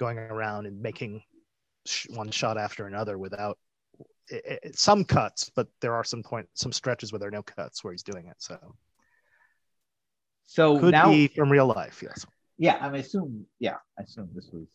going 0.00 0.18
around 0.18 0.66
and 0.66 0.80
making 0.80 1.22
sh- 1.86 2.08
one 2.10 2.30
shot 2.30 2.56
after 2.56 2.86
another 2.86 3.18
without 3.18 3.58
i 4.32 4.58
i 4.64 4.70
some 4.72 5.04
cuts. 5.04 5.50
But 5.54 5.68
there 5.80 5.94
are 5.94 6.02
some 6.04 6.22
point 6.22 6.48
some 6.54 6.72
stretches 6.72 7.12
where 7.12 7.18
there 7.20 7.28
are 7.28 7.38
no 7.40 7.42
cuts 7.42 7.84
where 7.84 7.92
he's 7.92 8.02
doing 8.02 8.26
it. 8.26 8.36
So 8.38 8.56
So 10.46 10.80
could 10.80 10.92
now, 10.92 11.10
be 11.10 11.28
from 11.28 11.50
real 11.52 11.66
life. 11.66 12.02
Yes. 12.02 12.26
Yeah, 12.58 12.76
I 12.80 12.88
mean, 12.90 13.00
assume. 13.00 13.46
Yeah, 13.58 13.76
I 13.98 14.02
assume 14.02 14.28
this 14.34 14.48
was. 14.52 14.66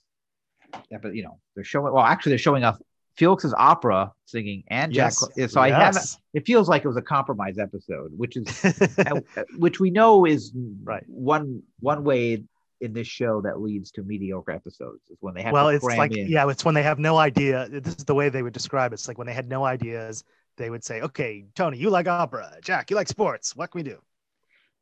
Yeah, 0.91 0.99
but 1.01 1.15
you 1.15 1.23
know, 1.23 1.39
they're 1.55 1.63
showing. 1.63 1.91
Well, 1.93 2.03
actually, 2.03 2.31
they're 2.31 2.47
showing 2.47 2.63
off 2.63 2.77
Felix's 3.17 3.53
opera 3.57 4.11
singing 4.25 4.63
and 4.69 4.91
Jack. 4.91 5.13
Yes. 5.35 5.51
So 5.53 5.61
I 5.61 5.69
have. 5.71 5.97
It 6.33 6.45
feels 6.45 6.67
like 6.69 6.83
it 6.85 6.88
was 6.88 6.97
a 6.97 7.07
compromise 7.15 7.57
episode, 7.59 8.11
which 8.15 8.38
is, 8.38 8.47
uh, 8.99 9.19
which 9.57 9.79
we 9.79 9.89
know 9.89 10.25
is 10.25 10.51
Right. 10.83 11.03
one 11.07 11.63
one 11.79 12.03
way 12.03 12.43
in 12.86 12.93
this 12.93 13.08
show 13.08 13.41
that 13.41 13.60
leads 13.62 13.91
to 13.91 14.04
mediocre 14.04 14.52
episodes 14.52 15.02
is 15.10 15.17
when 15.19 15.34
they 15.34 15.41
have 15.43 15.52
well 15.52 15.67
it's 15.69 15.84
like 15.84 16.15
in. 16.15 16.28
yeah 16.28 16.48
it's 16.50 16.63
when 16.63 16.74
they 16.76 16.84
have 16.84 17.00
no 17.00 17.17
idea 17.17 17.67
this 17.69 17.95
is 17.95 18.06
the 18.06 18.15
way 18.15 18.30
they 18.30 18.43
would 18.43 18.54
describe 18.54 18.91
it 18.91 18.95
it's 18.95 19.08
like 19.08 19.17
when 19.17 19.28
they 19.28 19.34
had 19.34 19.50
no 19.50 19.65
ideas 19.65 20.24
they 20.58 20.69
would 20.69 20.84
say 20.84 21.02
okay 21.02 21.45
tony 21.56 21.78
you 21.78 21.89
like 21.89 22.08
opera 22.08 22.50
jack 22.62 22.89
you 22.89 22.95
like 22.95 23.08
sports 23.10 23.56
what 23.56 23.69
can 23.71 23.80
we 23.80 23.84
do 23.84 24.00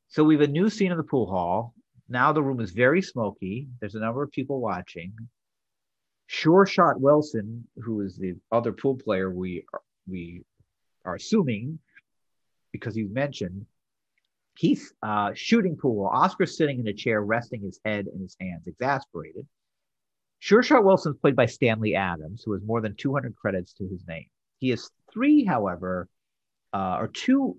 So 0.09 0.23
we 0.23 0.35
have 0.35 0.47
a 0.47 0.47
new 0.47 0.69
scene 0.69 0.91
in 0.91 0.97
the 0.97 1.03
pool 1.03 1.25
hall. 1.25 1.73
Now 2.07 2.31
the 2.33 2.43
room 2.43 2.59
is 2.59 2.69
very 2.71 3.01
smoky. 3.01 3.67
There's 3.79 3.95
a 3.95 3.99
number 3.99 4.21
of 4.21 4.29
people 4.31 4.61
watching. 4.61 5.11
Sure 6.27 6.65
Shot 6.67 7.01
Wilson, 7.01 7.67
who 7.83 8.01
is 8.01 8.15
the 8.17 8.35
other 8.51 8.73
pool 8.73 8.95
player 8.95 9.31
we 9.31 9.65
are, 9.73 9.81
we 10.07 10.43
are 11.03 11.15
assuming 11.15 11.79
because 12.71 12.95
you 12.95 13.07
mentioned, 13.09 13.65
he's 14.55 14.93
uh, 15.01 15.31
shooting 15.33 15.75
pool. 15.75 16.09
Oscar's 16.11 16.57
sitting 16.57 16.79
in 16.79 16.87
a 16.87 16.93
chair, 16.93 17.21
resting 17.21 17.61
his 17.61 17.79
head 17.83 18.07
in 18.07 18.21
his 18.21 18.35
hands, 18.39 18.67
exasperated. 18.67 19.47
Sure 20.39 20.61
Shot 20.61 20.83
Wilson 20.83 21.13
is 21.13 21.19
played 21.19 21.35
by 21.35 21.45
Stanley 21.45 21.95
Adams, 21.95 22.43
who 22.45 22.53
has 22.53 22.61
more 22.63 22.81
than 22.81 22.95
200 22.95 23.35
credits 23.35 23.73
to 23.73 23.87
his 23.87 24.05
name. 24.07 24.25
He 24.59 24.69
has 24.69 24.89
three, 25.11 25.45
however, 25.45 26.09
uh, 26.73 26.97
or 26.99 27.07
two 27.07 27.57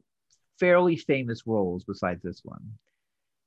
fairly 0.61 0.97
famous 0.97 1.47
roles 1.47 1.85
besides 1.85 2.23
this 2.23 2.41
one. 2.45 2.62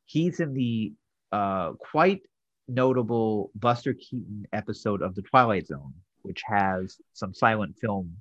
He's 0.06 0.40
in 0.40 0.54
the 0.54 0.94
uh, 1.32 1.74
quite 1.74 2.22
notable 2.68 3.52
Buster 3.56 3.94
Keaton 3.94 4.46
episode 4.54 5.02
of 5.02 5.16
The 5.16 5.22
Twilight 5.22 5.68
Zone, 5.68 5.94
which 6.24 6.42
has 6.46 6.98
some 7.14 7.34
silent 7.34 7.78
film. 7.80 8.18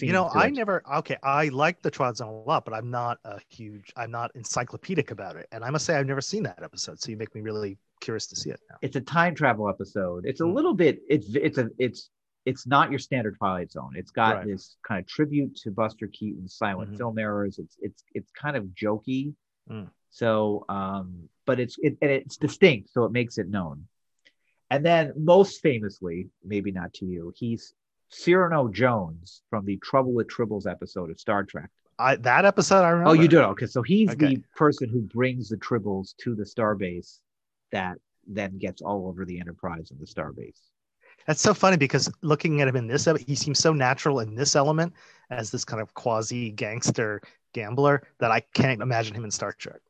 You 0.00 0.12
know 0.12 0.28
i 0.34 0.48
never 0.50 0.82
okay 0.94 1.16
i 1.22 1.48
like 1.48 1.80
the 1.82 1.90
twilight 1.90 2.16
zone 2.16 2.28
a 2.28 2.32
lot 2.48 2.64
but 2.64 2.74
i'm 2.74 2.90
not 2.90 3.18
a 3.24 3.38
huge 3.48 3.92
i'm 3.96 4.10
not 4.10 4.30
encyclopedic 4.34 5.10
about 5.10 5.36
it 5.36 5.46
and 5.52 5.64
i 5.64 5.70
must 5.70 5.84
say 5.84 5.94
i've 5.96 6.06
never 6.06 6.20
seen 6.20 6.42
that 6.42 6.60
episode 6.62 7.00
so 7.00 7.10
you 7.10 7.16
make 7.16 7.34
me 7.34 7.40
really 7.40 7.78
curious 8.00 8.26
to 8.26 8.36
see 8.36 8.50
it 8.50 8.60
now 8.70 8.76
It's 8.82 8.96
a 8.96 9.00
time 9.00 9.34
travel 9.34 9.68
episode. 9.68 10.26
It's 10.26 10.40
a 10.40 10.44
Hmm. 10.44 10.52
little 10.54 10.74
bit. 10.74 11.00
It's 11.08 11.28
it's 11.34 11.56
a 11.58 11.70
it's 11.78 12.10
it's 12.44 12.66
not 12.66 12.90
your 12.90 12.98
standard 12.98 13.36
Twilight 13.38 13.72
Zone. 13.72 13.92
It's 13.96 14.10
got 14.10 14.36
Right. 14.36 14.46
this 14.46 14.76
kind 14.86 15.00
of 15.00 15.06
tribute 15.06 15.56
to 15.62 15.70
Buster 15.70 16.06
Keaton's 16.06 16.54
silent 16.54 16.92
Mhm. 16.92 16.98
film 16.98 17.18
errors. 17.18 17.58
It's 17.58 17.76
it's 17.80 18.04
it's 18.14 18.30
kind 18.32 18.56
of 18.56 18.64
jokey. 18.82 19.34
Mm. 19.70 19.88
So, 20.10 20.64
um, 20.68 21.28
but 21.46 21.58
it's 21.58 21.76
it, 21.78 21.96
and 22.02 22.10
it's 22.10 22.36
distinct, 22.36 22.90
so 22.90 23.04
it 23.04 23.12
makes 23.12 23.38
it 23.38 23.48
known. 23.48 23.86
And 24.70 24.84
then, 24.84 25.12
most 25.16 25.60
famously, 25.62 26.28
maybe 26.44 26.70
not 26.72 26.92
to 26.94 27.06
you, 27.06 27.32
he's 27.36 27.72
Cyrano 28.08 28.68
Jones 28.68 29.42
from 29.50 29.64
the 29.64 29.76
Trouble 29.78 30.12
with 30.12 30.28
Tribbles 30.28 30.66
episode 30.70 31.10
of 31.10 31.18
Star 31.18 31.44
Trek. 31.44 31.70
I, 31.98 32.16
that 32.16 32.44
episode 32.44 32.82
I 32.82 32.90
remember. 32.90 33.10
Oh, 33.10 33.12
you 33.14 33.28
do? 33.28 33.40
Okay, 33.40 33.66
so 33.66 33.82
he's 33.82 34.10
Okay. 34.10 34.34
the 34.36 34.42
person 34.54 34.88
who 34.88 35.00
brings 35.00 35.48
the 35.48 35.56
Tribbles 35.56 36.14
to 36.18 36.34
the 36.34 36.44
starbase 36.44 37.20
that 37.72 37.98
then 38.26 38.58
gets 38.58 38.82
all 38.82 39.08
over 39.08 39.24
the 39.24 39.40
Enterprise 39.40 39.90
and 39.90 39.98
the 40.00 40.06
starbase. 40.06 40.60
That's 41.26 41.40
so 41.40 41.54
funny 41.54 41.76
because 41.76 42.10
looking 42.22 42.60
at 42.60 42.68
him 42.68 42.76
in 42.76 42.86
this, 42.86 43.08
he 43.26 43.34
seems 43.34 43.58
so 43.58 43.72
natural 43.72 44.20
in 44.20 44.34
this 44.34 44.54
element 44.54 44.92
as 45.30 45.50
this 45.50 45.64
kind 45.64 45.80
of 45.82 45.92
quasi 45.94 46.50
gangster 46.50 47.20
gambler 47.52 48.02
that 48.18 48.30
I 48.30 48.40
can't 48.40 48.82
imagine 48.82 49.14
him 49.14 49.24
in 49.24 49.30
Star 49.30 49.52
Trek. 49.52 49.80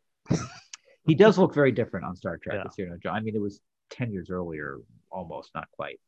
He 1.05 1.15
does 1.15 1.39
look 1.39 1.53
very 1.55 1.73
different 1.73 2.07
on 2.07 2.17
Star 2.17 2.39
Trek. 2.39 2.61
Yeah. 2.65 2.71
Cyrano 2.71 2.97
Jones. 3.03 3.15
I 3.17 3.21
mean, 3.21 3.35
it 3.37 3.41
was 3.41 3.61
10 3.91 4.13
years 4.13 4.31
earlier, 4.31 4.79
almost, 5.11 5.51
not 5.55 5.69
quite. 5.73 6.01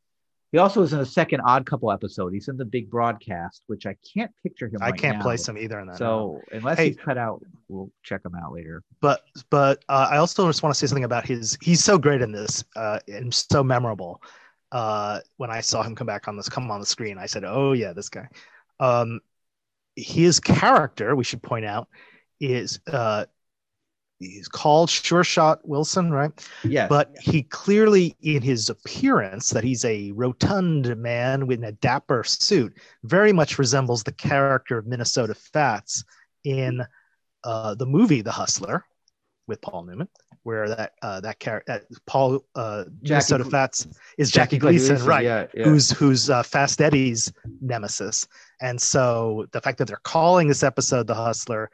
He 0.52 0.58
also 0.58 0.80
is 0.82 0.92
in 0.94 0.98
the 0.98 1.06
second 1.06 1.42
Odd 1.42 1.66
Couple 1.66 1.92
episode. 1.92 2.32
He's 2.32 2.48
in 2.48 2.56
the 2.56 2.64
big 2.64 2.88
broadcast, 2.90 3.62
which 3.66 3.84
I 3.86 3.96
can't 4.14 4.30
picture 4.42 4.66
him. 4.66 4.78
I 4.80 4.90
right 4.90 4.98
can't 4.98 5.18
now. 5.18 5.22
place 5.22 5.46
him 5.46 5.58
either 5.58 5.78
in 5.80 5.88
that. 5.88 5.98
So 5.98 6.40
unless 6.52 6.78
Hey. 6.78 6.88
he's 6.88 6.96
cut 6.96 7.18
out, 7.18 7.42
we'll 7.68 7.90
check 8.02 8.24
him 8.24 8.34
out 8.34 8.52
later. 8.52 8.82
but 9.00 9.22
but 9.50 9.84
uh, 9.88 10.08
I 10.10 10.16
also 10.16 10.46
just 10.46 10.62
want 10.62 10.74
to 10.74 10.78
say 10.78 10.86
something 10.86 11.04
about 11.04 11.26
his. 11.26 11.58
He's 11.60 11.84
so 11.84 11.98
great 11.98 12.22
in 12.22 12.32
this 12.32 12.64
uh, 12.76 12.98
and 13.08 13.32
so 13.32 13.62
memorable. 13.62 14.22
Uh, 14.72 15.20
when 15.38 15.50
I 15.50 15.60
saw 15.60 15.82
him 15.82 15.94
come 15.94 16.06
back 16.06 16.28
on 16.28 16.36
this, 16.36 16.48
come 16.48 16.70
on 16.70 16.80
the 16.80 16.86
screen, 16.86 17.18
I 17.18 17.26
said, 17.26 17.44
"Oh 17.44 17.72
yeah, 17.72 17.92
this 17.92 18.08
guy." 18.08 18.28
Um, 18.80 19.20
his 19.96 20.40
character, 20.40 21.16
we 21.16 21.24
should 21.24 21.42
point 21.42 21.64
out, 21.64 21.88
is 22.40 22.78
uh, 22.86 23.26
he's 24.18 24.48
called 24.48 24.90
Sure 24.90 25.24
Shot 25.24 25.66
Wilson, 25.66 26.10
right? 26.10 26.32
Yeah. 26.64 26.88
But 26.88 27.16
he 27.20 27.42
clearly, 27.42 28.16
in 28.20 28.42
his 28.42 28.68
appearance, 28.68 29.50
that 29.50 29.64
he's 29.64 29.84
a 29.84 30.12
rotund 30.12 30.96
man 30.96 31.46
with 31.46 31.62
a 31.64 31.72
dapper 31.72 32.24
suit, 32.24 32.76
very 33.04 33.32
much 33.32 33.58
resembles 33.58 34.02
the 34.02 34.12
character 34.12 34.78
of 34.78 34.86
Minnesota 34.86 35.34
Fats 35.34 36.04
in 36.44 36.82
uh, 37.44 37.74
the 37.74 37.86
movie 37.86 38.22
The 38.22 38.32
Hustler 38.32 38.84
with 39.46 39.60
Paul 39.62 39.84
Newman, 39.84 40.08
where 40.42 40.68
that 40.68 40.92
uh, 41.02 41.20
that 41.20 41.38
character, 41.38 41.82
Paul 42.06 42.44
uh, 42.54 42.84
Minnesota 43.00 43.44
Fats 43.44 43.86
is 44.18 44.30
Jackie, 44.30 44.58
Gleason, 44.58 45.02
right? 45.04 45.24
Yeah, 45.24 45.46
yeah. 45.54 45.64
Who's 45.64 45.90
who's 45.90 46.28
uh, 46.28 46.42
Fast 46.42 46.80
Eddie's 46.80 47.32
nemesis, 47.60 48.28
and 48.60 48.80
so 48.80 49.46
the 49.52 49.60
fact 49.60 49.78
that 49.78 49.86
they're 49.88 50.00
calling 50.04 50.48
this 50.48 50.62
episode 50.62 51.06
The 51.06 51.14
Hustler, 51.14 51.70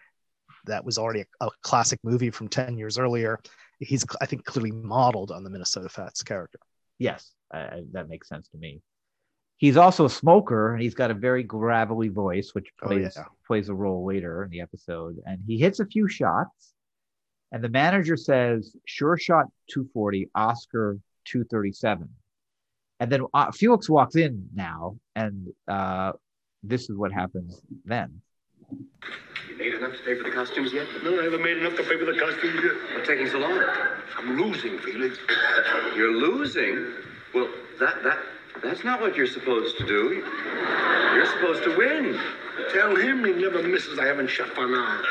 that 0.67 0.85
was 0.85 0.99
already 0.99 1.21
a, 1.41 1.47
a 1.47 1.51
classic 1.63 1.99
movie 2.03 2.31
from 2.31 2.49
ten 2.49 2.77
years 2.77 2.99
earlier. 2.99 3.39
He's 3.81 4.05
I 4.21 4.27
think 4.27 4.45
clearly 4.45 4.71
modeled 4.73 5.31
on 5.31 5.45
the 5.45 5.51
Minnesota 5.51 5.89
Fats 5.89 6.23
character. 6.23 6.59
Yes, 6.99 7.33
that 7.51 8.09
makes 8.09 8.29
sense 8.29 8.49
to 8.49 8.59
me. 8.59 8.81
He's 9.57 9.77
also 9.77 10.05
a 10.07 10.11
smoker, 10.11 10.73
and 10.75 10.83
he's 10.83 10.95
got 10.95 11.11
a 11.11 11.15
very 11.15 11.43
gravelly 11.43 12.09
voice, 12.09 12.51
which 12.55 12.69
Oh, 12.83 12.89
plays 12.89 13.15
yeah. 13.17 13.25
plays 13.47 13.69
a 13.69 13.75
role 13.75 14.05
later 14.05 14.43
in 14.45 14.51
the 14.51 14.61
episode. 14.61 15.17
And 15.27 15.41
he 15.47 15.59
hits 15.59 15.81
a 15.81 15.87
few 15.87 16.09
shots, 16.09 16.75
and 17.53 17.63
the 17.63 17.69
manager 17.69 18.17
says, 18.17 18.77
"Sure 18.87 19.17
shot 19.17 19.47
240, 19.71 20.31
Oscar 20.35 20.99
237." 21.25 22.09
And 23.01 23.11
then 23.13 23.23
uh, 23.35 23.51
Felix 23.53 23.89
walks 23.89 24.17
in 24.17 24.49
now, 24.55 24.97
and 25.17 25.49
uh, 25.69 26.13
this 26.63 26.89
is 26.91 26.97
what 26.97 27.13
happens 27.13 27.61
then. 27.85 28.21
You 28.71 29.59
made 29.59 29.75
enough 29.75 29.93
to 29.93 30.03
pay 30.05 30.17
for 30.17 30.25
the 30.25 30.31
costumes 30.31 30.73
yet? 30.73 30.87
No, 31.03 31.21
I 31.21 31.25
haven't 31.25 31.43
made 31.43 31.59
enough 31.59 31.77
to 31.77 31.83
pay 31.83 31.99
for 31.99 32.05
the 32.05 32.19
costumes 32.19 32.61
yet. 32.63 32.75
What's 32.95 33.09
taking 33.09 33.29
so 33.29 33.39
long? 33.39 33.63
I'm 34.19 34.41
losing, 34.41 34.79
Felix. 34.79 35.19
You're 35.97 36.13
losing. 36.13 36.93
Well, 37.35 37.49
that 37.79 38.03
that 38.03 38.19
that's 38.63 38.85
not 38.85 39.01
what 39.01 39.17
you're 39.17 39.27
supposed 39.27 39.77
to 39.79 39.87
do. 39.87 40.25
You're 41.15 41.27
supposed 41.27 41.65
to 41.65 41.77
win. 41.77 42.19
Tell 42.73 42.95
him 42.95 43.25
he 43.25 43.33
never 43.33 43.63
misses. 43.63 43.99
I 43.99 44.07
haven't 44.07 44.29
shot 44.29 44.49
for 44.49 44.67
now. 44.67 45.03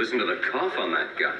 Listen 0.00 0.18
to 0.18 0.24
the 0.24 0.40
cough 0.50 0.78
on 0.78 0.92
that 0.92 1.08
guy. 1.20 1.34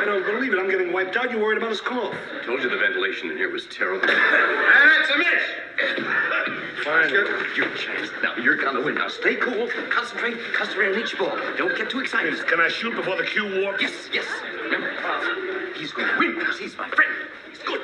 I 0.00 0.06
don't 0.06 0.24
believe 0.24 0.54
it. 0.54 0.58
I'm 0.58 0.70
getting 0.70 0.94
wiped 0.94 1.14
out. 1.14 1.30
You 1.30 1.38
worried 1.38 1.58
about 1.58 1.68
his 1.68 1.80
cough? 1.82 2.14
I 2.40 2.42
Told 2.46 2.62
you 2.62 2.70
the 2.70 2.78
ventilation 2.78 3.30
in 3.30 3.36
here 3.36 3.50
was 3.52 3.66
terrible. 3.66 4.08
and 4.08 4.16
That's 4.16 5.10
a 5.10 5.18
miss! 5.18 6.84
Fine. 6.84 7.10
Your 7.12 7.68
chance. 7.76 8.08
Now 8.22 8.34
you're 8.36 8.56
gonna 8.56 8.80
win. 8.80 8.94
Now 8.94 9.08
stay 9.08 9.36
cool. 9.36 9.68
Concentrate. 9.90 10.38
Concentrate 10.54 10.94
on 10.94 11.02
each 11.02 11.18
ball. 11.18 11.36
Don't 11.58 11.76
get 11.76 11.90
too 11.90 12.00
excited. 12.00 12.34
Can 12.46 12.60
I 12.60 12.68
shoot 12.68 12.96
before 12.96 13.16
the 13.18 13.24
cue 13.24 13.60
warps? 13.62 13.82
Yes, 13.82 14.08
yes. 14.10 14.24
Remember, 14.62 14.90
he's 15.76 15.92
going 15.92 16.08
to 16.08 16.18
win 16.18 16.38
because 16.38 16.58
he's 16.58 16.74
my 16.78 16.88
friend. 16.88 17.12
He's 17.50 17.58
good. 17.58 17.82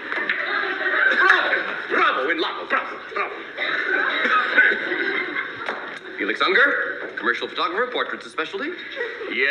Bravo! 1.19 1.63
Bravo 1.91 2.31
in 2.31 2.41
Lago. 2.41 2.67
Bravo. 2.67 2.97
Bravo. 3.13 3.35
Felix 6.17 6.41
Unger, 6.43 7.11
commercial 7.17 7.49
photographer, 7.49 7.91
portraits 7.91 8.27
a 8.27 8.31
specialty? 8.31 8.73
Yeah. 9.33 9.47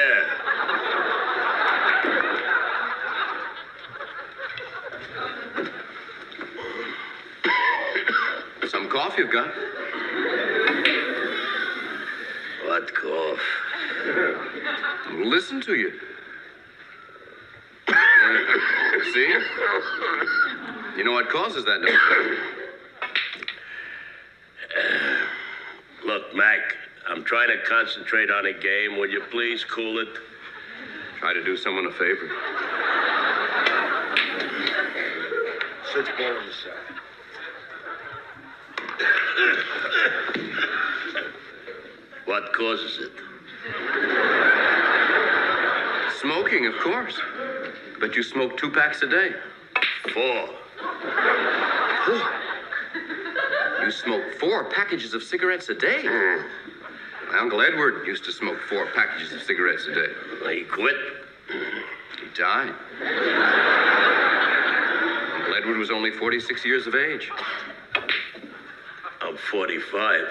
Some 8.68 8.90
cough 8.90 9.18
you've 9.18 9.32
got. 9.32 9.48
What 12.66 12.94
cough? 12.94 13.40
Listen 15.14 15.62
to 15.62 15.76
you. 15.76 15.94
See? 19.14 19.34
You 20.98 21.04
know 21.06 21.14
what 21.14 21.30
causes 21.30 21.64
that, 21.64 21.82
don't 21.82 21.88
you? 21.88 22.38
Look, 26.06 26.36
Mac, 26.36 26.60
I'm 27.08 27.24
trying 27.40 27.58
to 27.58 27.66
concentrate 27.66 28.30
on 28.30 28.46
a 28.48 28.54
game. 28.54 28.98
Will 28.98 29.10
you 29.10 29.22
please 29.32 29.64
cool 29.64 30.00
it? 30.00 30.10
Try 31.20 31.34
to 31.34 31.42
do 31.44 31.56
someone 31.56 31.86
a 31.86 31.92
favor. 31.92 32.30
Six 35.94 36.10
balls 36.18 36.44
aside. 36.50 36.74
What 42.26 42.52
causes 42.54 43.00
it? 43.00 43.12
Smoking, 46.20 46.66
of 46.66 46.74
course. 46.82 47.18
But 48.02 48.16
you 48.16 48.24
smoke 48.24 48.58
two 48.58 48.70
packs 48.70 49.02
a 49.02 49.08
day. 49.08 49.32
Four. 50.14 50.50
You 53.82 53.92
smoke 53.92 54.34
four 54.40 54.66
packages 54.66 55.14
of 55.14 55.24
cigarettes 55.24 55.70
a 55.70 55.76
day. 55.76 56.02
Hmm. 56.04 56.59
My 57.32 57.38
Uncle 57.38 57.62
Edward 57.62 58.08
used 58.08 58.26
to 58.26 58.32
smoke 58.32 58.58
four 58.68 58.88
packages 58.88 59.32
of 59.34 59.44
cigarettes 59.44 59.86
a 59.86 59.94
day. 59.94 60.08
He 60.52 60.64
quit. 60.64 60.96
He 61.48 62.28
died. 62.36 62.74
Uncle 65.36 65.54
Edward 65.56 65.78
was 65.78 65.92
only 65.92 66.10
46 66.10 66.66
years 66.66 66.88
of 66.88 66.96
age. 66.96 67.30
I'm 69.22 69.38
45. 69.38 70.28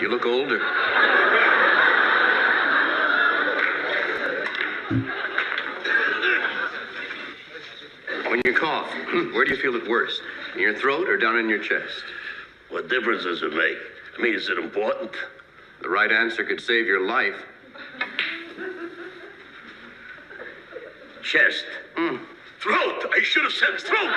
You 0.00 0.08
look 0.08 0.24
older. 0.24 0.60
Cough, 8.62 8.88
where 9.34 9.44
do 9.44 9.50
you 9.50 9.56
feel 9.56 9.74
it 9.74 9.88
worst? 9.88 10.22
In 10.54 10.60
your 10.60 10.78
throat 10.78 11.08
or 11.08 11.16
down 11.16 11.36
in 11.36 11.48
your 11.48 11.58
chest? 11.58 12.04
What 12.70 12.88
difference 12.88 13.24
does 13.24 13.42
it 13.42 13.52
make? 13.52 13.76
I 14.16 14.22
mean, 14.22 14.36
is 14.36 14.48
it 14.48 14.56
important? 14.56 15.10
The 15.80 15.88
right 15.88 16.12
answer 16.12 16.44
could 16.44 16.60
save 16.60 16.86
your 16.86 17.04
life. 17.04 17.34
Chest. 21.24 21.64
Hmm. 21.96 22.18
Throat! 22.60 23.06
I 23.12 23.20
should 23.24 23.42
have 23.42 23.52
said 23.52 23.80
throat! 23.80 24.14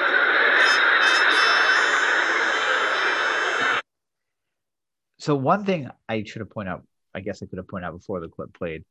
So 5.18 5.36
one 5.36 5.66
thing 5.66 5.89
I 6.08 6.24
should 6.24 6.41
have 6.41 6.52
pointed 6.52 6.70
out, 6.70 6.84
I 7.16 7.22
guess 7.22 7.41
I 7.41 7.48
could 7.48 7.58
have 7.58 7.68
pointed 7.68 7.88
out 7.88 7.98
before 7.98 8.20
the 8.20 8.28
clip 8.28 8.54
played. 8.54 8.84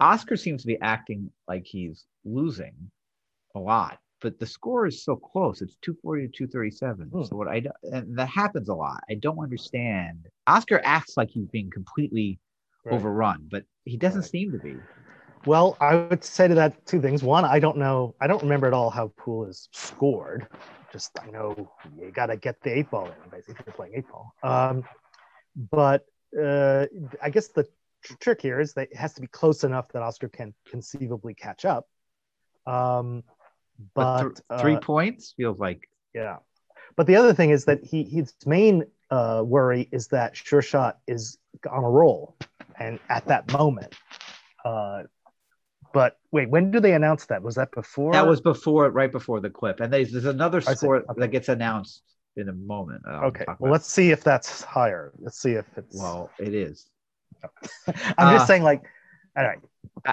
Oscar 0.00 0.36
seems 0.36 0.62
to 0.62 0.66
be 0.66 0.80
acting 0.80 1.30
like 1.46 1.64
he's 1.66 2.04
losing 2.24 2.90
a 3.54 3.60
lot, 3.60 4.00
but 4.22 4.38
the 4.38 4.46
score 4.46 4.86
is 4.86 5.04
so 5.04 5.16
close. 5.16 5.60
It's 5.60 5.76
240 5.82 6.28
to 6.28 6.32
237. 6.32 7.08
Hmm. 7.08 7.22
So 7.24 7.36
what 7.36 7.48
I 7.48 7.62
and 7.82 8.16
that 8.16 8.28
happens 8.28 8.68
a 8.68 8.74
lot. 8.74 9.02
I 9.10 9.14
don't 9.14 9.40
understand. 9.40 10.28
Oscar 10.46 10.80
acts 10.84 11.16
like 11.16 11.28
he's 11.30 11.48
being 11.48 11.70
completely 11.70 12.38
Right. 12.84 12.94
overrun, 12.94 13.46
but 13.48 13.64
he 13.84 13.96
doesn't 13.96 14.22
Right. 14.22 14.30
seem 14.30 14.52
to 14.52 14.58
be. 14.58 14.76
Well, 15.46 15.76
I 15.80 15.94
would 15.94 16.24
say 16.24 16.48
to 16.48 16.54
that 16.54 16.84
two 16.86 17.00
things. 17.00 17.22
One, 17.22 17.44
I 17.44 17.58
don't 17.60 17.76
know, 17.76 18.14
I 18.20 18.26
don't 18.26 18.42
remember 18.42 18.66
at 18.66 18.72
all 18.72 18.90
how 18.90 19.08
Pool 19.16 19.46
is 19.46 19.68
scored. 19.72 20.48
Just 20.92 21.16
I 21.20 21.30
know 21.30 21.70
you 21.96 22.10
got 22.10 22.26
to 22.26 22.36
get 22.36 22.60
the 22.62 22.76
eight 22.76 22.90
ball 22.90 23.06
in, 23.06 23.30
basically, 23.30 23.54
if 23.60 23.66
you're 23.66 23.74
playing 23.74 23.94
eight 23.96 24.08
ball. 24.08 24.34
Um, 24.42 24.84
but 25.70 26.06
uh, 26.40 26.86
I 27.22 27.30
guess 27.30 27.48
the 27.48 27.68
tr- 28.02 28.14
trick 28.20 28.42
here 28.42 28.60
is 28.60 28.74
that 28.74 28.90
it 28.90 28.96
has 28.96 29.14
to 29.14 29.20
be 29.20 29.26
close 29.28 29.64
enough 29.64 29.88
that 29.92 30.02
Oscar 30.02 30.28
can 30.28 30.54
conceivably 30.66 31.34
catch 31.34 31.64
up. 31.64 31.86
Um, 32.66 33.22
But 33.94 34.22
but, 34.22 34.42
th- 34.48 34.60
three 34.60 34.74
uh, 34.76 34.80
points 34.80 35.34
feels 35.36 35.58
like 35.58 35.88
yeah. 36.14 36.36
But 36.96 37.06
the 37.06 37.16
other 37.16 37.32
thing 37.32 37.50
is 37.50 37.64
that 37.66 37.82
he 37.84 38.04
his 38.04 38.34
main 38.46 38.84
uh, 39.10 39.42
worry 39.44 39.88
is 39.92 40.08
that 40.08 40.36
Sure 40.36 40.62
Shot 40.62 40.98
is 41.06 41.38
on 41.70 41.84
a 41.84 41.90
roll, 41.90 42.36
and 42.78 42.98
at 43.08 43.26
that 43.26 43.50
moment. 43.52 43.94
Uh, 44.64 45.02
but 45.92 46.18
wait, 46.30 46.48
when 46.48 46.70
did 46.70 46.82
they 46.82 46.94
announce 46.94 47.26
that? 47.26 47.42
Was 47.42 47.54
that 47.56 47.70
before? 47.72 48.12
that 48.12 48.26
was 48.26 48.40
before 48.40 48.90
right 48.90 49.12
before 49.12 49.40
the 49.40 49.50
clip, 49.50 49.80
and 49.80 49.92
there's, 49.92 50.12
there's 50.12 50.24
another 50.24 50.60
score 50.60 50.96
Okay. 50.98 51.06
that 51.16 51.28
gets 51.28 51.48
announced 51.48 52.02
in 52.36 52.48
a 52.48 52.52
moment. 52.52 53.02
I'll 53.06 53.24
okay. 53.24 53.44
Well, 53.58 53.70
let's 53.72 53.86
see 53.86 54.10
if 54.10 54.24
that's 54.24 54.62
higher. 54.62 55.12
Let's 55.18 55.38
see 55.40 55.52
if 55.52 55.66
it's. 55.76 55.96
well, 55.96 56.30
it 56.38 56.54
is. 56.54 56.88
I'm 57.86 58.28
uh, 58.28 58.32
just 58.32 58.46
saying, 58.46 58.62
like, 58.62 58.82
all 59.36 59.44
right. 59.44 59.58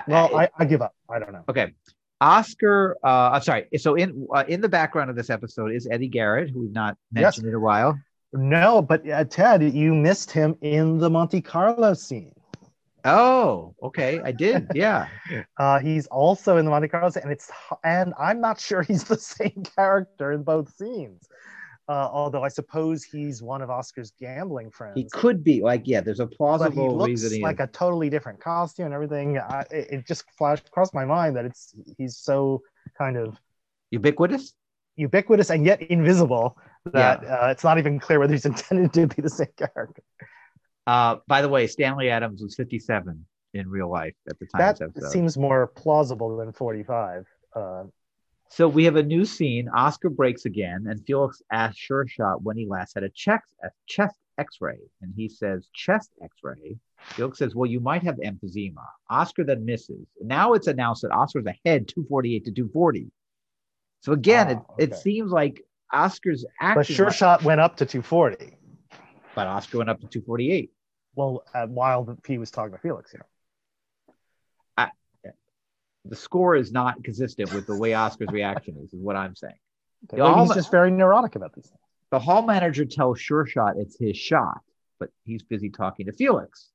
Well, 0.07 0.36
I- 0.36 0.43
I, 0.43 0.49
I 0.59 0.65
give 0.65 0.82
up. 0.82 0.95
I 1.09 1.20
don't 1.20 1.32
know. 1.32 1.43
Okay. 1.47 1.74
Oscar, 2.22 2.97
uh, 3.03 3.32
I'm 3.34 3.41
sorry. 3.41 3.67
So 3.78 3.95
in 3.95 4.28
uh, 4.34 4.43
in 4.47 4.61
the 4.61 4.70
background 4.70 5.09
of 5.09 5.15
this 5.15 5.30
episode 5.30 5.72
is 5.72 5.88
Eddie 5.89 6.07
Garrett, 6.09 6.49
who 6.49 6.61
we've 6.61 6.72
not 6.74 6.97
Yes. 7.13 7.24
mentioned 7.38 7.47
in 7.47 7.55
a 7.55 7.59
while. 7.59 7.97
No, 8.34 8.82
but 8.82 9.09
uh, 9.09 9.24
Ted, 9.24 9.63
you 9.74 9.95
missed 9.95 10.30
him 10.32 10.55
in 10.61 10.97
the 10.99 11.09
Monte 11.09 11.41
Carlo 11.41 11.93
scene. 11.93 12.34
Oh, 13.05 13.74
okay. 13.82 14.20
I 14.24 14.32
did. 14.32 14.67
Yeah. 14.76 15.07
Uh, 15.57 15.80
he's 15.80 16.05
also 16.07 16.57
in 16.57 16.65
the 16.65 16.72
Monte 16.72 16.89
Carlo, 16.89 17.09
scene, 17.09 17.24
and 17.24 17.32
it's 17.32 17.49
and 17.84 18.13
I'm 18.20 18.41
not 18.41 18.59
sure 18.59 18.82
he's 18.84 19.05
the 19.05 19.17
same 19.17 19.63
character 19.76 20.32
in 20.34 20.43
both 20.43 20.76
scenes. 20.76 21.28
Uh, 21.89 22.07
although 22.11 22.43
I 22.43 22.49
suppose 22.49 23.03
he's 23.03 23.41
one 23.41 23.63
of 23.63 23.71
Oscar's 23.71 24.11
gambling 24.19 24.69
friends. 24.69 24.93
he 24.95 25.05
could 25.11 25.43
be 25.43 25.61
like, 25.63 25.87
yeah, 25.87 26.01
there's 26.01 26.19
a 26.19 26.27
plausible 26.27 26.69
but 26.69 26.79
he 26.79 26.87
looks 26.87 27.07
reason. 27.23 27.37
he 27.37 27.41
like 27.41 27.59
a 27.59 27.65
totally 27.65 28.11
different 28.11 28.39
costume 28.39 28.85
and 28.85 28.93
everything. 28.93 29.39
I, 29.39 29.61
it, 29.71 29.87
it 29.89 30.07
just 30.07 30.29
flashed 30.37 30.67
across 30.67 30.93
my 30.93 31.03
mind 31.03 31.35
that 31.35 31.45
it's 31.45 31.73
he's 31.97 32.15
so 32.15 32.61
kind 32.95 33.17
of 33.17 33.39
ubiquitous. 33.89 34.53
ubiquitous 34.97 35.49
and 35.49 35.65
yet 35.65 35.81
invisible 35.81 36.59
that 36.93 37.25
uh, 37.25 37.47
it's 37.49 37.63
not 37.63 37.79
even 37.79 37.99
clear 37.99 38.19
whether 38.19 38.33
he's 38.33 38.45
intended 38.53 38.93
to 38.93 39.07
be 39.07 39.23
the 39.23 39.29
same 39.29 39.47
character. 39.57 40.03
Uh, 40.85 41.15
by 41.25 41.41
the 41.41 41.49
way, 41.49 41.65
Stanley 41.65 42.11
Adams 42.11 42.43
was 42.43 42.53
57 42.53 43.25
in 43.55 43.67
real 43.67 43.89
life 43.89 44.13
at 44.29 44.37
the 44.37 44.45
time. 44.45 44.59
That 44.59 44.81
of 44.81 44.93
this 44.93 45.05
episode. 45.05 45.11
seems 45.11 45.37
more 45.39 45.65
plausible 45.65 46.37
than 46.37 46.51
45. 46.51 47.25
So 48.51 48.67
we 48.67 48.83
have 48.85 48.95
a 48.95 49.03
new 49.03 49.25
scene. 49.25 49.69
Oscar 49.69 50.09
breaks 50.09 50.45
again, 50.45 50.85
and 50.89 51.05
Felix 51.05 51.41
asks 51.51 51.77
Sure 51.79 52.07
Shot 52.07 52.41
when 52.43 52.57
he 52.57 52.65
last 52.67 52.95
had 52.95 53.03
a 53.03 53.09
chest, 53.09 53.45
a 53.63 53.69
chest 53.87 54.15
X-ray, 54.39 54.79
and 55.01 55.13
he 55.15 55.29
says 55.29 55.67
chest 55.73 56.11
X-ray. 56.23 56.77
Felix 57.11 57.37
says, 57.37 57.53
"Well, 57.55 57.69
you 57.69 57.79
might 57.79 58.03
have 58.03 58.15
emphysema." 58.17 58.83
Oscar 59.09 59.43
then 59.43 59.65
misses. 59.65 60.07
Now 60.21 60.53
it's 60.53 60.67
announced 60.67 61.03
that 61.03 61.11
Oscar's 61.11 61.45
ahead, 61.45 61.87
248 61.87 62.45
to 62.45 62.51
240. 62.51 63.11
So 64.01 64.13
again, 64.13 64.47
Ah, 64.69 64.73
it, 64.79 64.91
it 64.91 64.95
seems 64.95 65.31
like 65.31 65.61
Oscar's 65.93 66.45
acting, 66.59 66.79
but 66.79 66.85
Sure 66.87 67.05
like- 67.07 67.15
Shot 67.15 67.43
went 67.43 67.61
up 67.61 67.75
to 67.77 67.85
240. 67.85 68.57
but 69.35 69.45
Oscar 69.47 69.77
went 69.77 69.89
up 69.89 69.99
to 70.01 70.07
248. 70.07 70.71
Well, 71.15 71.43
uh, 71.53 71.67
while 71.67 72.17
he 72.25 72.37
was 72.37 72.49
talking 72.49 72.71
to 72.71 72.77
Felix 72.79 73.11
here. 73.11 73.25
The 76.05 76.15
score 76.15 76.55
is 76.55 76.71
not 76.71 77.03
consistent 77.03 77.53
with 77.53 77.67
the 77.67 77.77
way 77.77 77.93
Oscar's 77.93 78.29
reaction 78.31 78.77
is. 78.83 78.93
Is 78.93 79.01
what 79.01 79.15
I'm 79.15 79.35
saying. 79.35 79.53
Okay, 80.05 80.17
The 80.17 80.23
maybe 80.23 80.33
all- 80.35 80.45
he's 80.45 80.55
just 80.55 80.71
very 80.71 80.91
neurotic 80.91 81.35
about 81.35 81.53
these 81.53 81.67
things. 81.67 81.79
The 82.11 82.19
hall 82.19 82.41
manager 82.41 82.85
tells 82.85 83.19
Sure 83.19 83.45
Shot 83.45 83.77
it's 83.77 83.97
his 83.99 84.17
shot, 84.17 84.61
but 84.99 85.09
he's 85.25 85.43
busy 85.43 85.69
talking 85.69 86.05
to 86.07 86.11
Felix. 86.13 86.71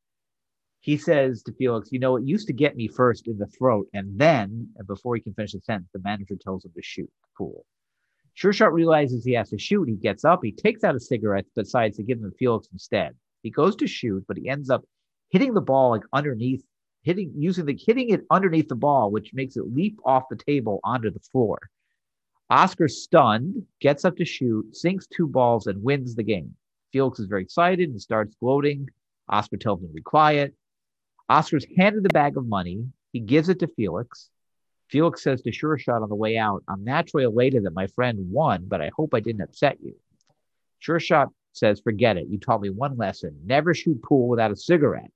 He 0.81 0.97
says 0.99 1.43
to 1.45 1.53
Felix, 1.53 1.91
You 1.91 1.99
know, 1.99 2.17
it 2.17 2.25
used 2.25 2.47
to 2.49 2.53
get 2.53 2.77
me 2.77 2.87
first 2.87 3.27
in 3.27 3.39
the 3.39 3.47
throat, 3.47 3.89
and 3.95 4.19
then, 4.19 4.69
and 4.77 4.87
before 4.87 5.17
he 5.17 5.23
can 5.23 5.35
finish 5.35 5.53
the 5.53 5.61
sentence, 5.61 5.89
the 5.93 6.01
manager 6.01 6.37
tells 6.37 6.65
him 6.65 6.73
to 6.77 6.83
shoot 6.83 7.11
the 7.23 7.29
pool. 7.37 7.65
Sure 8.35 8.53
Shot 8.53 8.73
realizes 8.73 9.25
he 9.25 9.33
has 9.33 9.49
to 9.51 9.59
shoot. 9.59 9.89
He 9.89 9.95
gets 9.95 10.25
up, 10.25 10.41
he 10.43 10.53
takes 10.53 10.85
out 10.85 10.95
a 10.95 11.01
cigarette, 11.01 11.47
decides 11.57 11.97
to 11.97 12.03
give 12.03 12.21
them 12.21 12.31
to 12.31 12.37
Felix 12.37 12.69
instead. 12.73 13.17
He 13.43 13.51
goes 13.51 13.75
to 13.77 13.87
shoot, 13.87 14.25
but 14.29 14.37
he 14.37 14.49
ends 14.49 14.71
up 14.71 14.85
hitting 15.31 15.55
the 15.55 15.61
ball 15.61 15.91
like 15.91 16.03
underneath, 16.13 16.63
hitting 17.05 17.33
using 17.37 17.67
the 17.67 17.79
hitting 17.79 18.11
it 18.11 18.25
underneath 18.31 18.69
the 18.69 18.75
ball, 18.75 19.11
which 19.11 19.35
makes 19.35 19.57
it 19.57 19.75
leap 19.75 19.99
off 20.05 20.25
the 20.29 20.37
table 20.37 20.81
onto 20.83 21.11
the 21.11 21.21
floor. 21.21 21.59
Oscar's 22.51 23.03
stunned, 23.03 23.63
gets 23.81 24.05
up 24.05 24.17
to 24.17 24.25
shoot, 24.25 24.75
sinks 24.75 25.07
two 25.07 25.27
balls, 25.27 25.67
and 25.67 25.83
wins 25.83 26.15
the 26.15 26.23
game. 26.23 26.55
Felix 26.93 27.19
is 27.19 27.27
very 27.27 27.43
excited 27.43 27.89
and 27.91 28.01
starts 28.01 28.37
gloating. 28.41 28.89
Oscar 29.29 29.57
tells 29.57 29.81
him 29.81 29.89
to 29.89 29.95
be 29.95 30.03
quiet. 30.03 30.55
Oscar's 31.29 31.67
handed 31.77 32.03
the 32.03 32.11
bag 32.11 32.37
of 32.37 32.47
money. 32.47 32.87
He 33.13 33.21
gives 33.21 33.49
it 33.49 33.59
to 33.61 33.69
Felix. 33.69 34.31
Felix 34.89 35.23
says 35.23 35.41
to 35.43 35.53
Sure 35.53 35.79
Shot 35.79 36.03
on 36.03 36.09
the 36.09 36.15
way 36.15 36.37
out, 36.37 36.63
I'm 36.69 36.85
naturally 36.85 37.25
elated 37.25 37.65
that 37.65 37.75
my 37.75 37.87
friend 37.89 38.31
won, 38.31 38.67
but 38.69 38.81
I 38.81 38.91
hope 38.95 39.15
I 39.15 39.21
didn't 39.21 39.43
upset 39.43 39.79
you. 39.83 39.95
Sure 40.79 41.01
Shot 41.01 41.31
says, 41.53 41.81
Forget 41.81 42.17
it. 42.17 42.29
You 42.29 42.39
taught 42.39 42.61
me 42.61 42.71
one 42.71 42.97
lesson 42.97 43.37
never 43.45 43.75
shoot 43.75 44.03
pool 44.03 44.29
without 44.29 44.53
a 44.53 44.57
cigarette. 44.57 45.11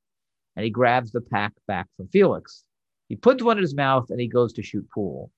And 0.59 0.64
he 0.64 0.70
grabs 0.70 1.12
the 1.12 1.20
pack 1.20 1.52
back 1.68 1.86
from 1.96 2.09
Felix. 2.09 2.64
He 3.09 3.14
puts 3.14 3.44
one 3.44 3.59
in 3.59 3.62
his 3.62 3.76
mouth 3.76 4.11
and 4.11 4.20
he 4.20 4.26
goes 4.26 4.52
to 4.54 4.62
shoot 4.64 4.90
pool. 4.92 5.30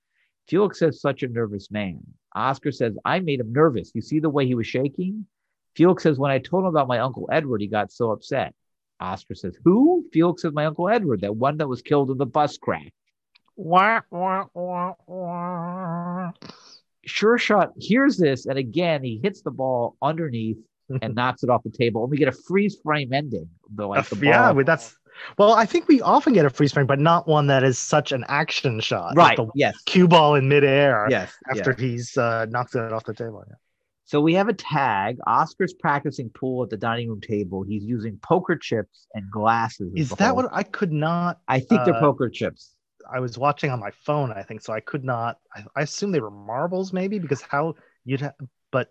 Felix 0.47 0.79
says, 0.79 0.99
such 0.99 1.21
a 1.21 1.27
nervous 1.27 1.69
man. 1.69 2.01
Oscar 2.33 2.71
says, 2.71 2.97
I 3.05 3.19
made 3.19 3.39
him 3.39 3.53
nervous. 3.53 3.91
You 3.93 4.01
see 4.01 4.17
the 4.17 4.31
way 4.31 4.47
he 4.47 4.55
was 4.55 4.65
shaking? 4.65 5.27
Felix 5.75 6.01
says, 6.01 6.17
when 6.17 6.31
I 6.31 6.39
told 6.39 6.63
him 6.63 6.69
about 6.69 6.87
my 6.87 6.97
Uncle 6.97 7.29
Edward, 7.31 7.61
he 7.61 7.67
got 7.67 7.91
so 7.91 8.09
upset. 8.09 8.55
Oscar 8.99 9.35
says, 9.35 9.55
Who? 9.63 10.07
Felix 10.11 10.41
says, 10.41 10.53
My 10.53 10.65
Uncle 10.65 10.89
Edward, 10.89 11.21
that 11.21 11.35
one 11.35 11.57
that 11.57 11.69
was 11.69 11.83
killed 11.83 12.09
in 12.09 12.17
the 12.17 12.25
bus 12.25 12.57
crash. 12.57 12.89
Wah, 13.55 14.01
wah, 14.09 14.45
wah, 14.55 14.95
wah. 15.05 16.31
Sure 17.05 17.37
Shot 17.37 17.73
hears 17.77 18.17
this, 18.17 18.47
and 18.47 18.57
again, 18.57 19.03
he 19.03 19.19
hits 19.21 19.43
the 19.43 19.51
ball 19.51 19.97
underneath 20.01 20.57
and 21.03 21.13
knocks 21.15 21.43
it 21.43 21.51
off 21.51 21.61
the 21.61 21.69
table. 21.69 22.01
And 22.01 22.09
we 22.09 22.17
get 22.17 22.27
a 22.27 22.31
freeze 22.31 22.77
frame 22.83 23.13
ending. 23.13 23.49
Though, 23.69 23.89
like 23.89 24.09
the 24.09 24.15
ball, 24.15 24.25
yeah, 24.25 24.63
that's 24.65 24.95
well. 25.37 25.53
I 25.53 25.65
think 25.65 25.87
we 25.87 26.01
often 26.01 26.33
get 26.33 26.45
a 26.45 26.49
freeze 26.49 26.71
frame, 26.73 26.87
but 26.87 26.99
not 26.99 27.27
one 27.27 27.47
that 27.47 27.63
is 27.63 27.77
such 27.77 28.11
an 28.11 28.23
action 28.27 28.79
shot. 28.79 29.13
right. 29.15 29.37
Like 29.37 29.47
the 29.47 29.51
Yes. 29.55 29.77
cue 29.85 30.07
ball 30.07 30.35
in 30.35 30.47
midair 30.47 31.07
Yes. 31.09 31.33
after 31.49 31.71
yes. 31.71 31.79
he's 31.79 32.17
uh, 32.17 32.45
knocked 32.49 32.75
it 32.75 32.91
off 32.93 33.05
the 33.05 33.13
table. 33.13 33.43
Yeah. 33.47 33.55
So 34.05 34.19
we 34.19 34.33
have 34.33 34.49
a 34.49 34.53
tag. 34.53 35.17
Oscar's 35.25 35.73
practicing 35.73 36.29
pool 36.31 36.63
at 36.63 36.69
the 36.69 36.75
dining 36.77 37.07
room 37.09 37.21
table. 37.21 37.63
He's 37.63 37.83
using 37.83 38.17
poker 38.17 38.57
chips 38.57 39.07
and 39.13 39.29
glasses. 39.31 39.91
Is 39.95 40.09
that 40.09 40.27
whole- 40.27 40.35
what 40.37 40.49
I 40.51 40.63
could 40.63 40.91
not? 40.91 41.39
I 41.47 41.59
think 41.59 41.85
they're 41.85 41.93
uh, 41.95 41.99
poker 41.99 42.29
chips. 42.29 42.75
I 43.11 43.19
was 43.19 43.37
watching 43.37 43.71
on 43.71 43.79
my 43.79 43.91
phone. 43.91 44.31
I 44.31 44.43
think 44.43 44.61
so. 44.61 44.73
I 44.73 44.79
could 44.81 45.03
not. 45.03 45.37
I, 45.55 45.63
I 45.75 45.81
assume 45.81 46.11
they 46.11 46.19
were 46.19 46.29
marbles, 46.31 46.91
maybe 46.93 47.19
because 47.19 47.41
how 47.41 47.75
you'd 48.05 48.21
have. 48.21 48.33
But 48.71 48.89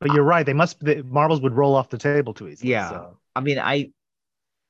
but 0.00 0.12
you're 0.12 0.24
right. 0.24 0.44
They 0.44 0.52
must. 0.52 0.82
The 0.84 1.02
marbles 1.02 1.40
would 1.42 1.54
roll 1.54 1.74
off 1.74 1.88
the 1.88 1.96
table 1.98 2.34
too 2.34 2.48
easily. 2.48 2.70
Yeah. 2.70 2.90
so. 2.90 3.18
I 3.34 3.40
mean, 3.40 3.58
I 3.58 3.90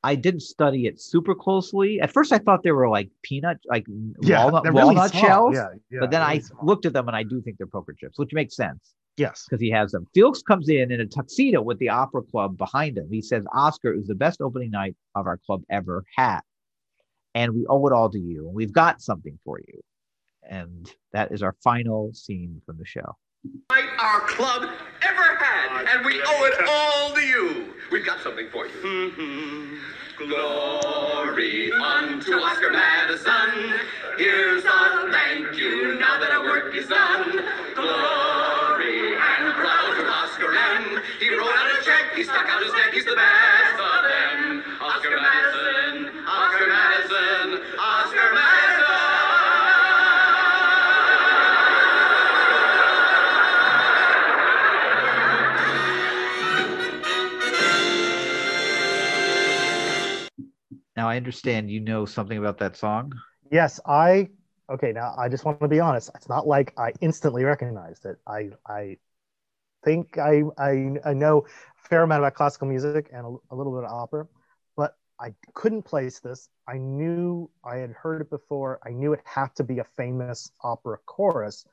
I 0.06 0.14
didn't 0.14 0.40
study 0.40 0.86
it 0.86 1.00
super 1.00 1.34
closely. 1.34 2.00
At 2.00 2.12
first, 2.12 2.32
I 2.32 2.38
thought 2.38 2.62
they 2.62 2.70
were 2.70 2.88
like 2.88 3.10
peanut, 3.22 3.58
like 3.68 3.86
Yeah, 4.22 4.44
walnut, 4.44 4.62
they're 4.62 4.72
really 4.72 4.94
walnut 4.94 5.10
small. 5.10 5.22
shells. 5.22 5.54
Yeah, 5.56 5.68
yeah, 5.90 5.98
but 6.00 6.10
then 6.10 6.20
really 6.20 6.34
I 6.34 6.38
small. 6.40 6.64
looked 6.64 6.86
at 6.86 6.92
them 6.92 7.08
and 7.08 7.16
I 7.16 7.22
do 7.24 7.40
think 7.42 7.58
they're 7.58 7.66
poker 7.66 7.92
chips, 7.92 8.18
which 8.18 8.32
makes 8.32 8.54
sense 8.54 8.94
Yes. 9.16 9.44
because 9.48 9.60
he 9.60 9.70
has 9.70 9.90
them. 9.92 10.06
Felix 10.14 10.42
comes 10.42 10.68
in 10.68 10.92
in 10.92 11.00
a 11.00 11.06
tuxedo 11.06 11.60
with 11.60 11.78
the 11.78 11.88
opera 11.88 12.22
club 12.22 12.56
behind 12.56 12.96
him. 12.98 13.08
He 13.10 13.20
says, 13.22 13.44
Oscar, 13.52 13.92
it 13.94 13.96
was 13.96 14.06
the 14.06 14.14
best 14.14 14.40
opening 14.40 14.70
night 14.70 14.94
of 15.16 15.26
our 15.26 15.38
club 15.38 15.62
ever 15.70 16.04
had. 16.14 16.40
And 17.34 17.52
we 17.54 17.66
owe 17.66 17.84
it 17.86 17.92
all 17.92 18.08
to 18.10 18.18
you. 18.18 18.46
And 18.46 18.54
we've 18.54 18.72
got 18.72 19.02
something 19.02 19.38
for 19.44 19.58
you. 19.58 19.80
And 20.48 20.88
that 21.12 21.32
is 21.32 21.42
our 21.42 21.54
final 21.64 22.12
scene 22.14 22.62
from 22.64 22.78
the 22.78 22.86
show. 22.86 23.16
our 23.98 24.20
club 24.20 24.70
ever 25.02 25.36
had, 25.36 25.86
and 25.92 26.06
we 26.06 26.20
owe 26.20 26.44
it 26.44 26.68
all 26.68 27.14
to 27.14 27.20
you. 27.20 27.74
We've 27.92 28.04
got 28.06 28.20
something 28.20 28.48
for 28.52 28.66
you. 28.66 28.72
Mm-hmm. 28.72 29.76
Glory 30.18 31.70
unto 31.72 32.32
Oscar 32.38 32.72
Madison. 32.72 33.74
Here's 34.16 34.64
a 34.64 35.10
thank 35.12 35.58
you 35.58 35.98
now 35.98 36.18
that 36.18 36.30
our 36.30 36.42
work 36.42 36.74
is 36.74 36.86
done. 36.88 37.32
Glory 37.74 39.12
and 39.12 39.54
proud 39.54 39.94
to 39.98 40.06
Oscar 40.08 40.54
M. 40.54 41.02
He 41.20 41.28
wrote 41.28 41.52
out 41.52 41.80
a 41.80 41.84
check, 41.84 42.14
he 42.14 42.24
stuck 42.24 42.48
out 42.48 42.62
his 42.62 42.72
neck, 42.72 42.94
he's 42.94 43.04
the 43.04 43.14
best 43.14 43.75
Now, 61.06 61.12
I 61.12 61.16
understand 61.18 61.70
you 61.70 61.78
know 61.78 62.04
something 62.04 62.36
about 62.36 62.58
that 62.58 62.76
song. 62.76 63.12
Yes. 63.52 63.78
I. 63.86 64.28
Okay. 64.68 64.90
Now 64.90 65.14
I 65.16 65.28
just 65.28 65.44
want 65.44 65.60
to 65.60 65.68
be 65.68 65.78
honest. 65.78 66.10
It's 66.16 66.28
not 66.28 66.48
like 66.48 66.74
I 66.76 66.92
instantly 67.00 67.44
recognized 67.44 68.06
it. 68.06 68.16
I. 68.26 68.50
I 68.66 68.96
think 69.84 70.18
I. 70.18 70.42
I. 70.58 70.96
I 71.04 71.14
know 71.14 71.46
a 71.46 71.88
fair 71.88 72.02
amount 72.02 72.22
about 72.22 72.34
classical 72.34 72.66
music 72.66 73.10
and 73.12 73.24
a, 73.24 73.54
a 73.54 73.56
little 73.56 73.72
bit 73.72 73.84
of 73.84 73.92
opera, 73.92 74.26
but 74.76 74.96
I 75.20 75.32
couldn't 75.54 75.82
place 75.82 76.18
this. 76.18 76.48
I 76.66 76.78
knew 76.78 77.48
I 77.64 77.76
had 77.76 77.92
heard 77.92 78.22
it 78.22 78.28
before. 78.28 78.80
I 78.84 78.90
knew 78.90 79.12
it 79.12 79.20
had 79.24 79.54
to 79.58 79.62
be 79.62 79.78
a 79.78 79.84
famous 79.84 80.50
opera 80.64 80.98
chorus, 81.06 81.64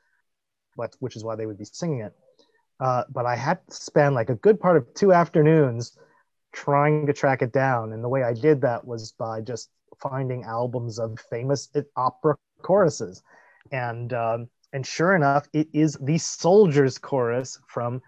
but 0.76 0.94
which 1.00 1.16
is 1.16 1.24
why 1.24 1.34
they 1.34 1.46
would 1.46 1.58
be 1.58 1.64
singing 1.64 2.02
it. 2.02 2.12
Uh, 2.78 3.02
but 3.12 3.26
I 3.26 3.34
had 3.34 3.66
to 3.68 3.74
spend 3.74 4.14
like 4.14 4.30
a 4.30 4.36
good 4.36 4.60
part 4.60 4.76
of 4.76 4.94
two 4.94 5.12
afternoons 5.12 5.98
trying 6.54 7.06
to 7.06 7.12
track 7.12 7.42
it 7.42 7.52
down. 7.52 7.92
And 7.92 8.02
the 8.02 8.08
way 8.08 8.22
I 8.22 8.32
did 8.32 8.60
that 8.62 8.86
was 8.86 9.12
by 9.12 9.40
just 9.40 9.70
finding 10.00 10.44
albums 10.44 10.98
of 10.98 11.18
famous 11.30 11.68
opera 11.96 12.36
choruses. 12.62 13.22
And 13.72 14.12
um, 14.12 14.48
and 14.72 14.86
sure 14.86 15.14
enough, 15.14 15.46
it 15.52 15.68
is 15.72 15.96
the 16.00 16.18
Soldiers 16.18 16.98
Chorus 16.98 17.58
from 17.68 18.00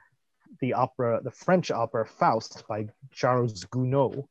the 0.60 0.72
opera, 0.72 1.20
the 1.22 1.30
French 1.30 1.70
opera 1.70 2.06
Faust 2.06 2.64
by 2.68 2.86
Charles 3.12 3.64
Gounod. 3.66 4.24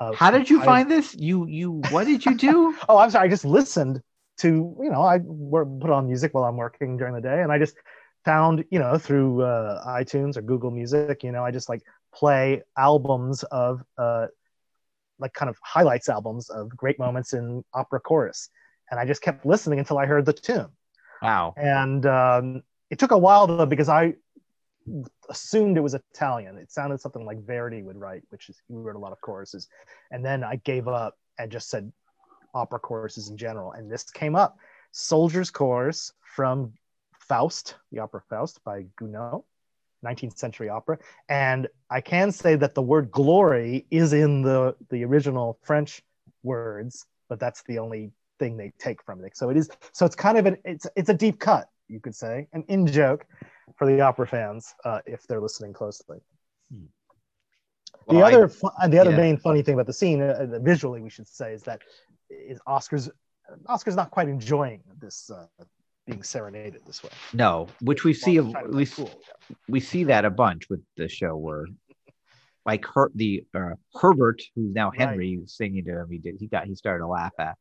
Uh, 0.00 0.12
How 0.14 0.30
did 0.30 0.48
you 0.48 0.60
I, 0.62 0.64
find 0.64 0.90
this? 0.90 1.14
You 1.14 1.46
you 1.46 1.82
what 1.90 2.06
did 2.06 2.24
you 2.24 2.36
do? 2.36 2.76
oh, 2.88 2.98
I'm 2.98 3.10
sorry. 3.10 3.26
I 3.26 3.30
just 3.30 3.44
listened 3.44 4.02
to 4.38 4.48
you 4.80 4.90
know 4.90 5.02
I 5.02 5.18
put 5.18 5.90
on 5.90 6.06
music 6.06 6.34
while 6.34 6.44
I'm 6.44 6.56
working 6.56 6.96
during 6.96 7.14
the 7.14 7.20
day, 7.20 7.42
and 7.42 7.52
I 7.52 7.58
just 7.58 7.76
found 8.24 8.64
you 8.70 8.78
know 8.78 8.98
through 8.98 9.42
uh, 9.42 9.84
iTunes 9.86 10.36
or 10.36 10.42
Google 10.42 10.70
Music. 10.70 11.22
You 11.22 11.32
know, 11.32 11.44
I 11.44 11.50
just 11.50 11.68
like 11.68 11.82
play 12.12 12.62
albums 12.76 13.42
of 13.44 13.82
uh, 13.98 14.26
like 15.18 15.32
kind 15.32 15.48
of 15.48 15.56
highlights 15.62 16.08
albums 16.08 16.50
of 16.50 16.68
great 16.76 16.98
moments 16.98 17.32
in 17.32 17.64
opera 17.74 18.00
chorus, 18.00 18.48
and 18.90 18.98
I 18.98 19.04
just 19.04 19.22
kept 19.22 19.46
listening 19.46 19.78
until 19.78 19.98
I 19.98 20.06
heard 20.06 20.26
the 20.26 20.32
tune. 20.32 20.68
Wow. 21.22 21.54
And 21.56 22.04
um, 22.06 22.62
it 22.90 22.98
took 22.98 23.12
a 23.12 23.18
while 23.18 23.46
though 23.46 23.66
because 23.66 23.88
I 23.88 24.14
assumed 25.28 25.76
it 25.76 25.80
was 25.80 25.94
Italian. 25.94 26.58
It 26.58 26.70
sounded 26.70 27.00
something 27.00 27.24
like 27.24 27.44
Verdi 27.46 27.82
would 27.82 27.96
write, 27.96 28.22
which 28.30 28.48
is 28.48 28.60
he 28.68 28.74
wrote 28.74 28.96
a 28.96 28.98
lot 28.98 29.12
of 29.12 29.20
choruses. 29.20 29.68
And 30.10 30.24
then 30.24 30.42
I 30.42 30.56
gave 30.56 30.88
up 30.88 31.16
and 31.38 31.50
just 31.50 31.70
said 31.70 31.92
opera 32.54 32.80
choruses 32.80 33.28
in 33.28 33.36
general. 33.36 33.72
And 33.72 33.90
this 33.90 34.04
came 34.04 34.34
up. 34.34 34.56
Soldiers 34.90 35.50
Chorus 35.50 36.12
from 36.20 36.72
Faust, 37.18 37.76
the 37.90 38.00
opera 38.00 38.22
Faust 38.28 38.62
by 38.64 38.84
Gounod, 39.00 39.44
19th 40.04 40.36
century 40.36 40.68
opera. 40.68 40.98
And 41.28 41.68
I 41.90 42.00
can 42.00 42.32
say 42.32 42.56
that 42.56 42.74
the 42.74 42.82
word 42.82 43.10
glory 43.10 43.86
is 43.90 44.12
in 44.12 44.42
the, 44.42 44.74
the 44.90 45.04
original 45.04 45.58
French 45.62 46.02
words, 46.42 47.06
but 47.28 47.38
that's 47.38 47.62
the 47.64 47.78
only 47.78 48.12
thing 48.38 48.56
they 48.56 48.72
take 48.78 49.02
from 49.04 49.24
it. 49.24 49.36
So 49.36 49.50
it 49.50 49.56
is 49.56 49.70
so 49.92 50.04
it's 50.04 50.16
kind 50.16 50.36
of 50.38 50.46
an 50.46 50.56
it's 50.64 50.86
it's 50.96 51.08
a 51.08 51.14
deep 51.14 51.38
cut, 51.38 51.68
you 51.88 52.00
could 52.00 52.14
say, 52.14 52.48
an 52.52 52.64
in 52.68 52.86
joke 52.86 53.26
for 53.76 53.86
the 53.86 54.00
opera 54.00 54.26
fans 54.26 54.74
uh, 54.84 55.00
if 55.06 55.22
they're 55.26 55.40
listening 55.40 55.72
closely. 55.72 56.18
Hmm. 56.72 56.86
Well, 58.06 58.18
the 58.18 58.26
other 58.26 58.52
I, 58.80 58.88
the 58.88 58.98
other 58.98 59.12
yeah. 59.12 59.16
main 59.16 59.36
funny 59.36 59.62
thing 59.62 59.74
about 59.74 59.86
the 59.86 59.92
scene, 59.92 60.20
uh, 60.20 60.58
visually, 60.60 61.00
we 61.00 61.10
should 61.10 61.28
say, 61.28 61.52
is 61.52 61.62
that 61.62 61.82
is 62.30 62.58
Oscar's 62.66 63.08
Oscar's 63.66 63.96
not 63.96 64.10
quite 64.10 64.28
enjoying 64.28 64.82
this 64.98 65.30
uh, 65.30 65.46
being 66.06 66.22
serenaded 66.22 66.84
this 66.86 67.02
way. 67.02 67.10
No, 67.32 67.68
which 67.80 68.04
we 68.04 68.14
see 68.14 68.40
we, 68.40 68.86
cool. 68.86 69.10
we 69.68 69.80
see 69.80 70.04
that 70.04 70.24
a 70.24 70.30
bunch 70.30 70.68
with 70.68 70.80
the 70.96 71.08
show 71.08 71.36
where 71.36 71.66
like 72.66 72.84
her 72.86 73.10
the 73.14 73.44
uh, 73.54 73.74
Herbert, 73.94 74.42
who's 74.54 74.74
now 74.74 74.90
Henry, 74.90 75.38
right. 75.38 75.48
singing 75.48 75.84
to 75.84 76.00
him. 76.00 76.08
He 76.10 76.18
did 76.18 76.36
he 76.38 76.46
got 76.46 76.66
he 76.66 76.74
started 76.74 77.00
to 77.00 77.08
laugh 77.08 77.32
at. 77.38 77.56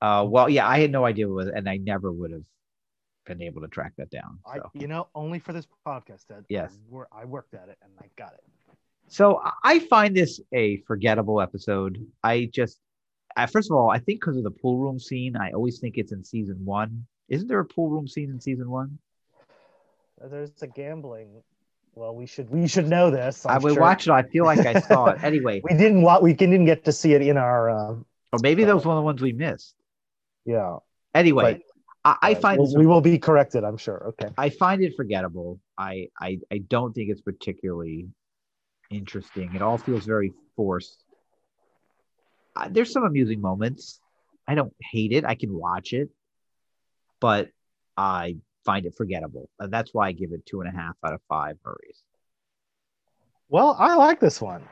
Uh, 0.00 0.24
well, 0.28 0.48
yeah, 0.48 0.66
I 0.66 0.78
had 0.78 0.92
no 0.92 1.04
idea 1.04 1.26
what 1.26 1.46
was, 1.46 1.48
and 1.48 1.68
I 1.68 1.76
never 1.78 2.12
would 2.12 2.30
have 2.30 2.44
been 3.26 3.42
able 3.42 3.60
to 3.62 3.68
track 3.68 3.92
that 3.98 4.10
down. 4.10 4.38
So. 4.44 4.50
I, 4.52 4.78
you 4.78 4.86
know, 4.86 5.08
only 5.14 5.38
for 5.38 5.52
this 5.52 5.66
podcast, 5.86 6.24
Ed. 6.30 6.44
Yes, 6.48 6.78
I, 7.12 7.22
I 7.22 7.24
worked 7.24 7.54
at 7.54 7.68
it 7.68 7.78
and 7.82 7.92
I 8.00 8.06
got 8.16 8.34
it. 8.34 8.44
So 9.08 9.40
I 9.64 9.78
find 9.78 10.14
this 10.14 10.38
a 10.52 10.82
forgettable 10.86 11.40
episode. 11.40 12.06
I 12.22 12.50
just, 12.52 12.78
I, 13.36 13.46
first 13.46 13.70
of 13.70 13.76
all, 13.76 13.90
I 13.90 13.98
think 13.98 14.20
because 14.20 14.36
of 14.36 14.44
the 14.44 14.50
pool 14.50 14.78
room 14.78 14.98
scene, 14.98 15.34
I 15.34 15.52
always 15.52 15.78
think 15.78 15.96
it's 15.96 16.12
in 16.12 16.22
season 16.22 16.60
one. 16.64 17.06
Isn't 17.28 17.48
there 17.48 17.60
a 17.60 17.64
pool 17.64 17.90
room 17.90 18.08
scene 18.08 18.30
in 18.30 18.40
season 18.40 18.70
one? 18.70 18.98
There's 20.30 20.50
a 20.62 20.66
gambling. 20.66 21.42
Well, 21.94 22.14
we 22.14 22.26
should 22.26 22.48
we 22.50 22.68
should 22.68 22.88
know 22.88 23.10
this. 23.10 23.44
I'm 23.44 23.56
i 23.56 23.58
would 23.58 23.74
sure. 23.74 23.82
watch 23.82 24.06
it. 24.06 24.12
I 24.12 24.22
feel 24.22 24.44
like 24.44 24.60
I 24.60 24.80
saw 24.80 25.06
it. 25.06 25.18
Anyway, 25.22 25.60
we 25.64 25.76
didn't. 25.76 26.02
Want, 26.02 26.22
we 26.22 26.32
didn't 26.32 26.64
get 26.64 26.84
to 26.84 26.92
see 26.92 27.12
it 27.12 27.22
in 27.22 27.36
our. 27.36 27.70
Uh, 27.70 27.96
or 28.32 28.38
maybe 28.40 28.62
uh, 28.64 28.68
that 28.68 28.74
was 28.74 28.84
one 28.84 28.96
of 28.96 29.00
the 29.00 29.04
ones 29.04 29.20
we 29.20 29.32
missed. 29.32 29.74
Yeah. 30.44 30.76
Anyway, 31.14 31.62
but, 32.04 32.16
I, 32.22 32.30
I, 32.30 32.34
find 32.34 32.60
we'll, 32.60 32.76
we 32.76 32.86
will 32.86 33.00
be 33.00 33.18
corrected. 33.18 33.64
I'm 33.64 33.76
sure. 33.76 34.08
Okay. 34.08 34.32
I 34.38 34.50
find 34.50 34.82
it 34.82 34.94
forgettable. 34.96 35.60
I, 35.76 36.08
I 36.20 36.38
I 36.52 36.58
don't 36.58 36.92
think 36.92 37.10
it's 37.10 37.20
particularly 37.20 38.08
interesting. 38.90 39.54
It 39.54 39.62
all 39.62 39.78
feels 39.78 40.04
very 40.04 40.32
forced. 40.56 41.02
Uh, 42.54 42.68
there's 42.70 42.92
some 42.92 43.04
amusing 43.04 43.40
moments. 43.40 44.00
I 44.46 44.54
don't 44.54 44.72
hate 44.80 45.12
it. 45.12 45.24
I 45.24 45.34
can 45.34 45.52
watch 45.52 45.92
it, 45.92 46.08
but 47.20 47.48
I 47.96 48.36
find 48.64 48.86
it 48.86 48.94
forgettable. 48.96 49.48
And 49.58 49.72
that's 49.72 49.94
why 49.94 50.08
I 50.08 50.12
give 50.12 50.32
it 50.32 50.44
two 50.46 50.60
and 50.60 50.68
a 50.68 50.76
half 50.76 50.96
out 51.04 51.14
of 51.14 51.20
five 51.28 51.56
Murrays. 51.64 52.02
Well, 53.48 53.74
I 53.78 53.94
like 53.94 54.20
this 54.20 54.40
one. 54.40 54.62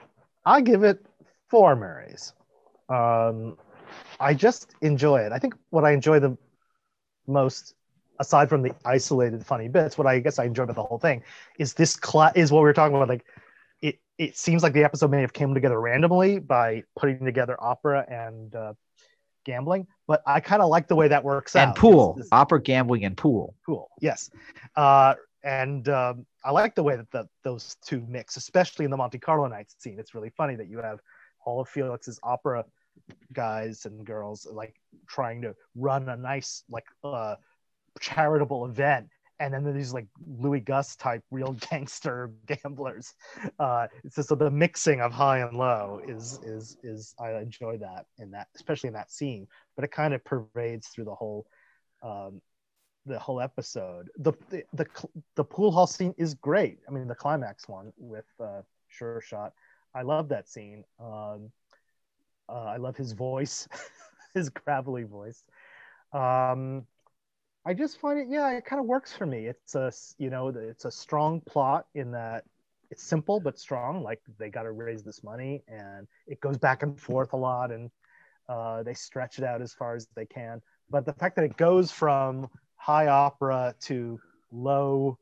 I 0.44 0.61
give 0.61 0.84
it 0.84 1.05
four 1.49 1.74
Murrays. 1.76 2.34
Um, 2.88 3.57
I 4.20 4.34
just 4.34 4.74
enjoy 4.82 5.20
it. 5.20 5.32
I 5.32 5.38
think 5.38 5.55
what 5.70 5.84
I 5.84 5.92
enjoy 5.92 6.20
the 6.20 6.36
most, 7.26 7.74
aside 8.20 8.49
from 8.49 8.62
the 8.62 8.74
isolated 8.84 9.44
funny 9.44 9.68
bits, 9.68 9.97
what 9.99 10.07
I 10.07 10.20
guess 10.20 10.38
I 10.38 10.44
enjoy 10.44 10.64
about 10.64 10.76
the 10.76 10.84
whole 10.84 10.99
thing 10.99 11.22
is 11.59 11.74
this 11.74 11.97
class 11.97 12.32
is 12.36 12.53
what 12.53 12.61
we 12.61 12.64
were 12.64 12.72
talking 12.72 12.97
about. 12.97 13.09
Like, 13.09 13.24
it 13.82 13.99
it 14.18 14.36
seems 14.36 14.62
like 14.62 14.72
the 14.72 14.84
episode 14.84 15.11
may 15.11 15.20
have 15.20 15.32
come 15.32 15.55
together 15.55 15.80
randomly 15.80 16.38
by 16.38 16.82
putting 16.99 17.24
together 17.24 17.57
opera 17.59 18.05
and 18.09 18.55
uh, 18.55 18.74
gambling, 19.47 19.86
but 20.07 20.22
I 20.26 20.40
kind 20.40 20.61
of 20.61 20.68
like 20.68 20.88
the 20.88 20.97
way 20.97 21.09
that 21.09 21.24
works 21.24 21.55
and 21.55 21.62
out. 21.62 21.68
And 21.68 21.76
pool, 21.76 22.14
it's, 22.18 22.26
it's, 22.26 22.32
opera, 22.32 22.61
gambling, 22.61 23.05
and 23.05 23.16
pool. 23.16 23.55
Pool, 23.64 23.88
yes. 24.01 24.30
Uh, 24.74 25.14
and 25.44 25.88
um, 25.88 26.26
I 26.44 26.51
like 26.51 26.74
the 26.74 26.82
way 26.82 26.97
that 26.97 27.11
the, 27.12 27.28
those 27.44 27.76
two 27.86 28.05
mix, 28.09 28.36
especially 28.36 28.84
in 28.84 28.90
the 28.90 28.97
Monte 28.97 29.18
Carlo 29.18 29.47
nights 29.47 29.76
scene. 29.78 29.99
It's 29.99 30.14
really 30.14 30.30
funny 30.30 30.57
that 30.57 30.68
you 30.68 30.78
have 30.78 30.99
all 31.44 31.61
of 31.61 31.68
Felix's 31.68 32.18
opera 32.22 32.64
guys 33.32 33.86
and 33.86 34.05
girls 34.05 34.47
like 34.51 34.74
trying 35.07 35.42
to 35.42 35.55
run 35.76 36.09
a 36.09 36.16
nice 36.16 36.64
like 36.68 36.86
uh 37.05 37.36
charitable 38.01 38.64
event 38.64 39.09
and 39.39 39.53
then 39.53 39.64
there's 39.64 39.93
like 39.93 40.07
Louis 40.39 40.61
Guss 40.61 40.97
type 40.97 41.22
real 41.30 41.53
gangster 41.70 42.32
gamblers. 42.47 43.14
Uh, 43.59 43.87
so, 44.09 44.22
so 44.22 44.34
the 44.34 44.51
mixing 44.51 45.01
of 45.01 45.12
high 45.12 45.39
and 45.39 45.57
low 45.57 46.01
is 46.07 46.41
is 46.43 46.76
is 46.82 47.14
I 47.20 47.32
enjoy 47.34 47.78
that 47.78 48.07
in 48.18 48.30
that, 48.32 48.49
especially 48.55 48.89
in 48.89 48.95
that 48.95 49.11
scene. 49.11 49.47
But 49.74 49.84
it 49.84 49.93
kind 49.93 50.14
of 50.14 50.24
pervades 50.24 50.89
through 50.89 51.05
the 51.05 51.14
whole 51.14 51.47
um, 52.03 52.41
the 53.05 53.18
whole 53.18 53.41
episode. 53.41 54.09
The, 54.18 54.32
the 54.51 54.64
the 54.72 54.87
the 55.37 55.45
pool 55.45 55.70
hall 55.70 55.87
scene 55.87 56.14
is 56.18 56.34
great. 56.34 56.78
I 56.89 56.91
mean, 56.91 57.07
the 57.07 57.14
climax 57.14 57.68
one 57.68 57.93
with 57.99 58.26
uh, 58.41 58.62
Sure 58.89 59.20
Shot. 59.20 59.53
I 59.95 60.03
love 60.03 60.28
that 60.28 60.49
scene. 60.49 60.84
Um, 61.01 61.51
uh, 62.49 62.64
I 62.64 62.76
love 62.76 62.97
his 62.97 63.12
voice, 63.12 63.68
his 64.34 64.51
gravelly 64.51 65.05
voice. 65.05 65.43
Um, 66.12 66.87
I 67.66 67.74
just 67.74 67.98
find 68.00 68.18
it, 68.18 68.28
yeah, 68.30 68.48
it 68.52 68.64
kind 68.64 68.78
of 68.78 68.86
works 68.86 69.12
for 69.12 69.26
me. 69.26 69.46
It's 69.46 69.74
a, 69.74 69.92
you 70.18 70.30
know, 70.30 70.48
it's 70.48 70.84
a 70.84 70.90
strong 70.90 71.40
plot 71.40 71.86
in 71.96 72.12
that 72.12 72.44
it's 72.92 73.02
simple 73.02 73.40
but 73.40 73.58
strong. 73.58 74.04
Like 74.04 74.20
they 74.38 74.48
got 74.48 74.62
to 74.62 74.70
raise 74.70 75.02
this 75.02 75.24
money, 75.24 75.64
and 75.66 76.06
it 76.28 76.40
goes 76.40 76.56
back 76.56 76.84
and 76.84 76.98
forth 77.00 77.32
a 77.32 77.36
lot, 77.36 77.72
and 77.72 77.90
uh, 78.48 78.84
they 78.84 78.94
stretch 78.94 79.38
it 79.38 79.44
out 79.44 79.60
as 79.60 79.74
far 79.74 79.96
as 79.96 80.06
they 80.14 80.26
can. 80.26 80.62
But 80.88 81.04
the 81.04 81.12
fact 81.14 81.34
that 81.36 81.44
it 81.44 81.56
goes 81.56 81.90
from 81.90 82.48
high 82.76 83.08
opera 83.08 83.74
to 83.80 84.20
low, 84.52 85.18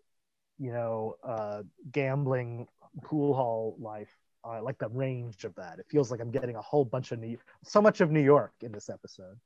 you 0.58 0.70
know, 0.70 1.16
uh, 1.24 1.62
gambling 1.92 2.68
pool 3.02 3.34
hall 3.34 3.76
life 3.80 4.14
uh, 4.44 4.62
like 4.62 4.78
the 4.78 4.88
range 4.88 5.44
of 5.44 5.54
that. 5.54 5.78
It 5.78 5.86
feels 5.88 6.10
like 6.10 6.20
I'm 6.20 6.30
getting 6.30 6.56
a 6.56 6.62
whole 6.62 6.84
bunch 6.84 7.12
of 7.12 7.18
New, 7.18 7.38
so 7.64 7.80
much 7.80 8.02
of 8.02 8.10
New 8.10 8.20
York 8.20 8.52
in 8.60 8.72
this 8.72 8.90
episode. 8.90 9.38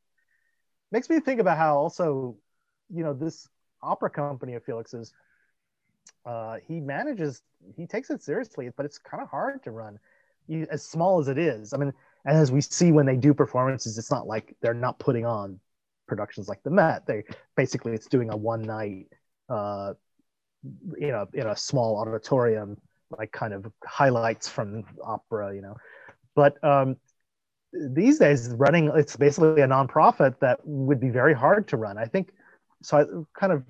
Makes 0.90 1.08
me 1.08 1.20
think 1.20 1.40
about 1.40 1.56
how 1.58 1.76
also, 1.76 2.36
you 2.94 3.02
know, 3.02 3.12
this 3.12 3.48
opera 3.82 4.10
company 4.10 4.54
of 4.54 4.64
Felix's, 4.64 5.12
uh, 6.26 6.56
he 6.66 6.80
manages, 6.80 7.42
he 7.76 7.86
takes 7.86 8.10
it 8.10 8.22
seriously, 8.22 8.70
but 8.76 8.86
it's 8.86 8.98
kind 8.98 9.22
of 9.22 9.28
hard 9.28 9.62
to 9.64 9.70
run, 9.70 9.98
he, 10.46 10.64
as 10.70 10.84
small 10.84 11.20
as 11.20 11.28
it 11.28 11.38
is. 11.38 11.72
I 11.72 11.76
mean, 11.76 11.92
and 12.24 12.36
as 12.36 12.50
we 12.50 12.60
see 12.60 12.92
when 12.92 13.06
they 13.06 13.16
do 13.16 13.32
performances, 13.32 13.98
it's 13.98 14.10
not 14.10 14.26
like 14.26 14.54
they're 14.60 14.74
not 14.74 14.98
putting 14.98 15.24
on 15.24 15.60
productions 16.06 16.48
like 16.48 16.62
the 16.62 16.70
Met. 16.70 17.06
They 17.06 17.24
basically 17.56 17.92
it's 17.92 18.06
doing 18.06 18.30
a 18.30 18.36
one 18.36 18.62
night, 18.62 19.06
uh, 19.48 19.94
you 20.98 21.08
know, 21.08 21.26
in 21.32 21.46
a 21.46 21.56
small 21.56 21.98
auditorium 21.98 22.76
like 23.16 23.32
kind 23.32 23.54
of 23.54 23.66
highlights 23.84 24.48
from 24.48 24.84
opera, 25.02 25.54
you 25.54 25.62
know. 25.62 25.76
But 26.34 26.62
um, 26.62 26.96
these 27.72 28.18
days, 28.18 28.50
running 28.50 28.90
it's 28.94 29.16
basically 29.16 29.62
a 29.62 29.68
nonprofit 29.68 30.38
that 30.40 30.60
would 30.64 31.00
be 31.00 31.10
very 31.10 31.34
hard 31.34 31.68
to 31.68 31.76
run. 31.76 31.98
I 31.98 32.04
think 32.06 32.32
so. 32.82 32.98
I 32.98 33.38
kind 33.38 33.52
of 33.52 33.64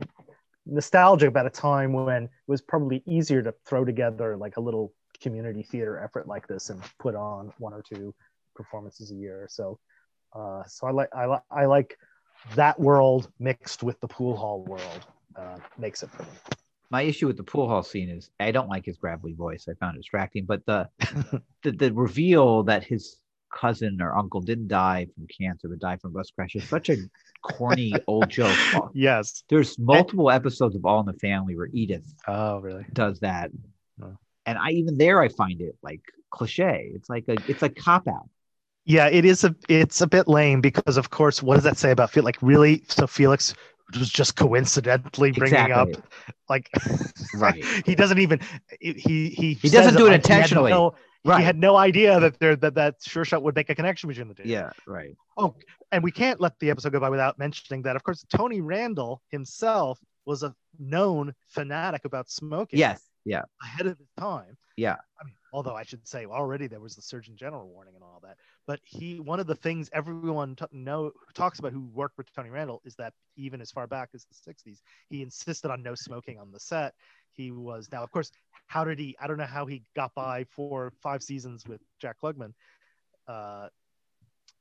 nostalgic 0.68 1.28
about 1.28 1.46
a 1.46 1.50
time 1.50 1.92
when 1.92 2.24
it 2.24 2.30
was 2.46 2.60
probably 2.60 3.02
easier 3.06 3.42
to 3.42 3.54
throw 3.64 3.84
together 3.84 4.36
like 4.36 4.56
a 4.56 4.60
little 4.60 4.92
community 5.20 5.62
theater 5.62 5.98
effort 5.98 6.28
like 6.28 6.46
this 6.46 6.70
and 6.70 6.80
put 6.98 7.14
on 7.14 7.52
one 7.58 7.72
or 7.72 7.82
two 7.82 8.14
performances 8.54 9.10
a 9.10 9.14
year. 9.14 9.46
So, 9.50 9.78
uh, 10.34 10.62
so 10.66 10.86
I 10.86 10.90
like 10.90 11.08
I 11.14 11.26
like 11.26 11.42
I 11.50 11.64
like 11.66 11.96
that 12.54 12.78
world 12.78 13.30
mixed 13.38 13.82
with 13.82 14.00
the 14.00 14.08
pool 14.08 14.36
hall 14.36 14.64
world 14.64 15.06
uh, 15.36 15.58
makes 15.78 16.02
it 16.02 16.10
for 16.10 16.22
me. 16.22 16.28
My 16.90 17.02
issue 17.02 17.26
with 17.26 17.36
the 17.36 17.44
pool 17.44 17.68
hall 17.68 17.82
scene 17.82 18.08
is 18.08 18.30
I 18.40 18.50
don't 18.50 18.68
like 18.68 18.86
his 18.86 18.96
gravelly 18.96 19.34
voice. 19.34 19.66
I 19.68 19.74
found 19.74 19.96
it 19.96 20.00
distracting, 20.00 20.44
but 20.46 20.64
the 20.66 20.88
the, 21.62 21.72
the 21.72 21.92
reveal 21.92 22.62
that 22.64 22.84
his 22.84 23.16
cousin 23.52 24.00
or 24.00 24.16
uncle 24.16 24.40
didn't 24.40 24.68
die 24.68 25.06
from 25.14 25.26
cancer 25.26 25.68
but 25.68 25.78
died 25.78 26.00
from 26.00 26.12
bus 26.12 26.30
crash 26.30 26.54
is 26.54 26.68
such 26.68 26.88
a 26.90 26.96
corny 27.42 27.92
old 28.06 28.28
joke. 28.28 28.56
Yes. 28.94 29.44
There's 29.48 29.78
multiple 29.78 30.30
episodes 30.30 30.74
of 30.76 30.84
All 30.84 31.00
in 31.00 31.06
the 31.06 31.12
Family 31.14 31.56
where 31.56 31.68
Edith 31.72 32.04
Oh, 32.26 32.58
really? 32.58 32.84
does 32.92 33.20
that. 33.20 33.50
Oh. 34.02 34.16
And 34.46 34.58
I 34.58 34.70
even 34.70 34.98
there 34.98 35.20
I 35.22 35.28
find 35.28 35.60
it 35.60 35.76
like 35.82 36.00
cliche. 36.30 36.90
It's 36.94 37.08
like 37.08 37.24
a 37.28 37.36
it's 37.48 37.62
a 37.62 37.68
cop 37.68 38.06
out. 38.08 38.28
Yeah, 38.84 39.06
it 39.08 39.24
is 39.24 39.44
a 39.44 39.54
it's 39.68 40.00
a 40.00 40.06
bit 40.06 40.28
lame 40.28 40.60
because 40.62 40.96
of 40.96 41.10
course, 41.10 41.42
what 41.42 41.56
does 41.56 41.64
that 41.64 41.76
say 41.76 41.90
about 41.90 42.10
Felix? 42.10 42.24
Like 42.40 42.42
really, 42.42 42.82
so 42.88 43.06
Felix 43.06 43.54
was 43.98 44.08
just 44.10 44.36
coincidentally 44.36 45.32
bringing 45.32 45.58
Exactly. 45.60 45.94
up 45.96 46.02
like 46.48 46.70
Right. 47.34 47.62
he 47.86 47.94
doesn't 47.94 48.18
even 48.18 48.40
he 48.80 48.92
he 49.30 49.54
He 49.54 49.68
doesn't 49.68 49.96
do 49.96 50.06
it 50.06 50.10
like 50.10 50.26
he 50.26 50.32
had 50.32 50.40
intentionally. 50.40 50.72
Right. 51.24 51.38
He 51.40 51.44
had 51.44 51.58
no 51.58 51.76
idea 51.76 52.18
that 52.20 52.38
there 52.38 52.56
that 52.56 52.74
that 52.74 52.96
sure 53.02 53.24
shot 53.24 53.42
would 53.42 53.54
make 53.54 53.70
a 53.70 53.74
connection 53.74 54.08
between 54.08 54.28
the 54.28 54.34
two. 54.34 54.44
Yeah, 54.44 54.70
right. 54.86 55.16
Oh, 55.36 55.54
and 55.92 56.02
we 56.02 56.10
can't 56.10 56.40
let 56.40 56.58
the 56.60 56.70
episode 56.70 56.92
go 56.92 57.00
by 57.00 57.10
without 57.10 57.38
mentioning 57.38 57.82
that, 57.82 57.96
of 57.96 58.02
course, 58.02 58.24
Tony 58.30 58.60
Randall 58.60 59.20
himself 59.30 59.98
was 60.26 60.42
a 60.42 60.54
known 60.78 61.34
fanatic 61.48 62.04
about 62.04 62.30
smoking. 62.30 62.78
Yes. 62.78 63.02
Yeah. 63.24 63.42
ahead 63.62 63.86
of 63.86 63.98
his 63.98 64.08
time. 64.18 64.56
Yeah. 64.76 64.96
I 65.20 65.24
mean, 65.24 65.34
although 65.52 65.74
I 65.74 65.82
should 65.82 66.06
say 66.06 66.24
already 66.24 66.66
there 66.66 66.80
was 66.80 66.94
the 66.94 67.02
Surgeon 67.02 67.36
General 67.36 67.68
warning 67.68 67.94
and 67.94 68.02
all 68.02 68.20
that. 68.22 68.36
But 68.66 68.80
he, 68.84 69.18
one 69.18 69.40
of 69.40 69.46
the 69.46 69.54
things 69.54 69.90
everyone 69.92 70.54
t- 70.54 70.64
know 70.70 71.10
talks 71.34 71.58
about 71.58 71.72
who 71.72 71.88
worked 71.92 72.16
with 72.16 72.32
Tony 72.32 72.50
Randall 72.50 72.80
is 72.84 72.94
that 72.94 73.12
even 73.36 73.60
as 73.60 73.70
far 73.70 73.86
back 73.86 74.10
as 74.14 74.24
the 74.24 74.52
60s, 74.52 74.78
he 75.10 75.20
insisted 75.20 75.70
on 75.70 75.82
no 75.82 75.94
smoking 75.94 76.38
on 76.38 76.52
the 76.52 76.60
set. 76.60 76.94
He 77.38 77.52
was 77.52 77.88
now, 77.92 78.02
of 78.02 78.10
course, 78.10 78.32
how 78.66 78.84
did 78.84 78.98
he? 78.98 79.16
I 79.20 79.28
don't 79.28 79.38
know 79.38 79.44
how 79.44 79.64
he 79.64 79.82
got 79.94 80.14
by 80.14 80.44
for 80.44 80.92
five 81.00 81.22
seasons 81.22 81.66
with 81.66 81.80
Jack 82.00 82.16
Klugman, 82.22 82.52
uh, 83.28 83.68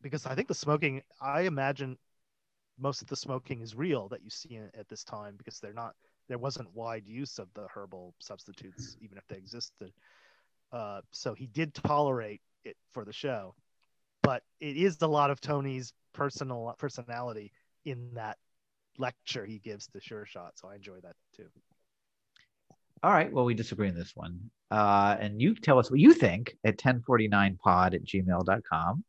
because 0.01 0.25
I 0.28 0.36
think 0.36 0.47
the 0.47 0.53
smoking. 0.53 1.01
I 1.19 1.41
imagine 1.41 1.97
most 2.80 3.01
of 3.01 3.07
the 3.07 3.15
smoking 3.15 3.61
is 3.61 3.75
real 3.75 4.07
that 4.09 4.23
you 4.23 4.30
see 4.30 4.59
at 4.78 4.88
this 4.89 5.03
time 5.03 5.36
because 5.38 5.59
they're 5.59 5.73
not 5.73 5.95
there 6.30 6.38
wasn't 6.38 6.75
wide 6.75 7.07
use 7.07 7.39
of 7.39 7.47
the 7.55 7.67
herbal 7.73 8.13
substitutes 8.19 8.95
even 9.01 9.17
if 9.17 9.28
they 9.28 9.38
existed 9.38 9.91
uh, 10.71 11.01
so 11.11 11.34
he 11.34 11.47
did 11.47 11.73
tolerate 11.73 12.41
it 12.63 12.75
for 12.93 13.05
the 13.05 13.13
show 13.13 13.55
but 14.21 14.43
it 14.59 14.78
is 14.78 14.97
a 15.01 15.07
lot 15.07 15.32
of 15.32 15.41
tony's 15.41 15.93
personal 16.13 16.75
personality 16.78 17.51
in 17.86 18.13
that 18.13 18.38
lecture 18.97 19.45
he 19.45 19.59
gives 19.59 19.88
to 19.88 19.99
sure 19.99 20.25
shot 20.25 20.51
so 20.55 20.67
i 20.67 20.75
enjoy 20.75 20.99
that 21.01 21.15
too 21.36 21.47
All 23.04 23.12
right. 23.12 23.32
Well, 23.32 23.45
we 23.45 23.54
disagree 23.54 23.89
on 23.89 23.95
this 23.95 24.16
one. 24.16 24.39
Uh, 24.72 25.16
and 25.20 25.41
you 25.41 25.56
tell 25.56 25.80
us 25.80 25.89
what 25.91 26.00
you 26.00 26.14
think 26.14 26.56
at 26.64 26.78
1049pod 26.78 27.93
at 27.93 28.04
gmail.com. 28.04 29.04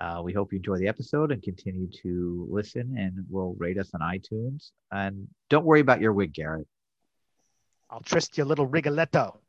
Uh, 0.00 0.20
we 0.22 0.32
hope 0.32 0.52
you 0.52 0.58
enjoy 0.58 0.78
the 0.78 0.88
episode 0.88 1.32
and 1.32 1.42
continue 1.42 1.88
to 2.02 2.46
listen 2.50 2.96
and 2.96 3.26
will 3.28 3.54
rate 3.58 3.78
us 3.78 3.90
on 3.94 4.00
iTunes. 4.00 4.70
And 4.92 5.28
don't 5.50 5.64
worry 5.64 5.80
about 5.80 6.00
your 6.00 6.12
wig, 6.12 6.32
Garrett. 6.32 6.66
i'll 7.90 8.00
trust 8.00 8.36
your 8.36 8.46
little 8.46 8.66
rigoletto 8.66 9.40